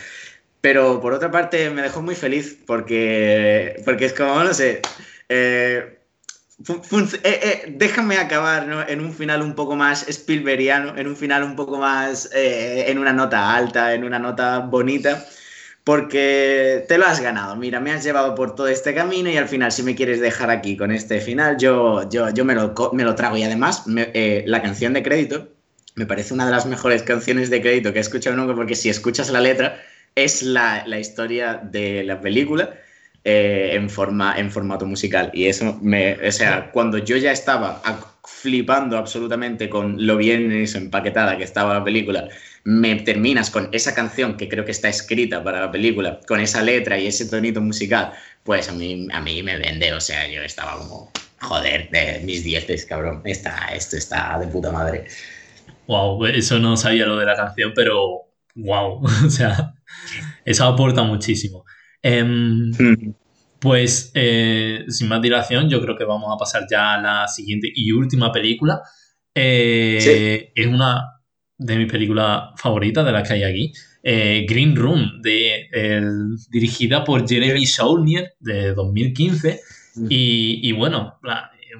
Pero 0.60 1.00
por 1.00 1.12
otra 1.12 1.30
parte 1.30 1.70
me 1.70 1.82
dejó 1.82 2.02
muy 2.02 2.14
feliz 2.14 2.56
porque, 2.66 3.80
porque 3.84 4.06
es 4.06 4.12
como, 4.12 4.42
no 4.42 4.54
sé, 4.54 4.80
eh, 5.28 5.98
eh, 6.68 7.18
eh, 7.22 7.74
déjame 7.76 8.16
acabar 8.16 8.86
en 8.88 9.00
un 9.00 9.12
final 9.12 9.42
un 9.42 9.54
poco 9.54 9.76
más 9.76 10.08
Spielbergiano, 10.08 10.96
en 10.96 11.06
un 11.06 11.16
final 11.16 11.42
un 11.42 11.56
poco 11.56 11.78
más 11.78 12.28
en 12.32 12.98
una 12.98 13.12
nota 13.12 13.54
alta, 13.54 13.94
en 13.94 14.04
una 14.04 14.18
nota 14.18 14.58
bonita, 14.58 15.24
porque 15.88 16.84
te 16.86 16.98
lo 16.98 17.06
has 17.06 17.18
ganado. 17.18 17.56
Mira, 17.56 17.80
me 17.80 17.92
has 17.92 18.04
llevado 18.04 18.34
por 18.34 18.54
todo 18.54 18.68
este 18.68 18.92
camino 18.92 19.30
y 19.30 19.38
al 19.38 19.48
final 19.48 19.72
si 19.72 19.82
me 19.82 19.94
quieres 19.94 20.20
dejar 20.20 20.50
aquí 20.50 20.76
con 20.76 20.90
este 20.90 21.18
final, 21.18 21.56
yo, 21.56 22.06
yo, 22.10 22.28
yo 22.28 22.44
me, 22.44 22.54
lo, 22.54 22.74
me 22.92 23.04
lo 23.04 23.14
trago. 23.14 23.38
Y 23.38 23.42
además, 23.42 23.84
la 23.86 24.60
canción 24.60 24.92
de 24.92 25.02
crédito 25.02 25.48
me 25.94 26.04
parece 26.04 26.34
una 26.34 26.44
de 26.44 26.52
las 26.52 26.66
mejores 26.66 27.02
canciones 27.04 27.48
de 27.48 27.62
crédito 27.62 27.90
que 27.94 28.00
he 28.00 28.02
escuchado 28.02 28.36
nunca, 28.36 28.54
porque 28.54 28.74
si 28.74 28.90
escuchas 28.90 29.30
la 29.30 29.40
letra 29.40 29.80
es 30.14 30.42
la, 30.42 30.84
historia 31.00 31.54
de 31.54 32.04
la 32.04 32.20
película 32.20 32.74
eh, 33.24 33.70
en, 33.72 33.88
forma, 33.88 34.38
en 34.38 34.50
formato 34.50 34.84
musical. 34.84 35.30
Y 35.32 35.46
eso 35.46 35.78
me. 35.80 36.18
O 36.22 36.32
sea, 36.32 36.70
cuando 36.70 36.98
yo 36.98 37.16
ya 37.16 37.32
estaba 37.32 37.80
flipando 38.40 38.96
absolutamente 38.96 39.68
con 39.68 40.06
lo 40.06 40.16
bien 40.16 40.52
empaquetada 40.52 41.36
que 41.36 41.44
estaba 41.44 41.74
la 41.74 41.84
película, 41.84 42.28
me 42.64 42.96
terminas 42.96 43.50
con 43.50 43.68
esa 43.72 43.94
canción 43.94 44.36
que 44.36 44.48
creo 44.48 44.64
que 44.64 44.72
está 44.72 44.88
escrita 44.88 45.42
para 45.42 45.60
la 45.60 45.72
película, 45.72 46.20
con 46.26 46.38
esa 46.38 46.62
letra 46.62 46.98
y 46.98 47.06
ese 47.06 47.26
tonito 47.26 47.60
musical, 47.60 48.12
pues 48.44 48.68
a 48.68 48.72
mí, 48.72 49.08
a 49.12 49.20
mí 49.20 49.42
me 49.42 49.56
vende. 49.56 49.92
O 49.92 50.00
sea, 50.00 50.28
yo 50.28 50.42
estaba 50.42 50.78
como. 50.78 51.10
Joder, 51.40 51.88
de 51.90 52.20
mis 52.24 52.44
dieces, 52.44 52.84
cabrón. 52.84 53.22
Está, 53.24 53.68
esto 53.74 53.96
está 53.96 54.38
de 54.38 54.48
puta 54.48 54.70
madre. 54.70 55.06
Wow, 55.86 56.26
eso 56.26 56.58
no 56.58 56.76
sabía 56.76 57.06
lo 57.06 57.16
de 57.16 57.26
la 57.26 57.36
canción, 57.36 57.72
pero 57.74 58.26
wow. 58.54 59.02
O 59.26 59.30
sea, 59.30 59.74
eso 60.44 60.64
aporta 60.64 61.02
muchísimo. 61.02 61.64
Em, 62.02 62.70
hmm. 62.72 63.14
Pues 63.60 64.12
eh, 64.14 64.84
sin 64.88 65.08
más 65.08 65.20
dilación, 65.20 65.68
yo 65.68 65.80
creo 65.80 65.96
que 65.96 66.04
vamos 66.04 66.32
a 66.32 66.38
pasar 66.38 66.66
ya 66.70 66.94
a 66.94 67.00
la 67.00 67.28
siguiente 67.28 67.70
y 67.74 67.92
última 67.92 68.30
película. 68.32 68.82
Eh, 69.34 70.52
es 70.54 70.66
una 70.66 71.04
de 71.56 71.76
mis 71.76 71.90
películas 71.90 72.50
favoritas 72.56 73.04
de 73.04 73.12
las 73.12 73.26
que 73.26 73.34
hay 73.34 73.42
aquí. 73.42 73.72
Eh, 74.02 74.46
Green 74.48 74.76
Room, 74.76 75.20
de, 75.22 75.68
dirigida 76.50 77.04
por 77.04 77.28
Jeremy 77.28 77.66
Saulnier 77.66 78.34
de 78.38 78.74
2015. 78.74 79.60
Hmm. 79.96 80.06
Y, 80.08 80.72
bueno, 80.72 81.18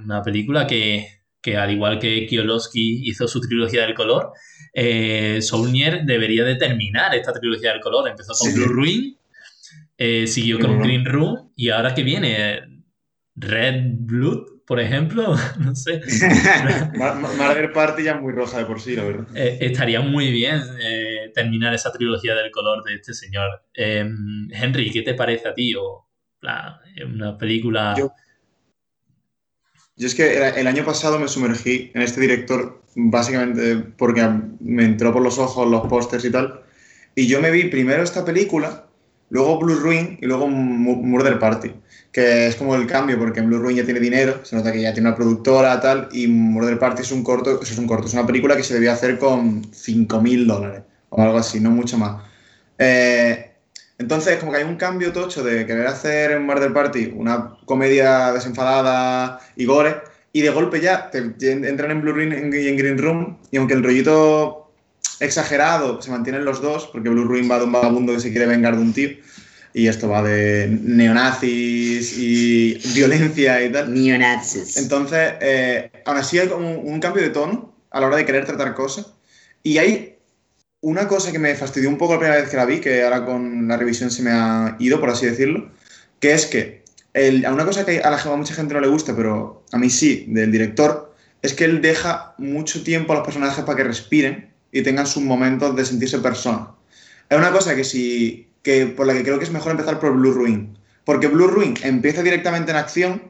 una 0.03 0.23
película 0.23 0.67
que, 0.67 1.07
que, 1.41 1.57
al 1.57 1.71
igual 1.71 1.99
que 2.01 2.27
Kiolowski 2.27 3.09
hizo 3.09 3.29
su 3.29 3.41
trilogía 3.41 3.83
del 3.83 3.95
color, 3.95 4.33
eh, 4.81 5.41
Saulnier 5.43 6.05
debería 6.05 6.45
de 6.45 6.55
terminar 6.55 7.13
esta 7.15 7.33
trilogía 7.33 7.73
del 7.73 7.81
color. 7.81 8.09
Empezó 8.09 8.33
con 8.39 8.55
Blue 8.55 8.67
Ruin, 8.67 9.18
eh, 9.99 10.27
siguió 10.27 10.59
con 10.61 10.79
Green 10.79 11.05
Room 11.05 11.53
y 11.57 11.71
ahora 11.71 11.95
que 11.95 12.05
viene 12.05 12.85
Red 13.35 13.83
Blood, 13.99 14.63
por 14.67 14.81
ejemplo, 14.81 15.35
no 15.59 15.75
sé. 15.75 16.01
Murder 16.97 17.73
Party 17.73 18.05
ya 18.05 18.13
es 18.13 18.21
muy 18.21 18.33
roja 18.33 18.59
de 18.59 18.65
por 18.65 18.81
sí, 18.81 18.97
la 18.97 19.05
verdad. 19.05 19.27
Eh, 19.35 19.59
estaría 19.61 20.01
muy 20.01 20.31
bien 20.31 20.61
eh, 20.81 21.31
terminar 21.35 21.75
esa 21.75 21.93
trilogía 21.93 22.35
del 22.35 22.51
color 22.51 22.85
de 22.85 22.95
este 22.95 23.13
señor. 23.13 23.65
Em, 23.75 24.49
Henry, 24.53 24.91
¿qué 24.91 25.03
te 25.03 25.15
parece 25.15 25.49
a 25.49 25.55
ti? 25.55 25.75
O, 25.75 26.09
una 27.05 27.37
película... 27.37 27.95
Yo 27.97 28.13
es 30.07 30.15
que 30.15 30.49
el 30.49 30.67
año 30.69 30.85
pasado 30.85 31.19
me 31.19 31.27
sumergí 31.27 31.91
en 31.93 32.03
este 32.03 32.21
director 32.21 32.85
básicamente 32.95 33.77
porque 33.97 34.29
me 34.61 34.85
entró 34.85 35.13
por 35.13 35.23
los 35.23 35.39
ojos 35.39 35.69
los 35.69 35.89
pósters 35.89 36.25
y 36.25 36.31
tal. 36.31 36.63
Y 37.17 37.27
yo 37.27 37.41
me 37.41 37.51
vi 37.51 37.65
primero 37.65 38.05
esta 38.05 38.25
película, 38.25 38.88
luego 39.31 39.59
Blue 39.59 39.77
Ruin 39.77 40.19
y 40.21 40.27
luego 40.27 40.49
Murder 40.49 41.39
Party, 41.39 41.73
que 42.13 42.47
es 42.47 42.57
como 42.57 42.75
el 42.75 42.87
cambio 42.87 43.19
porque 43.19 43.41
Blue 43.41 43.59
Ruin 43.59 43.77
ya 43.77 43.85
tiene 43.85 44.01
dinero, 44.01 44.41
se 44.45 44.57
nota 44.57 44.73
que 44.73 44.83
ya 44.83 44.93
tiene 44.93 45.09
una 45.09 45.17
productora 45.17 45.81
tal, 45.81 46.09
y 46.13 46.27
Murder 46.27 46.79
Party 46.79 47.03
es 47.03 47.13
un 47.13 47.23
corto, 47.23 47.61
es 47.61 47.79
un 47.79 47.87
corto, 47.87 48.07
es 48.07 48.15
una 48.15 48.27
película 48.27 48.57
que 48.57 48.63
se 48.63 48.75
debía 48.75 48.93
hacer 48.93 49.19
con 49.19 49.63
5.000 49.63 50.47
dólares 50.47 50.83
o 51.11 51.23
algo 51.23 51.39
así, 51.39 51.61
no 51.61 51.71
mucho 51.71 51.99
más. 51.99 52.23
Eh, 52.79 53.51
entonces, 53.99 54.39
como 54.39 54.53
que 54.53 54.59
hay 54.59 54.65
un 54.65 54.77
cambio 54.77 55.13
tocho 55.13 55.43
de 55.43 55.67
querer 55.67 55.87
hacer 55.87 56.31
en 56.31 56.47
Murder 56.47 56.73
Party 56.73 57.13
una 57.17 57.57
comedia 57.65 58.33
desenfadada 58.33 59.41
y 59.57 59.65
gore, 59.65 59.97
y 60.33 60.43
de 60.43 60.51
golpe 60.51 60.81
ya 60.81 61.11
te, 61.11 61.19
entran 61.19 61.91
en 61.91 62.01
Blue 62.01 62.13
Ring 62.13 62.33
y 62.55 62.69
en 62.69 62.77
Green 62.77 62.99
Room, 62.99 63.39
y 63.51 63.57
aunque 63.57 63.75
el 63.75 63.83
rollito 63.83 64.68
exagerado 65.21 66.01
se 66.01 66.11
mantienen 66.11 66.45
los 66.45 66.63
dos, 66.63 66.87
porque 66.87 67.09
Blue 67.09 67.27
Ring 67.27 67.51
va 67.51 67.59
de 67.59 67.65
un 67.65 67.73
vagabundo 67.73 68.13
que 68.13 68.21
se 68.21 68.31
quiere 68.31 68.47
vengar 68.47 68.77
de 68.77 68.83
un 68.83 68.93
tío, 68.93 69.11
y 69.75 69.87
esto 69.87 70.09
va 70.09 70.23
de 70.23 70.69
neonazis 70.83 72.17
y 72.19 72.75
violencia 72.95 73.63
y 73.65 73.71
tal. 73.71 73.93
Neonazis. 73.93 74.77
Entonces, 74.77 75.35
eh, 75.41 75.91
aún 76.05 76.19
así 76.19 76.39
hay 76.39 76.49
como 76.49 76.73
un 76.73 77.01
cambio 77.01 77.23
de 77.23 77.31
tono 77.31 77.75
a 77.91 78.01
la 78.01 78.07
hora 78.07 78.17
de 78.17 78.25
querer 78.25 78.45
tratar 78.45 78.75
cosas, 78.75 79.07
y 79.63 79.79
hay 79.79 80.17
una 80.81 81.09
cosa 81.09 81.33
que 81.33 81.39
me 81.39 81.55
fastidió 81.55 81.89
un 81.89 81.99
poco 81.99 82.15
la 82.15 82.21
primera 82.21 82.41
vez 82.41 82.51
que 82.51 82.57
la 82.57 82.65
vi, 82.65 82.81
que 82.81 83.03
ahora 83.03 83.25
con 83.25 83.67
la 83.67 83.77
revisión 83.77 84.11
se 84.11 84.23
me 84.23 84.31
ha 84.31 84.77
ido, 84.79 85.01
por 85.01 85.11
así 85.11 85.27
decirlo, 85.27 85.71
que 86.21 86.33
es 86.33 86.47
que 86.47 86.85
el, 87.15 87.45
una 87.51 87.65
cosa 87.65 87.85
que 87.85 88.01
a, 88.01 88.11
la, 88.11 88.17
a 88.21 88.37
mucha 88.37 88.55
gente 88.55 88.75
no 88.75 88.81
le 88.81 88.89
gusta, 88.89 89.15
pero 89.17 89.65
a 89.73 89.79
mí 89.79 89.91
sí, 89.91 90.27
del 90.29 90.53
director, 90.53 91.15
es 91.43 91.55
que 91.55 91.65
él 91.65 91.83
deja 91.83 92.35
mucho 92.39 92.83
tiempo 92.83 93.13
a 93.13 93.17
los 93.17 93.25
personajes 93.25 93.65
para 93.65 93.77
que 93.77 93.85
respiren 93.85 94.48
y 94.73 94.83
tengan 94.83 95.07
sus 95.07 95.23
momentos 95.23 95.75
de 95.77 95.85
sentirse 95.85 96.19
persona. 96.19 96.71
Es 97.29 97.39
una 97.39 97.53
cosa 97.53 97.75
que 97.75 97.85
sí, 97.85 98.51
que 98.63 98.87
por 98.87 99.07
la 99.07 99.15
que 99.15 99.23
creo 99.23 99.39
que 99.39 99.45
es 99.45 99.51
mejor 99.51 99.73
empezar 99.73 99.99
por 100.01 100.13
Blue 100.13 100.33
Ruin. 100.33 100.77
Porque 101.05 101.27
Blue 101.27 101.47
Ruin 101.47 101.75
empieza 101.83 102.23
directamente 102.23 102.71
en 102.71 102.77
acción, 102.77 103.23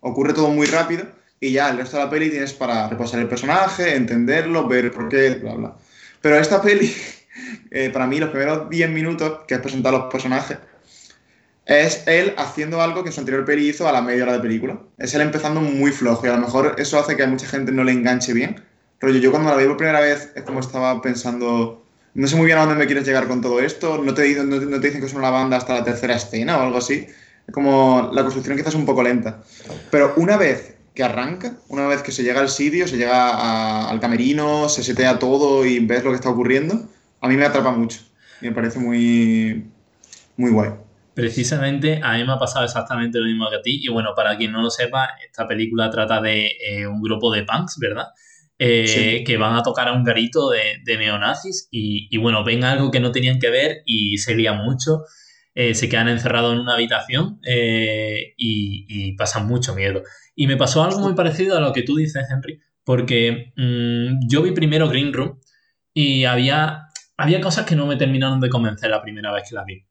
ocurre 0.00 0.32
todo 0.32 0.50
muy 0.50 0.66
rápido, 0.66 1.06
y 1.40 1.52
ya 1.52 1.70
el 1.70 1.78
resto 1.78 1.96
de 1.96 2.04
la 2.04 2.10
peli 2.10 2.30
tienes 2.30 2.52
para 2.52 2.88
reposar 2.88 3.20
el 3.20 3.28
personaje, 3.28 3.96
entenderlo, 3.96 4.66
ver 4.68 4.92
por 4.92 5.08
qué, 5.08 5.30
bla, 5.30 5.54
bla. 5.54 5.76
Pero 6.20 6.36
esta 6.36 6.62
peli, 6.62 6.94
eh, 7.70 7.90
para 7.90 8.06
mí, 8.06 8.18
los 8.18 8.30
primeros 8.30 8.70
10 8.70 8.90
minutos 8.90 9.40
que 9.46 9.54
es 9.54 9.60
presentar 9.60 9.92
los 9.92 10.04
personajes, 10.10 10.58
es 11.66 12.02
él 12.06 12.34
haciendo 12.36 12.82
algo 12.82 13.04
que 13.04 13.12
su 13.12 13.20
anterior 13.20 13.44
peli 13.44 13.68
hizo 13.68 13.88
a 13.88 13.92
la 13.92 14.02
media 14.02 14.24
hora 14.24 14.34
de 14.34 14.40
película. 14.40 14.78
Es 14.98 15.14
él 15.14 15.22
empezando 15.22 15.60
muy 15.60 15.92
flojo 15.92 16.26
y 16.26 16.30
a 16.30 16.34
lo 16.34 16.40
mejor 16.40 16.76
eso 16.78 16.98
hace 16.98 17.16
que 17.16 17.22
a 17.22 17.26
mucha 17.26 17.46
gente 17.46 17.72
no 17.72 17.84
le 17.84 17.92
enganche 17.92 18.32
bien. 18.32 18.62
Pero 18.98 19.12
yo, 19.12 19.30
cuando 19.30 19.50
la 19.50 19.56
vi 19.56 19.66
por 19.66 19.76
primera 19.76 20.00
vez 20.00 20.32
es 20.34 20.42
como 20.44 20.60
estaba 20.60 21.00
pensando, 21.02 21.84
no 22.14 22.26
sé 22.26 22.36
muy 22.36 22.46
bien 22.46 22.58
a 22.58 22.62
dónde 22.62 22.76
me 22.76 22.86
quieres 22.86 23.06
llegar 23.06 23.28
con 23.28 23.40
todo 23.40 23.60
esto, 23.60 23.98
no 23.98 24.14
te, 24.14 24.22
dicen, 24.22 24.48
no, 24.48 24.58
te 24.58 24.86
dicen 24.86 25.00
que 25.00 25.06
es 25.06 25.14
una 25.14 25.30
banda 25.30 25.56
hasta 25.56 25.74
la 25.74 25.84
tercera 25.84 26.14
escena 26.16 26.58
o 26.58 26.62
algo 26.62 26.78
así. 26.78 27.06
Como 27.52 28.10
la 28.12 28.22
construcción 28.22 28.56
quizás 28.56 28.74
un 28.74 28.86
poco 28.86 29.02
lenta. 29.02 29.42
Pero 29.90 30.14
una 30.16 30.36
vez 30.36 30.76
que 30.94 31.02
arranca, 31.02 31.56
una 31.68 31.86
vez 31.88 32.02
que 32.02 32.12
se 32.12 32.22
llega 32.22 32.40
al 32.40 32.48
sitio, 32.48 32.86
se 32.86 32.96
llega 32.96 33.88
al 33.88 34.00
camerino, 34.00 34.68
se 34.68 34.82
setea 34.82 35.18
todo 35.18 35.66
y 35.66 35.80
ves 35.80 36.04
lo 36.04 36.10
que 36.10 36.16
está 36.16 36.30
ocurriendo, 36.30 36.88
a 37.20 37.28
mí 37.28 37.36
me 37.36 37.44
atrapa 37.44 37.72
mucho. 37.72 38.00
Y 38.40 38.46
me 38.46 38.52
parece 38.52 38.78
muy, 38.78 39.66
muy 40.36 40.50
guay. 40.50 40.70
Precisamente 41.14 42.00
a 42.02 42.14
mí 42.14 42.24
me 42.24 42.32
ha 42.32 42.38
pasado 42.38 42.64
exactamente 42.64 43.18
lo 43.18 43.26
mismo 43.26 43.48
que 43.50 43.56
a 43.56 43.62
ti. 43.62 43.80
Y 43.82 43.88
bueno, 43.88 44.10
para 44.16 44.36
quien 44.36 44.52
no 44.52 44.62
lo 44.62 44.70
sepa, 44.70 45.10
esta 45.24 45.46
película 45.46 45.90
trata 45.90 46.20
de 46.20 46.52
eh, 46.60 46.86
un 46.86 47.02
grupo 47.02 47.32
de 47.32 47.44
punks, 47.44 47.78
¿verdad? 47.78 48.08
Eh, 48.56 49.24
que 49.26 49.36
van 49.36 49.56
a 49.56 49.64
tocar 49.64 49.88
a 49.88 49.92
un 49.92 50.04
garito 50.04 50.48
de, 50.50 50.96
neonazis 50.96 51.68
y, 51.72 52.06
y, 52.08 52.18
bueno, 52.18 52.44
ven 52.44 52.62
algo 52.62 52.92
que 52.92 53.00
no 53.00 53.10
tenían 53.10 53.40
que 53.40 53.50
ver 53.50 53.82
y 53.84 54.18
se 54.18 54.34
lía 54.34 54.52
mucho. 54.52 55.02
Eh, 55.56 55.74
se 55.74 55.88
quedan 55.88 56.08
encerrados 56.08 56.52
en 56.52 56.60
una 56.60 56.74
habitación 56.74 57.40
y, 57.44 58.34
y, 58.88 59.12
pasan 59.16 59.46
mucho 59.46 59.74
miedo. 59.74 60.02
Y 60.34 60.46
me 60.46 60.56
pasó 60.56 60.82
algo 60.82 61.00
muy 61.00 61.14
parecido 61.14 61.56
a 61.56 61.60
lo 61.60 61.72
que 61.72 61.82
tú 61.82 61.96
dices, 61.96 62.26
Henry, 62.30 62.60
porque 62.84 63.52
mm, 63.56 64.28
yo 64.28 64.42
vi 64.42 64.52
primero 64.52 64.88
Green 64.88 65.12
Room 65.12 65.40
y 65.92 66.24
había, 66.24 66.88
había 67.16 67.40
cosas 67.40 67.66
que 67.66 67.76
no 67.76 67.86
me 67.86 67.96
terminaron 67.96 68.40
de 68.40 68.50
convencer 68.50 68.90
la 68.90 69.02
primera 69.02 69.32
vez 69.32 69.48
que 69.48 69.54
la 69.54 69.64
vi. 69.64 69.84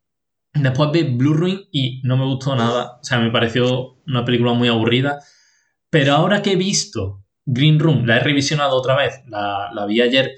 Después 0.53 0.91
vi 0.91 1.03
Blue 1.03 1.34
Ruin 1.34 1.61
y 1.72 2.01
no 2.03 2.18
me 2.18 2.26
gustó 2.26 2.55
nada. 2.55 2.99
O 3.01 3.03
sea, 3.03 3.20
me 3.20 3.32
pareció 3.32 4.01
una 4.05 4.24
película 4.24 4.53
muy 4.53 4.68
aburrida. 4.68 5.20
Pero 5.89 6.14
ahora 6.14 6.41
que 6.41 6.53
he 6.53 6.55
visto 6.55 7.22
Green 7.46 7.80
Room, 7.80 8.06
la 8.06 8.18
he 8.18 8.20
revisionado 8.20 8.76
otra 8.76 8.96
vez, 8.96 9.22
la, 9.28 9.70
la 9.74 9.86
vi 9.86 10.02
ayer, 10.02 10.34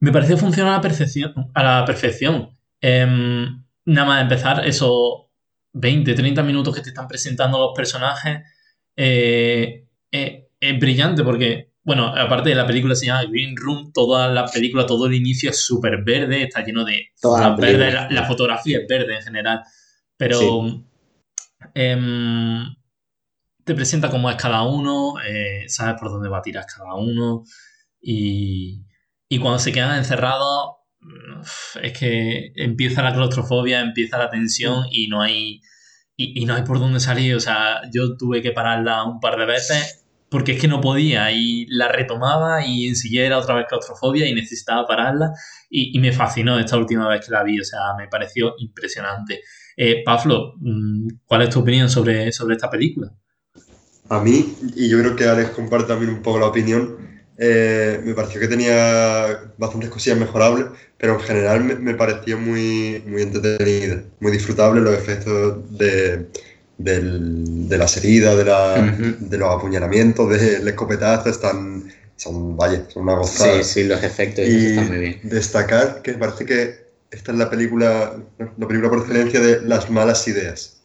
me 0.00 0.12
parece 0.12 0.34
que 0.34 0.40
funciona 0.40 0.70
a 0.70 0.76
la 0.76 0.80
perfección. 0.82 1.32
A 1.54 1.62
la 1.62 1.84
perfección. 1.84 2.50
Em, 2.80 3.64
nada 3.86 4.06
más 4.06 4.22
empezar, 4.22 4.66
esos 4.66 5.24
20, 5.72 6.14
30 6.14 6.42
minutos 6.42 6.74
que 6.74 6.82
te 6.82 6.90
están 6.90 7.08
presentando 7.08 7.58
los 7.58 7.72
personajes, 7.74 8.42
eh, 8.96 9.86
eh, 10.12 10.48
es 10.60 10.78
brillante 10.78 11.24
porque, 11.24 11.72
bueno, 11.82 12.08
aparte 12.08 12.50
de 12.50 12.54
la 12.54 12.66
película 12.66 12.94
se 12.94 13.06
llama 13.06 13.24
Green 13.24 13.56
Room, 13.56 13.92
toda 13.92 14.28
la 14.28 14.46
película, 14.46 14.84
todo 14.84 15.06
el 15.06 15.14
inicio 15.14 15.50
es 15.50 15.64
súper 15.64 16.04
verde, 16.04 16.42
está 16.42 16.62
lleno 16.62 16.84
de 16.84 17.08
Toda 17.20 17.56
la, 17.56 18.08
la 18.10 18.24
fotografía 18.24 18.80
es 18.80 18.86
verde 18.86 19.16
en 19.16 19.22
general, 19.22 19.62
pero 20.16 20.84
em, 21.74 22.64
te 23.64 23.74
presenta 23.74 24.10
cómo 24.10 24.30
es 24.30 24.36
cada 24.36 24.62
uno, 24.62 25.14
eh, 25.26 25.64
sabes 25.68 25.98
por 25.98 26.10
dónde 26.10 26.28
va 26.28 26.38
a 26.38 26.42
tirar 26.42 26.66
cada 26.66 26.94
uno 26.94 27.44
y, 28.00 28.84
y 29.28 29.38
cuando 29.38 29.58
se 29.58 29.72
quedan 29.72 29.96
encerrados 29.96 30.76
es 31.82 31.92
que 31.92 32.52
empieza 32.56 33.02
la 33.02 33.14
claustrofobia, 33.14 33.80
empieza 33.80 34.18
la 34.18 34.30
tensión 34.30 34.86
y 34.90 35.08
no 35.08 35.22
hay 35.22 35.60
y, 36.16 36.40
y 36.40 36.44
no 36.44 36.54
hay 36.54 36.62
por 36.62 36.78
dónde 36.78 37.00
salir. 37.00 37.34
O 37.34 37.40
sea, 37.40 37.82
yo 37.92 38.16
tuve 38.16 38.42
que 38.42 38.52
pararla 38.52 39.04
un 39.04 39.20
par 39.20 39.38
de 39.38 39.46
veces 39.46 40.04
porque 40.28 40.52
es 40.52 40.60
que 40.60 40.68
no 40.68 40.80
podía 40.80 41.30
y 41.32 41.66
la 41.66 41.88
retomaba 41.88 42.66
y 42.66 42.88
enseguida 42.88 43.24
era 43.24 43.38
otra 43.38 43.54
vez 43.54 43.66
claustrofobia 43.68 44.26
y 44.26 44.34
necesitaba 44.34 44.86
pararla 44.86 45.32
y, 45.70 45.96
y 45.96 46.00
me 46.00 46.12
fascinó 46.12 46.58
esta 46.58 46.76
última 46.76 47.08
vez 47.08 47.24
que 47.24 47.32
la 47.32 47.42
vi. 47.42 47.60
O 47.60 47.64
sea, 47.64 47.80
me 47.98 48.08
pareció 48.08 48.54
impresionante. 48.58 49.42
Eh, 49.76 50.02
Pablo, 50.04 50.54
mm, 50.58 51.08
¿cuál 51.26 51.42
es 51.42 51.50
tu 51.50 51.60
opinión 51.60 51.88
sobre, 51.88 52.32
sobre 52.32 52.54
esta 52.54 52.70
película? 52.70 53.12
A 54.08 54.20
mí, 54.20 54.54
y 54.76 54.88
yo 54.88 54.98
creo 55.00 55.16
que 55.16 55.24
Alex 55.24 55.50
comparte 55.50 55.88
también 55.88 56.10
un 56.12 56.22
poco 56.22 56.38
la 56.38 56.46
opinión, 56.46 56.96
eh, 57.38 58.00
me 58.04 58.14
pareció 58.14 58.40
que 58.40 58.48
tenía 58.48 59.52
bastantes 59.58 59.90
cosillas 59.90 60.18
mejorables, 60.18 60.66
pero 60.98 61.14
en 61.14 61.20
general 61.20 61.64
me, 61.64 61.74
me 61.76 61.94
pareció 61.94 62.38
muy, 62.38 63.02
muy 63.06 63.22
entretenida, 63.22 64.02
muy 64.20 64.30
disfrutable 64.32 64.80
los 64.82 64.94
efectos 64.94 65.56
de, 65.78 66.26
del- 66.78 67.68
de 67.68 67.78
las 67.78 67.96
heridas, 67.96 68.36
de, 68.36 68.44
la- 68.44 68.92
Ujú. 68.94 69.16
de 69.20 69.38
los 69.38 69.50
apuñalamientos, 69.50 70.30
del 70.30 70.68
escopetazo, 70.68 71.30
están, 71.30 71.90
son, 72.16 72.56
vaya, 72.56 72.84
son 72.92 73.04
una 73.04 73.14
gozada. 73.14 73.62
Sí, 73.62 73.82
sí, 73.82 73.84
los 73.84 74.02
efectos 74.02 74.44
y 74.46 74.66
están 74.66 74.88
muy 74.88 74.98
bien. 74.98 75.20
destacar 75.24 76.02
que 76.02 76.12
parece 76.14 76.44
que 76.44 76.84
esta 77.10 77.32
es 77.32 77.38
la 77.38 77.48
película, 77.48 78.16
la 78.58 78.66
película 78.68 78.90
por 78.90 78.98
excelencia 79.00 79.40
de 79.40 79.62
las 79.62 79.88
malas 79.90 80.26
ideas. 80.28 80.82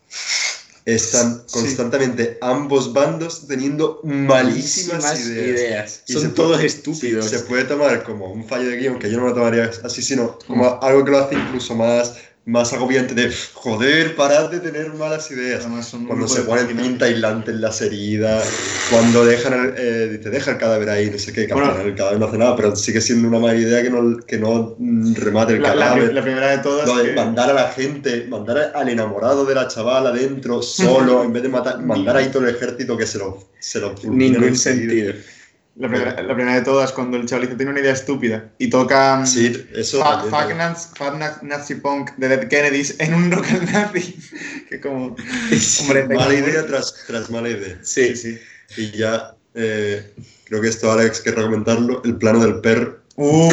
Están 0.86 1.44
Sí. 1.46 1.54
constantemente 1.54 2.38
ambos 2.42 2.94
bandos 2.94 3.48
teniendo 3.48 4.00
malísimas, 4.04 5.04
Malísimas 5.04 5.20
ideas. 5.28 6.04
Y 6.08 6.14
Son 6.14 6.34
todos 6.34 6.54
puede- 6.58 6.66
estúpidos. 6.68 7.26
Se 7.30 7.40
puede 7.40 7.66
tomar 7.66 8.04
como 8.04 8.32
un 8.32 8.46
fallo 8.48 8.70
de 8.70 8.78
guion, 8.78 8.98
que 9.00 9.12
yo 9.12 9.20
no 9.20 9.28
lo 9.28 9.34
tomaría 9.34 9.70
así, 9.84 10.02
sino 10.02 10.40
como 10.48 10.80
algo 10.82 11.04
que 11.06 11.12
lo 11.12 11.20
hace 11.20 11.36
incluso 11.36 11.76
más, 11.76 12.16
más 12.50 12.74
agobiante 12.74 13.14
de 13.14 13.32
joder, 13.54 14.16
parad 14.16 14.50
de 14.50 14.60
tener 14.60 14.94
malas 14.94 15.30
ideas. 15.32 15.66
Cuando 16.08 16.28
se 16.28 16.42
ponen 16.42 16.68
tinta 16.76 17.06
aislante 17.06 17.52
en 17.52 17.62
las 17.62 17.82
heridas, 17.82 18.50
cuando 18.90 19.24
dejan 19.26 19.54
el, 19.54 19.74
eh, 19.78 20.08
dice, 20.18 20.30
deja 20.30 20.52
el 20.52 20.58
cadáver 20.58 20.90
ahí, 20.90 21.10
no 21.12 21.20
sé 21.20 21.32
qué, 21.32 21.48
Bueno. 21.48 21.80
el 21.82 21.96
cadáver 21.96 22.20
no 22.20 22.26
hace 22.28 22.38
nada, 22.38 22.56
pero 22.56 22.76
sigue 22.76 23.02
siendo 23.02 23.28
una 23.28 23.40
mala 23.40 23.56
idea 23.56 23.82
que 23.84 23.90
no, 23.90 24.18
que 24.26 24.38
no 24.40 24.76
mm, 24.78 25.14
remate 25.16 25.54
el 25.54 25.62
La, 25.62 25.74
cadáver. 25.74 26.14
la 26.14 26.22
primera 26.24 26.52
de 26.52 26.58
todas. 26.60 26.88
Lo 26.88 26.98
de 26.98 27.10
que- 27.10 27.16
mandar 27.16 27.50
a 27.52 27.54
la 27.54 27.68
gente, 27.72 28.26
mandar 28.28 28.72
al 28.74 28.90
enamorado 28.90 29.46
de 29.46 29.56
la 29.56 29.68
chavala 29.68 30.10
adentro 30.10 30.62
solo, 30.62 31.24
en 31.24 31.34
vez 31.34 31.44
de 31.44 31.50
matar, 31.50 31.80
mandar 31.82 32.18
ahí 32.18 32.30
todo 32.30 32.48
el 32.48 32.56
ejército 32.56 32.98
que 32.98 33.06
se 33.06 33.20
lo, 33.20 33.44
se 33.60 33.80
lo 33.80 33.94
Ningún 34.04 34.44
enseguida. 34.44 35.14
sentido. 35.14 35.14
La 35.80 35.88
primera, 35.88 36.22
la 36.22 36.36
primera 36.36 36.56
de 36.56 36.62
todas, 36.62 36.92
cuando 36.92 37.16
el 37.16 37.26
chaval 37.26 37.46
dice 37.46 37.56
tiene 37.56 37.72
una 37.72 37.80
idea 37.80 37.94
estúpida 37.94 38.50
y 38.58 38.70
toca 38.70 39.16
mm, 39.16 39.26
Sí, 39.26 39.66
eso 39.74 40.02
Fa- 40.02 40.24
Fuck. 40.24 40.54
Nazi, 40.54 40.90
Nazi 41.42 41.76
Punk 41.76 42.12
de 42.18 42.28
Dead 42.28 42.50
Kennedys 42.50 43.00
en 43.00 43.14
un 43.14 43.30
local 43.30 43.62
nazi. 43.72 44.20
que 44.70 44.82
como. 44.82 45.16
Hombre, 45.82 46.06
Mala 46.10 46.34
idea 46.34 46.66
tras, 46.66 46.94
tras 47.08 47.30
mala 47.30 47.48
idea. 47.50 47.80
Sí, 47.82 48.14
sí. 48.18 48.38
Y 48.76 48.92
ya, 48.92 49.34
eh, 49.54 50.14
creo 50.44 50.60
que 50.62 50.68
esto 50.68 50.92
Alex 50.92 51.22
querrá 51.22 51.44
comentarlo, 51.44 52.04
el 52.04 52.18
plano 52.18 52.40
del 52.42 52.60
perro. 52.60 53.00
Uh, 53.16 53.50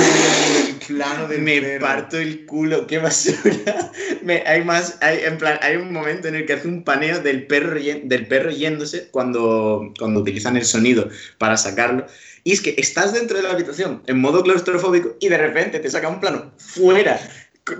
plano 0.86 1.28
del 1.28 1.42
Me 1.42 1.60
perro. 1.60 1.80
parto 1.86 2.18
el 2.18 2.46
culo, 2.46 2.86
qué 2.86 2.98
basura. 2.98 3.92
Me, 4.22 4.42
hay 4.46 4.62
más, 4.64 4.98
hay, 5.00 5.20
en 5.24 5.38
plan, 5.38 5.58
hay 5.62 5.76
un 5.76 5.92
momento 5.92 6.28
en 6.28 6.34
el 6.36 6.46
que 6.46 6.54
hace 6.54 6.68
un 6.68 6.82
paneo 6.84 7.20
del 7.20 7.46
perro, 7.46 7.78
del 7.80 8.26
perro 8.26 8.50
yéndose 8.50 9.08
cuando, 9.10 9.92
cuando 9.98 10.20
utilizan 10.20 10.56
el 10.56 10.64
sonido 10.64 11.08
para 11.38 11.56
sacarlo. 11.56 12.06
Y 12.44 12.52
es 12.52 12.60
que 12.60 12.74
estás 12.78 13.12
dentro 13.12 13.36
de 13.36 13.42
la 13.42 13.50
habitación 13.50 14.02
en 14.06 14.18
modo 14.20 14.42
claustrofóbico 14.42 15.16
y 15.20 15.28
de 15.28 15.38
repente 15.38 15.80
te 15.80 15.90
saca 15.90 16.08
un 16.08 16.20
plano 16.20 16.52
fuera 16.58 17.18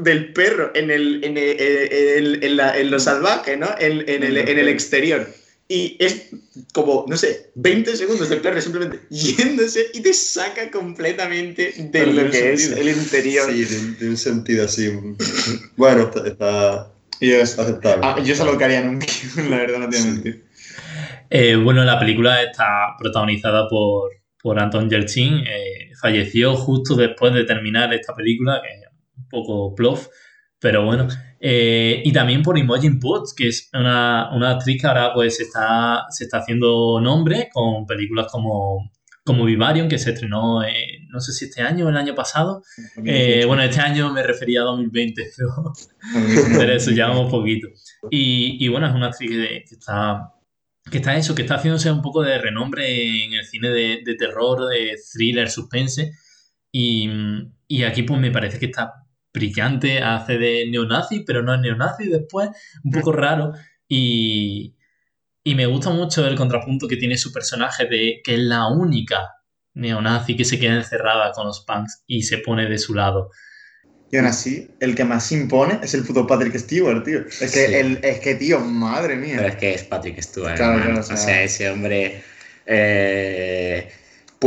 del 0.01 0.33
perro 0.33 0.73
en, 0.75 0.91
el, 0.91 1.23
en, 1.25 1.37
el- 1.39 1.61
en 1.61 2.19
el- 2.19 2.45
en 2.45 2.57
la- 2.57 2.77
en 2.77 2.91
lo 2.91 2.99
salvaje, 2.99 3.57
¿no? 3.57 3.69
En, 3.79 4.09
en 4.09 4.25
el, 4.25 4.37
en 4.37 4.59
el 4.59 4.69
exterior. 4.69 5.29
Y 5.69 5.97
es 5.99 6.29
como, 6.73 7.07
no 7.09 7.17
sé, 7.17 7.51
20 7.57 7.97
segundos 7.97 8.29
del 8.29 8.41
perro 8.41 8.61
simplemente 8.61 9.01
yéndose 9.11 9.87
y 9.95 10.01
te 10.01 10.13
saca 10.15 10.71
completamente 10.71 11.73
de 11.77 12.07
lo 12.07 12.13
tiene 12.13 12.31
que 12.31 12.53
es 12.53 12.63
sentido. 12.67 12.81
el 12.89 12.97
interior. 12.97 13.51
Sí, 13.53 13.65
de, 13.65 13.79
un- 13.81 13.99
de 13.99 14.09
un 14.11 14.17
sentido 14.17 14.65
así. 14.65 14.91
Bueno, 15.77 16.03
está, 16.15 16.27
está 16.29 16.93
Y 17.21 17.31
es, 17.33 17.59
aceptable. 17.59 18.01
ah, 18.07 18.21
yo 18.25 18.35
se 18.37 18.45
lo 18.45 18.57
que 18.57 18.65
haría 18.65 18.81
en 18.81 18.89
un 18.91 18.99
guion, 19.01 19.51
la 19.51 19.57
verdad, 19.59 19.79
no 19.81 19.89
te 19.89 19.97
voy 19.99 20.07
a 20.07 20.11
mentir. 20.13 20.45
Eh, 21.31 21.57
bueno, 21.57 21.85
la 21.85 21.99
película 21.99 22.41
está 22.43 22.95
protagonizada 22.99 23.69
por, 23.69 24.11
por 24.41 24.61
Anton 24.61 24.89
Yelchin. 24.89 25.39
eh, 25.39 25.91
falleció 26.01 26.55
justo 26.55 26.95
después 26.95 27.35
de 27.35 27.43
terminar 27.45 27.93
esta 27.93 28.15
película, 28.15 28.61
que 28.63 28.69
es 28.69 28.87
un 29.17 29.29
poco 29.29 29.75
plof, 29.75 30.07
pero 30.61 30.85
bueno. 30.85 31.09
Eh, 31.39 32.03
y 32.05 32.13
también 32.13 32.43
por 32.43 32.59
Imogen 32.59 32.99
Poots, 32.99 33.35
que 33.35 33.49
es 33.49 33.69
una, 33.73 34.31
una 34.35 34.53
actriz 34.53 34.81
que 34.81 34.87
ahora 34.87 35.13
pues 35.15 35.37
se 35.37 35.45
está, 35.45 36.07
se 36.11 36.25
está 36.25 36.39
haciendo 36.39 37.01
nombre 37.01 37.51
con 37.53 37.87
películas 37.87 38.27
como, 38.33 38.91
como 39.23 39.45
Vivarium, 39.45 39.89
que 39.89 39.99
se 39.99 40.13
estrenó, 40.13 40.65
eh, 40.65 41.01
no 41.11 41.21
sé 41.21 41.33
si 41.33 41.45
este 41.45 41.63
año 41.63 41.87
o 41.87 41.89
el 41.91 41.97
año 41.97 42.15
pasado. 42.15 42.63
Eh, 43.05 43.45
bueno, 43.47 43.63
este 43.63 43.81
año 43.81 44.13
me 44.13 44.23
refería 44.23 44.63
a 44.63 44.65
2020, 44.65 45.23
pero 45.37 45.73
pero 46.59 46.73
eso 46.73 46.91
ya 46.91 47.09
vamos 47.09 47.31
poquito. 47.31 47.69
Y, 48.11 48.65
y 48.65 48.69
bueno, 48.69 48.87
es 48.87 48.95
una 48.95 49.09
actriz 49.09 49.31
que, 49.31 49.65
que 49.69 49.75
está 49.75 50.33
que 50.91 50.99
está 50.99 51.17
eso, 51.17 51.35
que 51.35 51.43
está 51.43 51.57
haciéndose 51.57 51.91
un 51.91 52.01
poco 52.01 52.23
de 52.23 52.39
renombre 52.39 53.25
en 53.25 53.33
el 53.35 53.45
cine 53.45 53.71
de, 53.71 54.03
de 54.05 54.15
terror, 54.15 54.69
de 54.69 54.97
thriller, 55.13 55.51
suspense. 55.51 56.13
Y, 56.71 57.11
y 57.67 57.83
aquí 57.83 58.05
pues 58.05 58.21
me 58.21 58.31
parece 58.31 58.59
que 58.59 58.67
está 58.67 59.06
brillante, 59.37 60.03
hace 60.03 60.39
de 60.39 60.67
neonazi, 60.71 61.21
pero 61.21 61.43
no 61.43 61.55
es 61.55 61.61
neonazi 61.61 62.09
después, 62.09 62.51
un 62.83 62.91
poco 62.91 63.13
raro. 63.13 63.53
Y, 63.89 64.75
y 65.45 65.55
me 65.55 65.67
gusta 65.67 65.91
mucho 65.91 66.27
el 66.27 66.35
contrapunto 66.35 66.89
que 66.89 66.97
tiene 66.97 67.17
su 67.17 67.33
personaje 67.33 67.87
de 67.87 68.21
que 68.25 68.35
es 68.35 68.41
la 68.41 68.67
única 68.69 69.35
neonazi 69.75 70.37
que 70.37 70.45
se 70.45 70.59
queda 70.59 70.75
encerrada 70.75 71.31
con 71.33 71.47
los 71.47 71.61
punks 71.65 72.03
y 72.07 72.23
se 72.23 72.39
pone 72.39 72.69
de 72.69 72.79
su 72.79 72.95
lado. 72.95 73.31
Y 74.11 74.17
aún 74.19 74.27
así, 74.27 74.69
el 74.81 74.95
que 74.95 75.05
más 75.05 75.31
impone 75.33 75.81
es 75.83 75.93
el 75.95 76.05
puto 76.05 76.27
Patrick 76.27 76.57
Stewart, 76.57 77.05
tío. 77.05 77.21
Es 77.27 77.39
que, 77.41 77.67
Sí. 77.67 77.75
el, 77.75 77.99
es 78.03 78.21
que 78.21 78.37
tío, 78.37 78.61
madre 78.61 79.17
mía. 79.17 79.35
Pero 79.37 79.49
es 79.49 79.57
que 79.57 79.75
es 79.75 79.83
Patrick 79.85 80.21
Stewart. 80.23 80.55
Claro, 80.57 80.81
claro, 80.81 80.97
o 80.97 81.01
o, 81.01 81.03
sea- 81.03 81.17
sea, 81.17 81.43
ese 81.43 81.69
hombre 81.71 82.23
eh, 82.67 83.91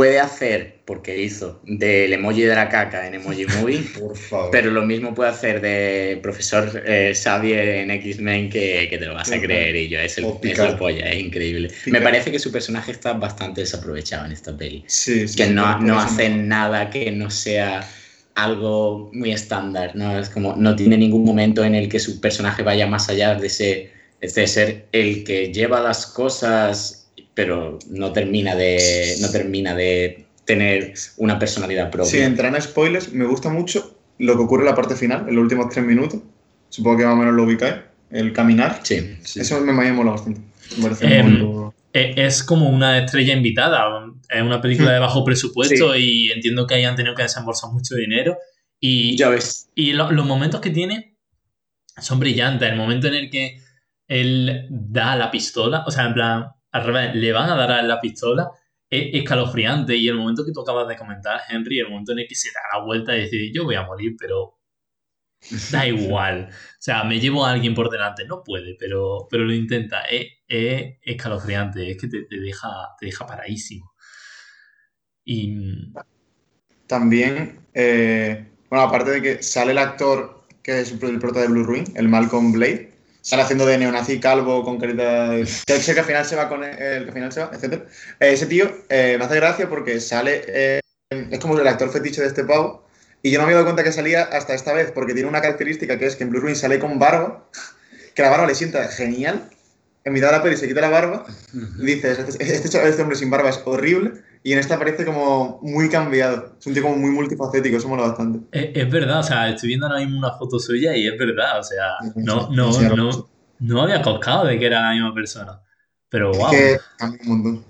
puede 0.00 0.18
hacer, 0.18 0.80
porque 0.86 1.20
hizo, 1.20 1.60
del 1.62 2.14
emoji 2.14 2.40
de 2.40 2.54
la 2.54 2.70
caca 2.70 3.06
en 3.06 3.12
Emoji 3.12 3.44
Movie, 3.44 3.80
Por 4.00 4.16
favor. 4.16 4.50
pero 4.50 4.70
lo 4.70 4.80
mismo 4.80 5.14
puede 5.14 5.28
hacer 5.28 5.60
de 5.60 6.18
profesor 6.22 6.82
eh, 6.86 7.12
Xavier 7.14 7.68
en 7.68 7.90
X-Men 7.90 8.48
que, 8.48 8.86
que 8.88 8.96
te 8.96 9.04
lo 9.04 9.12
vas 9.12 9.30
a 9.30 9.38
creer 9.38 9.76
y 9.76 9.90
yo. 9.90 10.00
Es, 10.00 10.16
el, 10.16 10.24
O 10.24 10.40
es 10.42 10.56
la 10.56 10.78
polla, 10.78 11.06
es 11.10 11.20
increíble. 11.20 11.70
Me 11.84 12.00
parece 12.00 12.32
que 12.32 12.38
su 12.38 12.50
personaje 12.50 12.92
está 12.92 13.12
bastante 13.12 13.60
desaprovechado 13.60 14.24
en 14.24 14.32
esta 14.32 14.56
peli. 14.56 14.82
Sí, 14.86 15.28
sí, 15.28 15.36
que 15.36 15.48
sí, 15.48 15.52
no, 15.52 15.78
no 15.80 16.00
hace 16.00 16.30
nada 16.30 16.88
que 16.88 17.10
no 17.10 17.28
sea 17.28 17.86
algo 18.34 19.10
muy 19.12 19.32
estándar, 19.32 19.94
¿no? 19.96 20.18
Es 20.18 20.30
como, 20.30 20.56
no 20.56 20.76
tiene 20.76 20.96
ningún 20.96 21.26
momento 21.26 21.62
en 21.62 21.74
el 21.74 21.90
que 21.90 22.00
su 22.00 22.22
personaje 22.22 22.62
vaya 22.62 22.86
más 22.86 23.10
allá 23.10 23.34
de, 23.34 23.48
ese, 23.48 23.90
de 24.22 24.46
ser 24.46 24.86
el 24.92 25.24
que 25.24 25.52
lleva 25.52 25.78
las 25.82 26.06
cosas, 26.06 26.99
pero 27.34 27.78
no 27.90 28.12
termina 28.12 28.54
de, 28.54 29.16
no 29.20 29.30
termina 29.30 29.74
de 29.74 30.26
tener 30.44 30.94
una 31.18 31.38
personalidad 31.38 31.90
propia. 31.90 32.10
Sin 32.10 32.22
entrar 32.22 32.54
en 32.54 32.60
spoilers, 32.62 33.12
me 33.12 33.24
gusta 33.26 33.48
mucho 33.50 33.96
lo 34.18 34.36
que 34.36 34.42
ocurre 34.42 34.62
en 34.62 34.70
la 34.70 34.74
parte 34.74 34.96
final, 34.96 35.26
en 35.28 35.34
los 35.36 35.42
últimos 35.42 35.68
tres 35.70 35.84
minutos. 35.84 36.20
Supongo 36.68 36.98
que 36.98 37.04
más 37.04 37.14
o 37.14 37.16
menos 37.16 37.34
lo 37.34 37.44
ubicáis. 37.44 37.74
El 38.10 38.32
caminar. 38.32 38.80
Sí. 38.82 39.16
Sí. 39.22 39.40
Eso 39.40 39.60
me, 39.60 39.72
me 39.72 39.92
mola 39.92 40.12
bastante. 40.12 40.40
Me 40.76 40.82
parece 40.82 41.18
Em, 41.18 41.40
muy- 41.44 41.70
Eh, 41.92 42.14
Es 42.16 42.44
como 42.44 42.68
una 42.68 42.98
estrella 42.98 43.34
invitada, 43.34 43.84
es 44.28 44.42
una 44.42 44.60
película 44.60 44.92
de 44.92 45.00
bajo 45.00 45.24
presupuesto 45.24 45.96
y 45.96 46.30
entiendo 46.30 46.64
que 46.66 46.74
hayan 46.76 46.94
tenido 46.94 47.14
que 47.16 47.22
desembolsar 47.24 47.70
mucho 47.72 47.96
dinero. 47.96 48.36
Y, 48.78 49.16
Ya 49.16 49.28
ves. 49.28 49.68
y 49.74 49.92
lo- 49.92 50.10
los 50.12 50.24
momentos 50.26 50.60
que 50.60 50.70
tiene 50.70 51.16
son 52.00 52.18
brillantes. 52.20 52.68
El 52.70 52.76
momento 52.76 53.08
en 53.08 53.14
el 53.14 53.30
que 53.30 53.58
él 54.08 54.66
da 54.70 55.16
la 55.16 55.30
pistola, 55.30 55.84
o 55.86 55.90
sea, 55.90 56.06
en 56.06 56.14
plan, 56.14 56.46
al 56.72 56.84
revés, 56.84 57.14
le 57.14 57.32
van 57.32 57.50
a 57.50 57.56
dar 57.56 57.72
a 57.72 57.82
la 57.82 58.00
pistola 58.00 58.50
es 58.90 59.14
escalofriante 59.14 59.94
y 59.96 60.08
el 60.08 60.16
momento 60.16 60.44
que 60.44 60.52
tú 60.52 60.62
acabas 60.62 60.88
de 60.88 60.96
comentar, 60.96 61.40
Henry, 61.48 61.78
el 61.78 61.88
momento 61.88 62.12
en 62.12 62.20
el 62.20 62.28
que 62.28 62.34
se 62.34 62.50
da 62.50 62.60
la 62.78 62.84
vuelta 62.84 63.16
y 63.16 63.22
dice, 63.22 63.52
yo 63.52 63.64
voy 63.64 63.76
a 63.76 63.84
morir, 63.84 64.16
pero 64.18 64.58
da 65.70 65.86
igual. 65.86 66.48
O 66.50 66.76
sea, 66.80 67.04
me 67.04 67.20
llevo 67.20 67.46
a 67.46 67.52
alguien 67.52 67.74
por 67.74 67.88
delante, 67.88 68.24
no 68.26 68.42
puede, 68.42 68.74
pero, 68.78 69.28
pero 69.30 69.44
lo 69.44 69.54
intenta. 69.54 70.02
Es, 70.02 70.26
es 70.48 70.96
escalofriante, 71.02 71.92
es 71.92 71.98
que 71.98 72.08
te, 72.08 72.24
te 72.24 72.40
deja, 72.40 72.68
te 72.98 73.06
deja 73.06 73.26
paradísimo. 73.26 73.94
Y... 75.24 75.92
También, 76.88 77.68
eh, 77.72 78.50
bueno, 78.68 78.84
aparte 78.84 79.12
de 79.12 79.22
que 79.22 79.42
sale 79.44 79.70
el 79.70 79.78
actor 79.78 80.48
que 80.60 80.80
es 80.80 80.90
el 80.90 81.20
prota 81.20 81.40
de 81.40 81.46
Blue 81.46 81.62
Ruin, 81.62 81.84
el 81.94 82.08
Malcolm 82.08 82.50
Blade, 82.50 82.92
sale 83.20 83.42
haciendo 83.42 83.66
de 83.66 83.78
neonazi 83.78 84.20
calvo 84.20 84.64
con 84.64 84.78
carita. 84.78 85.30
Que 85.66 85.80
sé 85.80 85.94
que 85.94 86.00
al 86.00 86.06
final 86.06 86.24
se 86.24 86.36
va 86.36 86.48
con 86.48 86.64
el, 86.64 86.76
que 86.76 86.84
al 86.84 87.12
final 87.12 87.32
se 87.32 87.40
va, 87.40 87.50
etc. 87.52 87.82
ese 88.18 88.46
tío 88.46 88.70
eh, 88.88 89.16
me 89.18 89.24
hace 89.24 89.36
gracia 89.36 89.68
porque 89.68 90.00
sale... 90.00 90.44
Eh, 90.46 90.80
es 91.10 91.38
como 91.40 91.58
el 91.58 91.66
actor 91.66 91.90
fetiche 91.90 92.20
de 92.20 92.28
este 92.28 92.44
pavo. 92.44 92.86
Y 93.22 93.30
yo 93.30 93.38
no 93.38 93.46
me 93.46 93.50
he 93.50 93.54
dado 93.54 93.66
cuenta 93.66 93.84
que 93.84 93.92
salía 93.92 94.22
hasta 94.22 94.54
esta 94.54 94.72
vez 94.72 94.92
porque 94.92 95.12
tiene 95.12 95.28
una 95.28 95.42
característica 95.42 95.98
que 95.98 96.06
es 96.06 96.16
que 96.16 96.24
en 96.24 96.30
Blue 96.30 96.40
Ruin 96.40 96.56
sale 96.56 96.78
con 96.78 96.98
barba, 96.98 97.44
que 98.14 98.22
la 98.22 98.30
barba 98.30 98.46
le 98.46 98.54
sienta 98.54 98.86
genial. 98.88 99.50
En 100.04 100.14
mitad 100.14 100.28
de 100.28 100.38
la 100.38 100.42
peli 100.42 100.56
se 100.56 100.66
quita 100.66 100.80
la 100.80 100.88
barba 100.88 101.26
y 101.52 101.84
dices, 101.84 102.18
este, 102.18 102.42
este, 102.42 102.88
este 102.88 103.02
hombre 103.02 103.18
sin 103.18 103.28
barba 103.28 103.50
es 103.50 103.60
horrible 103.66 104.22
y 104.42 104.52
en 104.52 104.58
esta 104.58 104.78
parece 104.78 105.04
como 105.04 105.60
muy 105.62 105.88
cambiado. 105.90 106.56
Es 106.58 106.66
un 106.66 106.72
tío 106.72 106.82
como 106.82 106.96
muy 106.96 107.10
multifacético, 107.10 107.76
eso 107.76 107.88
mola 107.88 108.04
bastante. 108.08 108.40
Es, 108.52 108.90
verdad, 108.90 109.20
o 109.20 109.22
sea, 109.22 109.50
estoy 109.50 109.68
viendo 109.68 109.86
ahora 109.86 109.98
mismo 109.98 110.18
una 110.18 110.32
foto 110.32 110.58
suya 110.58 110.96
y 110.96 111.06
es 111.06 111.18
verdad, 111.18 111.58
o 111.58 111.62
sea, 111.62 111.96
no, 112.16 112.48
no, 112.50 112.80
no, 112.96 113.30
no 113.58 113.82
había 113.82 114.00
coscado 114.00 114.46
de 114.46 114.58
que 114.58 114.66
era 114.66 114.80
la 114.80 114.92
misma 114.92 115.14
persona. 115.14 115.60
Pero 116.08 116.32
wow. 116.32 116.50
que 116.50 116.78
cambia 116.96 117.20
un 117.22 117.28
montón. 117.28 117.64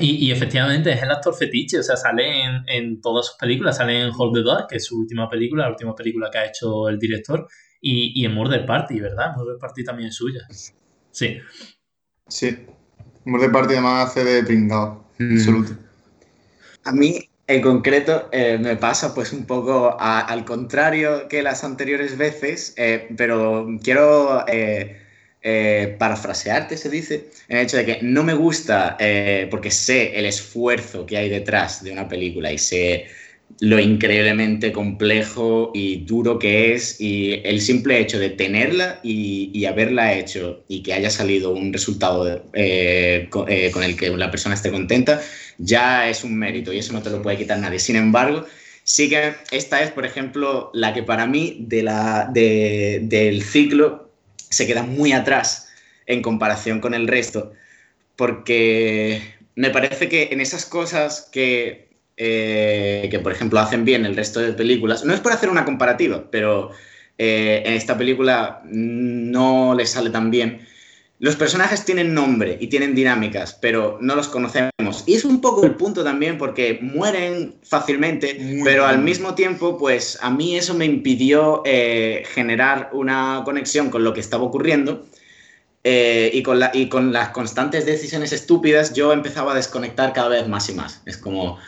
Y, 0.00 0.26
y, 0.26 0.30
efectivamente 0.30 0.92
es 0.92 1.02
el 1.02 1.10
actor 1.10 1.34
fetiche, 1.34 1.80
o 1.80 1.82
sea, 1.82 1.96
sale 1.96 2.44
en, 2.44 2.62
en 2.68 3.00
todas 3.00 3.26
sus 3.26 3.36
películas, 3.36 3.78
sale 3.78 4.00
en 4.00 4.12
Hold 4.16 4.34
the 4.34 4.42
Door, 4.42 4.66
que 4.68 4.76
es 4.76 4.84
su 4.84 5.00
última 5.00 5.28
película, 5.28 5.64
la 5.64 5.70
última 5.70 5.96
película 5.96 6.30
que 6.30 6.38
ha 6.38 6.46
hecho 6.46 6.88
el 6.88 7.00
director, 7.00 7.48
y, 7.80 8.12
y 8.14 8.24
en 8.24 8.32
Murder 8.32 8.64
Party, 8.64 9.00
¿verdad? 9.00 9.34
Murder 9.36 9.58
Party 9.58 9.82
también 9.82 10.10
es 10.10 10.14
suya. 10.14 10.46
Sí. 11.10 11.38
Sí. 12.28 12.66
Murder 13.24 13.50
Party 13.50 13.72
además 13.72 14.10
hace 14.10 14.22
de 14.22 14.44
pringado, 14.44 15.04
mm. 15.18 15.32
absoluto. 15.32 15.87
A 16.84 16.92
mí, 16.92 17.28
en 17.46 17.62
concreto, 17.62 18.28
eh, 18.30 18.58
me 18.60 18.76
pasa 18.76 19.14
pues 19.14 19.32
un 19.32 19.46
poco 19.46 19.96
al 19.98 20.44
contrario 20.44 21.28
que 21.28 21.42
las 21.42 21.64
anteriores 21.64 22.18
veces, 22.18 22.74
eh, 22.76 23.08
pero 23.16 23.66
quiero 23.82 24.44
eh, 24.46 24.96
parafrasearte, 25.98 26.76
se 26.76 26.90
dice, 26.90 27.30
en 27.48 27.56
el 27.56 27.64
hecho 27.64 27.78
de 27.78 27.86
que 27.86 27.98
no 28.02 28.22
me 28.22 28.34
gusta 28.34 28.98
porque 29.50 29.70
sé 29.70 30.18
el 30.18 30.26
esfuerzo 30.26 31.06
que 31.06 31.16
hay 31.16 31.30
detrás 31.30 31.82
de 31.82 31.92
una 31.92 32.06
película 32.06 32.52
y 32.52 32.58
sé 32.58 33.06
lo 33.60 33.78
increíblemente 33.78 34.72
complejo 34.72 35.72
y 35.74 36.04
duro 36.04 36.38
que 36.38 36.74
es 36.74 37.00
y 37.00 37.40
el 37.44 37.62
simple 37.62 37.98
hecho 37.98 38.18
de 38.18 38.28
tenerla 38.28 39.00
y, 39.02 39.64
haberla 39.64 40.12
hecho 40.12 40.64
y 40.68 40.82
que 40.82 40.92
haya 40.92 41.08
salido 41.08 41.52
un 41.52 41.72
resultado 41.72 42.42
con, 43.30 43.48
el 43.48 43.96
que 43.96 44.10
la 44.14 44.30
persona 44.30 44.54
esté 44.54 44.70
contenta, 44.70 45.22
ya 45.58 46.08
es 46.08 46.24
un 46.24 46.36
mérito 46.36 46.72
y 46.72 46.78
eso 46.78 46.92
no 46.92 47.02
te 47.02 47.10
lo 47.10 47.22
puede 47.22 47.36
quitar 47.36 47.58
nadie. 47.58 47.78
Sin 47.78 47.96
embargo, 47.96 48.46
sí 48.84 49.08
que 49.08 49.34
esta 49.50 49.82
es, 49.82 49.90
por 49.90 50.06
ejemplo, 50.06 50.70
la 50.72 50.94
que 50.94 51.02
para 51.02 51.26
mí 51.26 51.58
de 51.60 51.82
la, 51.82 52.30
del 52.32 53.42
ciclo 53.42 54.10
se 54.48 54.66
queda 54.66 54.82
muy 54.82 55.12
atrás 55.12 55.68
en 56.06 56.22
comparación 56.22 56.80
con 56.80 56.94
el 56.94 57.06
resto, 57.06 57.52
porque 58.16 59.20
me 59.56 59.70
parece 59.70 60.08
que 60.08 60.30
en 60.32 60.40
esas 60.40 60.64
cosas 60.64 61.28
que, 61.30 61.88
eh, 62.16 63.08
que 63.10 63.18
por 63.18 63.32
ejemplo, 63.32 63.60
hacen 63.60 63.84
bien 63.84 64.06
el 64.06 64.16
resto 64.16 64.40
de 64.40 64.52
películas, 64.52 65.04
no 65.04 65.12
es 65.12 65.20
por 65.20 65.32
hacer 65.32 65.50
una 65.50 65.64
comparativa, 65.64 66.30
pero 66.30 66.70
eh, 67.18 67.62
en 67.66 67.74
esta 67.74 67.98
película 67.98 68.62
no 68.64 69.74
le 69.74 69.86
sale 69.86 70.10
tan 70.10 70.30
bien 70.30 70.66
los 71.20 71.34
personajes 71.34 71.84
tienen 71.84 72.14
nombre 72.14 72.56
y 72.60 72.68
tienen 72.68 72.94
dinámicas, 72.94 73.52
pero 73.60 73.98
no 74.00 74.14
los 74.14 74.28
conocemos. 74.28 75.02
Y 75.06 75.14
es 75.14 75.24
un 75.24 75.40
poco 75.40 75.64
el 75.64 75.74
punto 75.74 76.04
también 76.04 76.38
porque 76.38 76.78
mueren 76.80 77.56
fácilmente, 77.64 78.60
pero 78.62 78.86
al 78.86 79.00
mismo 79.00 79.34
tiempo, 79.34 79.76
pues 79.78 80.18
a 80.22 80.30
mí 80.30 80.56
eso 80.56 80.74
me 80.74 80.84
impidió 80.84 81.62
eh, 81.64 82.22
generar 82.32 82.90
una 82.92 83.42
conexión 83.44 83.90
con 83.90 84.04
lo 84.04 84.14
que 84.14 84.20
estaba 84.20 84.44
ocurriendo. 84.44 85.06
Eh, 85.84 86.30
y, 86.34 86.42
con 86.42 86.58
la, 86.58 86.70
y 86.74 86.88
con 86.88 87.12
las 87.12 87.30
constantes 87.30 87.86
decisiones 87.86 88.32
estúpidas, 88.32 88.92
yo 88.92 89.12
empezaba 89.12 89.52
a 89.52 89.54
desconectar 89.54 90.12
cada 90.12 90.28
vez 90.28 90.46
más 90.46 90.68
y 90.68 90.74
más. 90.74 91.02
Es 91.06 91.16
como, 91.16 91.58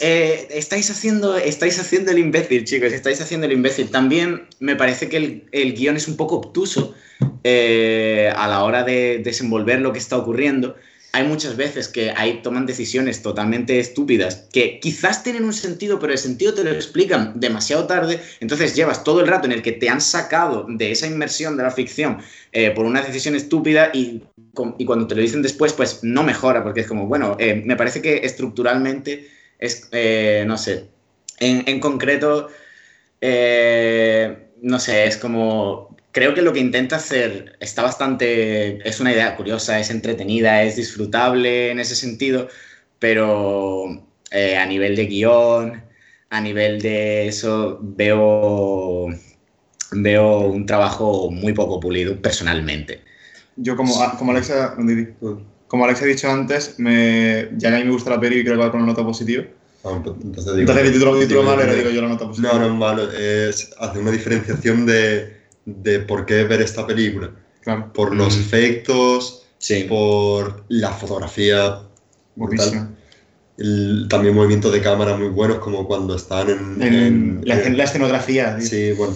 eh, 0.00 0.48
estáis, 0.50 0.90
haciendo, 0.90 1.36
estáis 1.36 1.78
haciendo 1.78 2.10
el 2.10 2.18
imbécil, 2.18 2.64
chicos, 2.64 2.92
estáis 2.92 3.20
haciendo 3.20 3.46
el 3.46 3.52
imbécil. 3.52 3.90
También 3.90 4.46
me 4.58 4.76
parece 4.76 5.08
que 5.08 5.16
el, 5.16 5.48
el 5.52 5.74
guion 5.74 5.96
es 5.96 6.08
un 6.08 6.16
poco 6.16 6.36
obtuso 6.36 6.94
eh, 7.42 8.30
a 8.36 8.48
la 8.48 8.64
hora 8.64 8.82
de 8.82 9.20
desenvolver 9.24 9.80
lo 9.80 9.92
que 9.92 9.98
está 9.98 10.16
ocurriendo. 10.16 10.76
Hay 11.12 11.26
muchas 11.26 11.56
veces 11.56 11.88
que 11.88 12.10
ahí 12.10 12.40
toman 12.42 12.66
decisiones 12.66 13.22
totalmente 13.22 13.80
estúpidas 13.80 14.46
que 14.52 14.78
quizás 14.78 15.24
tienen 15.24 15.44
un 15.44 15.52
sentido, 15.52 15.98
pero 15.98 16.12
el 16.12 16.18
sentido 16.18 16.54
te 16.54 16.62
lo 16.62 16.70
explican 16.70 17.32
demasiado 17.40 17.86
tarde. 17.86 18.20
Entonces 18.40 18.76
llevas 18.76 19.02
todo 19.02 19.20
el 19.20 19.26
rato 19.26 19.46
en 19.46 19.52
el 19.52 19.62
que 19.62 19.72
te 19.72 19.88
han 19.88 20.00
sacado 20.00 20.66
de 20.68 20.92
esa 20.92 21.06
inmersión 21.06 21.56
de 21.56 21.64
la 21.64 21.70
ficción 21.70 22.18
eh, 22.52 22.70
por 22.70 22.84
una 22.84 23.02
decisión 23.02 23.34
estúpida 23.34 23.90
y, 23.92 24.22
cuando 24.54 25.06
te 25.06 25.14
lo 25.14 25.22
dicen 25.22 25.42
después, 25.42 25.72
pues 25.72 26.00
no 26.02 26.22
mejora, 26.22 26.62
porque 26.62 26.80
es 26.80 26.86
como, 26.86 27.06
bueno, 27.06 27.36
me 27.38 27.76
parece 27.76 28.02
que 28.02 28.18
estructuralmente 28.24 29.28
es, 29.60 29.88
no 30.46 30.58
sé, 30.58 30.88
en, 31.38 31.62
en 31.66 31.80
concreto, 31.80 32.48
no 34.62 34.78
sé, 34.78 35.04
es 35.06 35.16
como 35.16 35.90
creo 36.12 36.34
que 36.34 36.42
lo 36.42 36.52
que 36.52 36.60
intenta 36.60 36.96
hacer 36.96 37.56
está 37.60 37.82
bastante, 37.82 38.86
es 38.88 39.00
una 39.00 39.12
idea 39.12 39.36
curiosa, 39.36 39.78
es 39.78 39.90
entretenida, 39.90 40.62
es 40.62 40.76
disfrutable 40.76 41.70
en 41.70 41.80
ese 41.80 41.94
sentido, 41.94 42.48
pero 42.98 44.06
eh, 44.30 44.56
a 44.56 44.66
nivel 44.66 44.96
de 44.96 45.06
guion, 45.06 45.82
a 46.30 46.40
nivel 46.40 46.80
de 46.80 47.28
eso, 47.28 47.78
veo, 47.82 49.08
veo 49.92 50.40
un 50.40 50.66
trabajo 50.66 51.30
muy 51.30 51.52
poco 51.52 51.80
pulido 51.80 52.20
personalmente. 52.20 53.02
Yo 53.56 53.76
como, 53.76 53.94
como 54.18 54.32
Alexa, 54.32 54.74
como 55.70 55.84
Alex 55.84 56.02
ha 56.02 56.06
dicho 56.06 56.28
antes, 56.28 56.74
me, 56.78 57.48
ya 57.56 57.70
que 57.70 57.76
a 57.76 57.78
mí 57.78 57.84
me 57.84 57.92
gusta 57.92 58.10
la 58.10 58.20
peli 58.20 58.40
y 58.40 58.42
creo 58.42 58.56
que 58.56 58.64
va 58.64 58.70
con 58.72 58.80
una 58.82 58.90
nota 58.90 59.04
positiva. 59.04 59.44
Ah, 59.84 59.92
entonces, 59.96 60.44
digo, 60.44 60.58
entonces 60.58 60.84
el 60.84 60.92
título, 60.92 61.18
título 61.18 61.42
malo 61.44 61.62
era 61.62 61.72
digo 61.72 61.88
yo 61.88 62.02
la 62.02 62.08
nota 62.08 62.26
positiva. 62.26 62.52
No, 62.54 62.58
no 62.58 62.66
es 62.66 62.74
malo, 62.74 63.12
es 63.12 63.70
hacer 63.78 64.02
una 64.02 64.10
diferenciación 64.10 64.84
de 64.84 65.40
de 65.64 66.00
por 66.00 66.26
qué 66.26 66.44
ver 66.44 66.60
esta 66.62 66.86
película. 66.86 67.30
Por 67.94 68.14
los 68.14 68.36
mm. 68.36 68.40
efectos, 68.40 69.46
por 69.88 70.64
la 70.68 70.90
fotografía. 70.90 71.82
El, 73.58 74.06
también 74.08 74.34
movimientos 74.34 74.72
de 74.72 74.80
cámara 74.80 75.16
muy 75.16 75.28
buenos, 75.28 75.58
como 75.58 75.86
cuando 75.86 76.16
están 76.16 76.48
en. 76.80 77.42
la, 77.44 77.84
escenografía. 77.84 78.58
Sí, 78.60 78.92
bueno. 78.92 79.14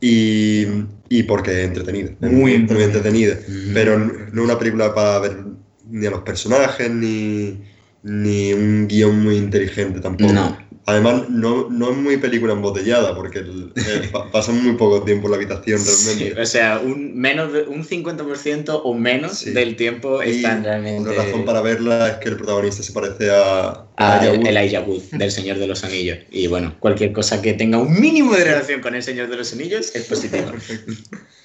Y, 0.00 0.66
y 1.08 1.22
porque 1.24 1.62
es 1.62 1.68
entretenida. 1.68 2.10
Muy, 2.20 2.54
entretenida. 2.54 3.38
Pero 3.72 3.98
no 3.98 4.42
una 4.42 4.58
película 4.58 4.94
para 4.94 5.18
ver 5.18 5.44
ni 5.90 6.06
a 6.06 6.10
los 6.10 6.20
personajes, 6.20 6.90
ni, 6.90 7.58
ni 8.02 8.52
un 8.52 8.86
guion 8.88 9.22
muy 9.22 9.36
inteligente 9.36 10.00
tampoco. 10.00 10.32
No. 10.32 10.64
Además, 10.86 11.30
no, 11.30 11.70
no 11.70 11.92
es 11.92 11.96
muy 11.96 12.18
película 12.18 12.52
embotellada, 12.52 13.14
porque 13.14 13.38
eh, 13.38 14.12
pasan 14.32 14.62
muy 14.62 14.74
poco 14.76 15.02
tiempo 15.02 15.28
en 15.28 15.30
la 15.30 15.36
habitación 15.38 15.80
realmente. 15.82 16.40
o 16.40 16.44
sea, 16.44 16.78
un, 16.78 17.16
menos 17.18 17.54
de, 17.54 17.62
un 17.62 17.84
50% 17.84 18.80
o 18.84 18.92
menos 18.92 19.46
del 19.46 19.76
tiempo 19.76 20.20
están 20.20 20.62
realmente... 20.62 21.08
Una 21.08 21.22
razón 21.22 21.46
para 21.46 21.62
verla 21.62 22.08
es 22.08 22.16
que 22.16 22.28
el 22.28 22.36
protagonista 22.36 22.82
se 22.82 22.92
parece 22.92 23.30
a... 23.30 23.86
A, 23.96 24.26
el 24.26 24.46
Elijah 24.46 24.82
Wood, 24.82 25.04
del 25.12 25.30
Señor 25.30 25.58
de 25.58 25.68
los 25.68 25.84
Anillos. 25.84 26.18
Y 26.30 26.48
bueno, 26.48 26.76
cualquier 26.80 27.12
cosa 27.12 27.40
que 27.40 27.54
tenga 27.54 27.78
un 27.78 27.98
mínimo 27.98 28.34
de 28.34 28.44
relación 28.44 28.82
con 28.82 28.94
el 28.94 29.02
Señor 29.02 29.30
de 29.30 29.36
los 29.36 29.54
Anillos 29.54 29.94
es 29.94 30.04
positiva. 30.04 30.52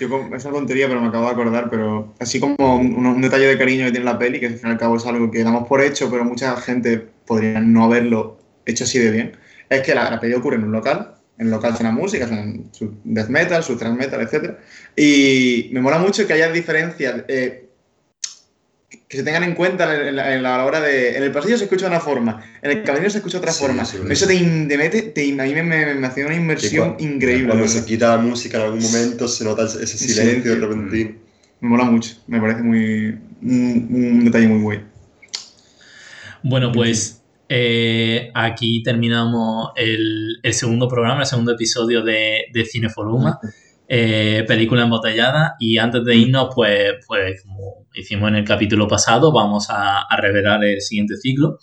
Yo, 0.00 0.08
es 0.34 0.44
una 0.44 0.54
tontería, 0.54 0.88
pero 0.88 1.00
me 1.00 1.08
acabo 1.08 1.26
de 1.26 1.32
acordar, 1.32 1.68
pero 1.70 2.14
así 2.18 2.40
como 2.40 2.76
un, 2.76 3.20
detalle 3.20 3.46
de 3.46 3.58
cariño 3.58 3.84
que 3.84 3.92
tiene 3.92 4.06
la 4.06 4.18
peli, 4.18 4.40
que 4.40 4.46
al 4.46 4.54
fin 4.54 4.68
y 4.68 4.72
al 4.72 4.78
cabo 4.78 4.96
es 4.96 5.06
algo 5.06 5.30
que 5.30 5.44
damos 5.44 5.68
por 5.68 5.82
hecho, 5.82 6.10
pero 6.10 6.24
mucha 6.24 6.56
gente 6.56 7.06
podría 7.26 7.60
no 7.60 7.84
haberlo 7.84 8.38
hecho 8.64 8.84
así 8.84 8.98
de 8.98 9.10
bien, 9.10 9.32
es 9.68 9.82
que 9.82 9.94
la, 9.94 10.10
la 10.10 10.18
peli 10.18 10.34
ocurre 10.34 10.56
en 10.56 10.64
un 10.64 10.72
local, 10.72 11.14
en 11.40 11.46
el 11.46 11.52
local 11.52 11.74
suena 11.74 11.90
música, 11.90 12.28
suena 12.28 12.52
su 12.70 12.94
death 13.02 13.28
metal, 13.28 13.62
su 13.62 13.76
thrash 13.76 13.94
metal, 13.94 14.20
etc. 14.20 14.58
Y 14.94 15.70
me 15.72 15.80
mola 15.80 15.98
mucho 15.98 16.26
que 16.26 16.34
haya 16.34 16.52
diferencias, 16.52 17.24
eh, 17.28 17.69
que 19.10 19.16
se 19.16 19.24
tengan 19.24 19.42
en 19.42 19.56
cuenta 19.56 20.08
en 20.08 20.42
la, 20.44 20.64
hora 20.64 20.80
de... 20.80 21.16
En 21.16 21.24
el 21.24 21.32
pasillo 21.32 21.58
se 21.58 21.64
escucha 21.64 21.86
de 21.86 21.90
una 21.90 21.98
forma, 21.98 22.44
en 22.62 22.70
el 22.70 22.84
camino 22.84 23.10
se 23.10 23.18
escucha 23.18 23.38
de 23.38 23.40
otra 23.40 23.52
forma. 23.52 23.82
Eso 23.82 24.26
te, 24.28 24.40
mete, 24.40 25.02
te, 25.02 25.32
a 25.32 25.44
mí 25.44 25.52
me, 25.52 25.64
me, 25.64 26.06
hace 26.06 26.24
una 26.24 26.36
inmersión 26.36 26.94
increíble. 27.00 27.48
Cuando 27.48 27.66
se 27.66 27.84
quita 27.84 28.16
la 28.16 28.22
música 28.22 28.58
en 28.58 28.64
algún 28.66 28.80
momento 28.80 29.26
se 29.26 29.42
nota 29.42 29.64
ese 29.64 29.98
silencio 29.98 30.54
de 30.54 30.60
repente. 30.64 31.18
Me 31.58 31.68
mola 31.68 31.84
mucho, 31.86 32.18
me 32.28 32.40
parece 32.40 32.62
muy 32.62 33.18
un, 33.42 33.88
un 33.90 34.24
detalle 34.26 34.46
muy 34.46 34.62
bueno. 34.62 34.84
Bueno, 36.44 36.70
pues 36.70 37.20
eh, 37.48 38.30
aquí 38.32 38.80
terminamos 38.84 39.72
el, 39.74 40.38
el 40.40 40.54
segundo 40.54 40.86
programa, 40.86 41.22
el 41.22 41.26
segundo 41.26 41.54
episodio 41.54 42.04
de, 42.04 42.44
de 42.52 42.64
Cineforuma. 42.64 43.40
Eh, 43.92 44.44
película 44.46 44.84
embotellada 44.84 45.56
y 45.58 45.78
antes 45.78 46.04
de 46.04 46.14
irnos 46.14 46.50
pues, 46.54 46.92
pues 47.08 47.42
como 47.42 47.79
hicimos 47.94 48.28
en 48.28 48.36
el 48.36 48.44
capítulo 48.44 48.88
pasado 48.88 49.32
vamos 49.32 49.70
a, 49.70 50.02
a 50.02 50.16
revelar 50.16 50.64
el 50.64 50.80
siguiente 50.80 51.16
ciclo. 51.16 51.58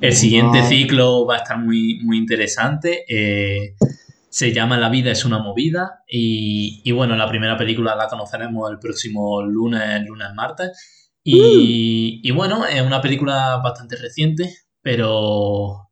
El 0.00 0.14
siguiente 0.14 0.62
ciclo 0.62 1.26
va 1.26 1.34
a 1.34 1.38
estar 1.38 1.58
muy, 1.58 1.98
muy 2.04 2.18
interesante. 2.18 3.04
Eh, 3.08 3.74
se 4.30 4.52
llama 4.52 4.78
La 4.78 4.90
vida 4.90 5.10
es 5.10 5.24
una 5.24 5.38
movida 5.38 6.04
y, 6.08 6.82
y 6.84 6.92
bueno, 6.92 7.16
la 7.16 7.28
primera 7.28 7.56
película 7.56 7.96
la 7.96 8.08
conoceremos 8.08 8.70
el 8.70 8.78
próximo 8.78 9.42
lunes, 9.42 10.06
lunes, 10.06 10.28
martes. 10.34 11.10
Y, 11.24 12.20
y 12.22 12.30
bueno, 12.30 12.64
es 12.64 12.80
una 12.80 13.00
película 13.00 13.56
bastante 13.62 13.96
reciente 13.96 14.54
pero 14.82 15.90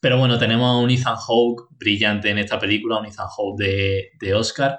pero 0.00 0.18
bueno, 0.18 0.38
tenemos 0.38 0.68
a 0.68 0.78
un 0.78 0.90
Ethan 0.90 1.16
Hawke 1.16 1.68
brillante 1.70 2.30
en 2.30 2.38
esta 2.38 2.58
película, 2.58 2.98
un 2.98 3.06
Ethan 3.06 3.26
Hawke 3.28 3.58
de, 3.58 4.10
de 4.20 4.34
Oscar. 4.34 4.78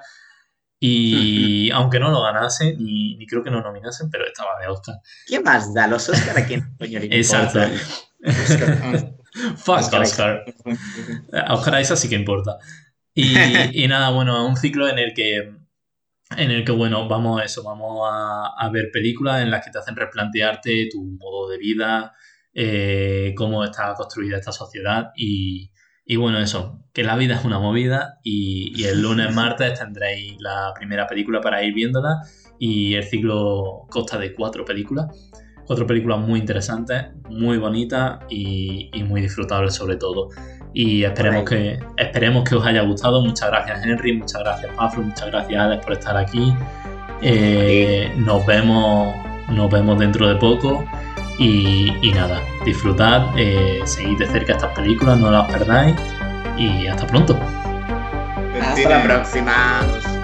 Y 0.80 1.70
aunque 1.70 1.98
no 1.98 2.10
lo 2.10 2.22
ganase, 2.22 2.76
ni, 2.76 3.16
ni 3.16 3.26
creo 3.26 3.42
que 3.42 3.50
lo 3.50 3.60
nominasen, 3.60 4.10
pero 4.10 4.26
estaba 4.26 4.58
de 4.60 4.68
Oscar. 4.68 4.96
¿Qué 5.26 5.40
más 5.40 5.74
da 5.74 5.86
los 5.86 6.08
Oscar 6.08 6.38
a 6.38 6.46
quién 6.46 6.74
coño 6.78 7.00
le? 7.00 7.06
Exacto. 7.06 7.60
Ah, 7.60 7.70
Fuck 9.56 9.78
Oscar 9.78 10.02
Oscar. 10.02 10.44
A 11.32 11.54
Oscar 11.54 11.80
Isaac 11.80 11.98
sí 11.98 12.08
que 12.08 12.14
importa. 12.14 12.58
Y, 13.14 13.34
y 13.72 13.88
nada, 13.88 14.10
bueno, 14.10 14.44
es 14.44 14.48
un 14.48 14.56
ciclo 14.56 14.88
en 14.88 14.98
el 14.98 15.12
que, 15.12 15.52
en 16.36 16.50
el 16.50 16.64
que 16.64 16.72
bueno, 16.72 17.08
vamos 17.08 17.40
a 17.40 17.44
eso, 17.44 17.64
vamos 17.64 18.08
a, 18.08 18.54
a 18.56 18.70
ver 18.70 18.90
películas 18.92 19.42
en 19.42 19.50
las 19.50 19.64
que 19.64 19.72
te 19.72 19.78
hacen 19.78 19.96
replantearte 19.96 20.88
tu 20.90 21.02
modo 21.02 21.48
de 21.48 21.58
vida, 21.58 22.14
eh, 22.54 23.34
cómo 23.36 23.64
está 23.64 23.94
construida 23.94 24.38
esta 24.38 24.52
sociedad 24.52 25.10
y, 25.16 25.70
y 26.10 26.16
bueno, 26.16 26.38
eso, 26.38 26.80
que 26.94 27.04
la 27.04 27.16
vida 27.16 27.34
es 27.34 27.44
una 27.44 27.58
movida 27.58 28.18
y, 28.24 28.72
y 28.74 28.84
el 28.84 29.02
lunes, 29.02 29.34
martes 29.34 29.78
tendréis 29.78 30.40
la 30.40 30.72
primera 30.74 31.06
película 31.06 31.42
para 31.42 31.62
ir 31.62 31.74
viéndola 31.74 32.22
y 32.58 32.94
el 32.94 33.04
ciclo 33.04 33.86
consta 33.90 34.16
de 34.16 34.34
cuatro 34.34 34.64
películas. 34.64 35.06
Cuatro 35.66 35.86
películas 35.86 36.18
muy 36.20 36.40
interesantes, 36.40 37.08
muy 37.28 37.58
bonitas 37.58 38.20
y, 38.30 38.88
y 38.94 39.04
muy 39.04 39.20
disfrutables 39.20 39.74
sobre 39.74 39.96
todo. 39.96 40.30
Y 40.72 41.04
esperemos 41.04 41.44
que, 41.44 41.78
esperemos 41.98 42.48
que 42.48 42.54
os 42.54 42.64
haya 42.64 42.80
gustado. 42.84 43.22
Muchas 43.22 43.50
gracias 43.50 43.84
Henry, 43.84 44.16
muchas 44.16 44.40
gracias 44.40 44.72
Paflo, 44.74 45.02
muchas 45.02 45.26
gracias 45.26 45.60
Alex 45.60 45.84
por 45.84 45.92
estar 45.92 46.16
aquí. 46.16 46.54
Eh, 47.20 48.10
nos 48.16 48.46
vemos, 48.46 49.14
nos 49.50 49.70
vemos 49.70 49.98
dentro 49.98 50.26
de 50.26 50.36
poco. 50.36 50.86
Y, 51.38 51.96
y 52.02 52.12
nada, 52.12 52.42
disfrutad, 52.64 53.28
eh, 53.36 53.80
seguid 53.84 54.18
de 54.18 54.26
cerca 54.26 54.52
estas 54.54 54.74
películas, 54.74 55.18
no 55.18 55.30
las 55.30 55.50
perdáis. 55.50 55.96
Y 56.56 56.88
hasta 56.88 57.06
pronto. 57.06 57.38
Hasta 58.60 58.88
la 58.88 59.02
próxima. 59.04 60.17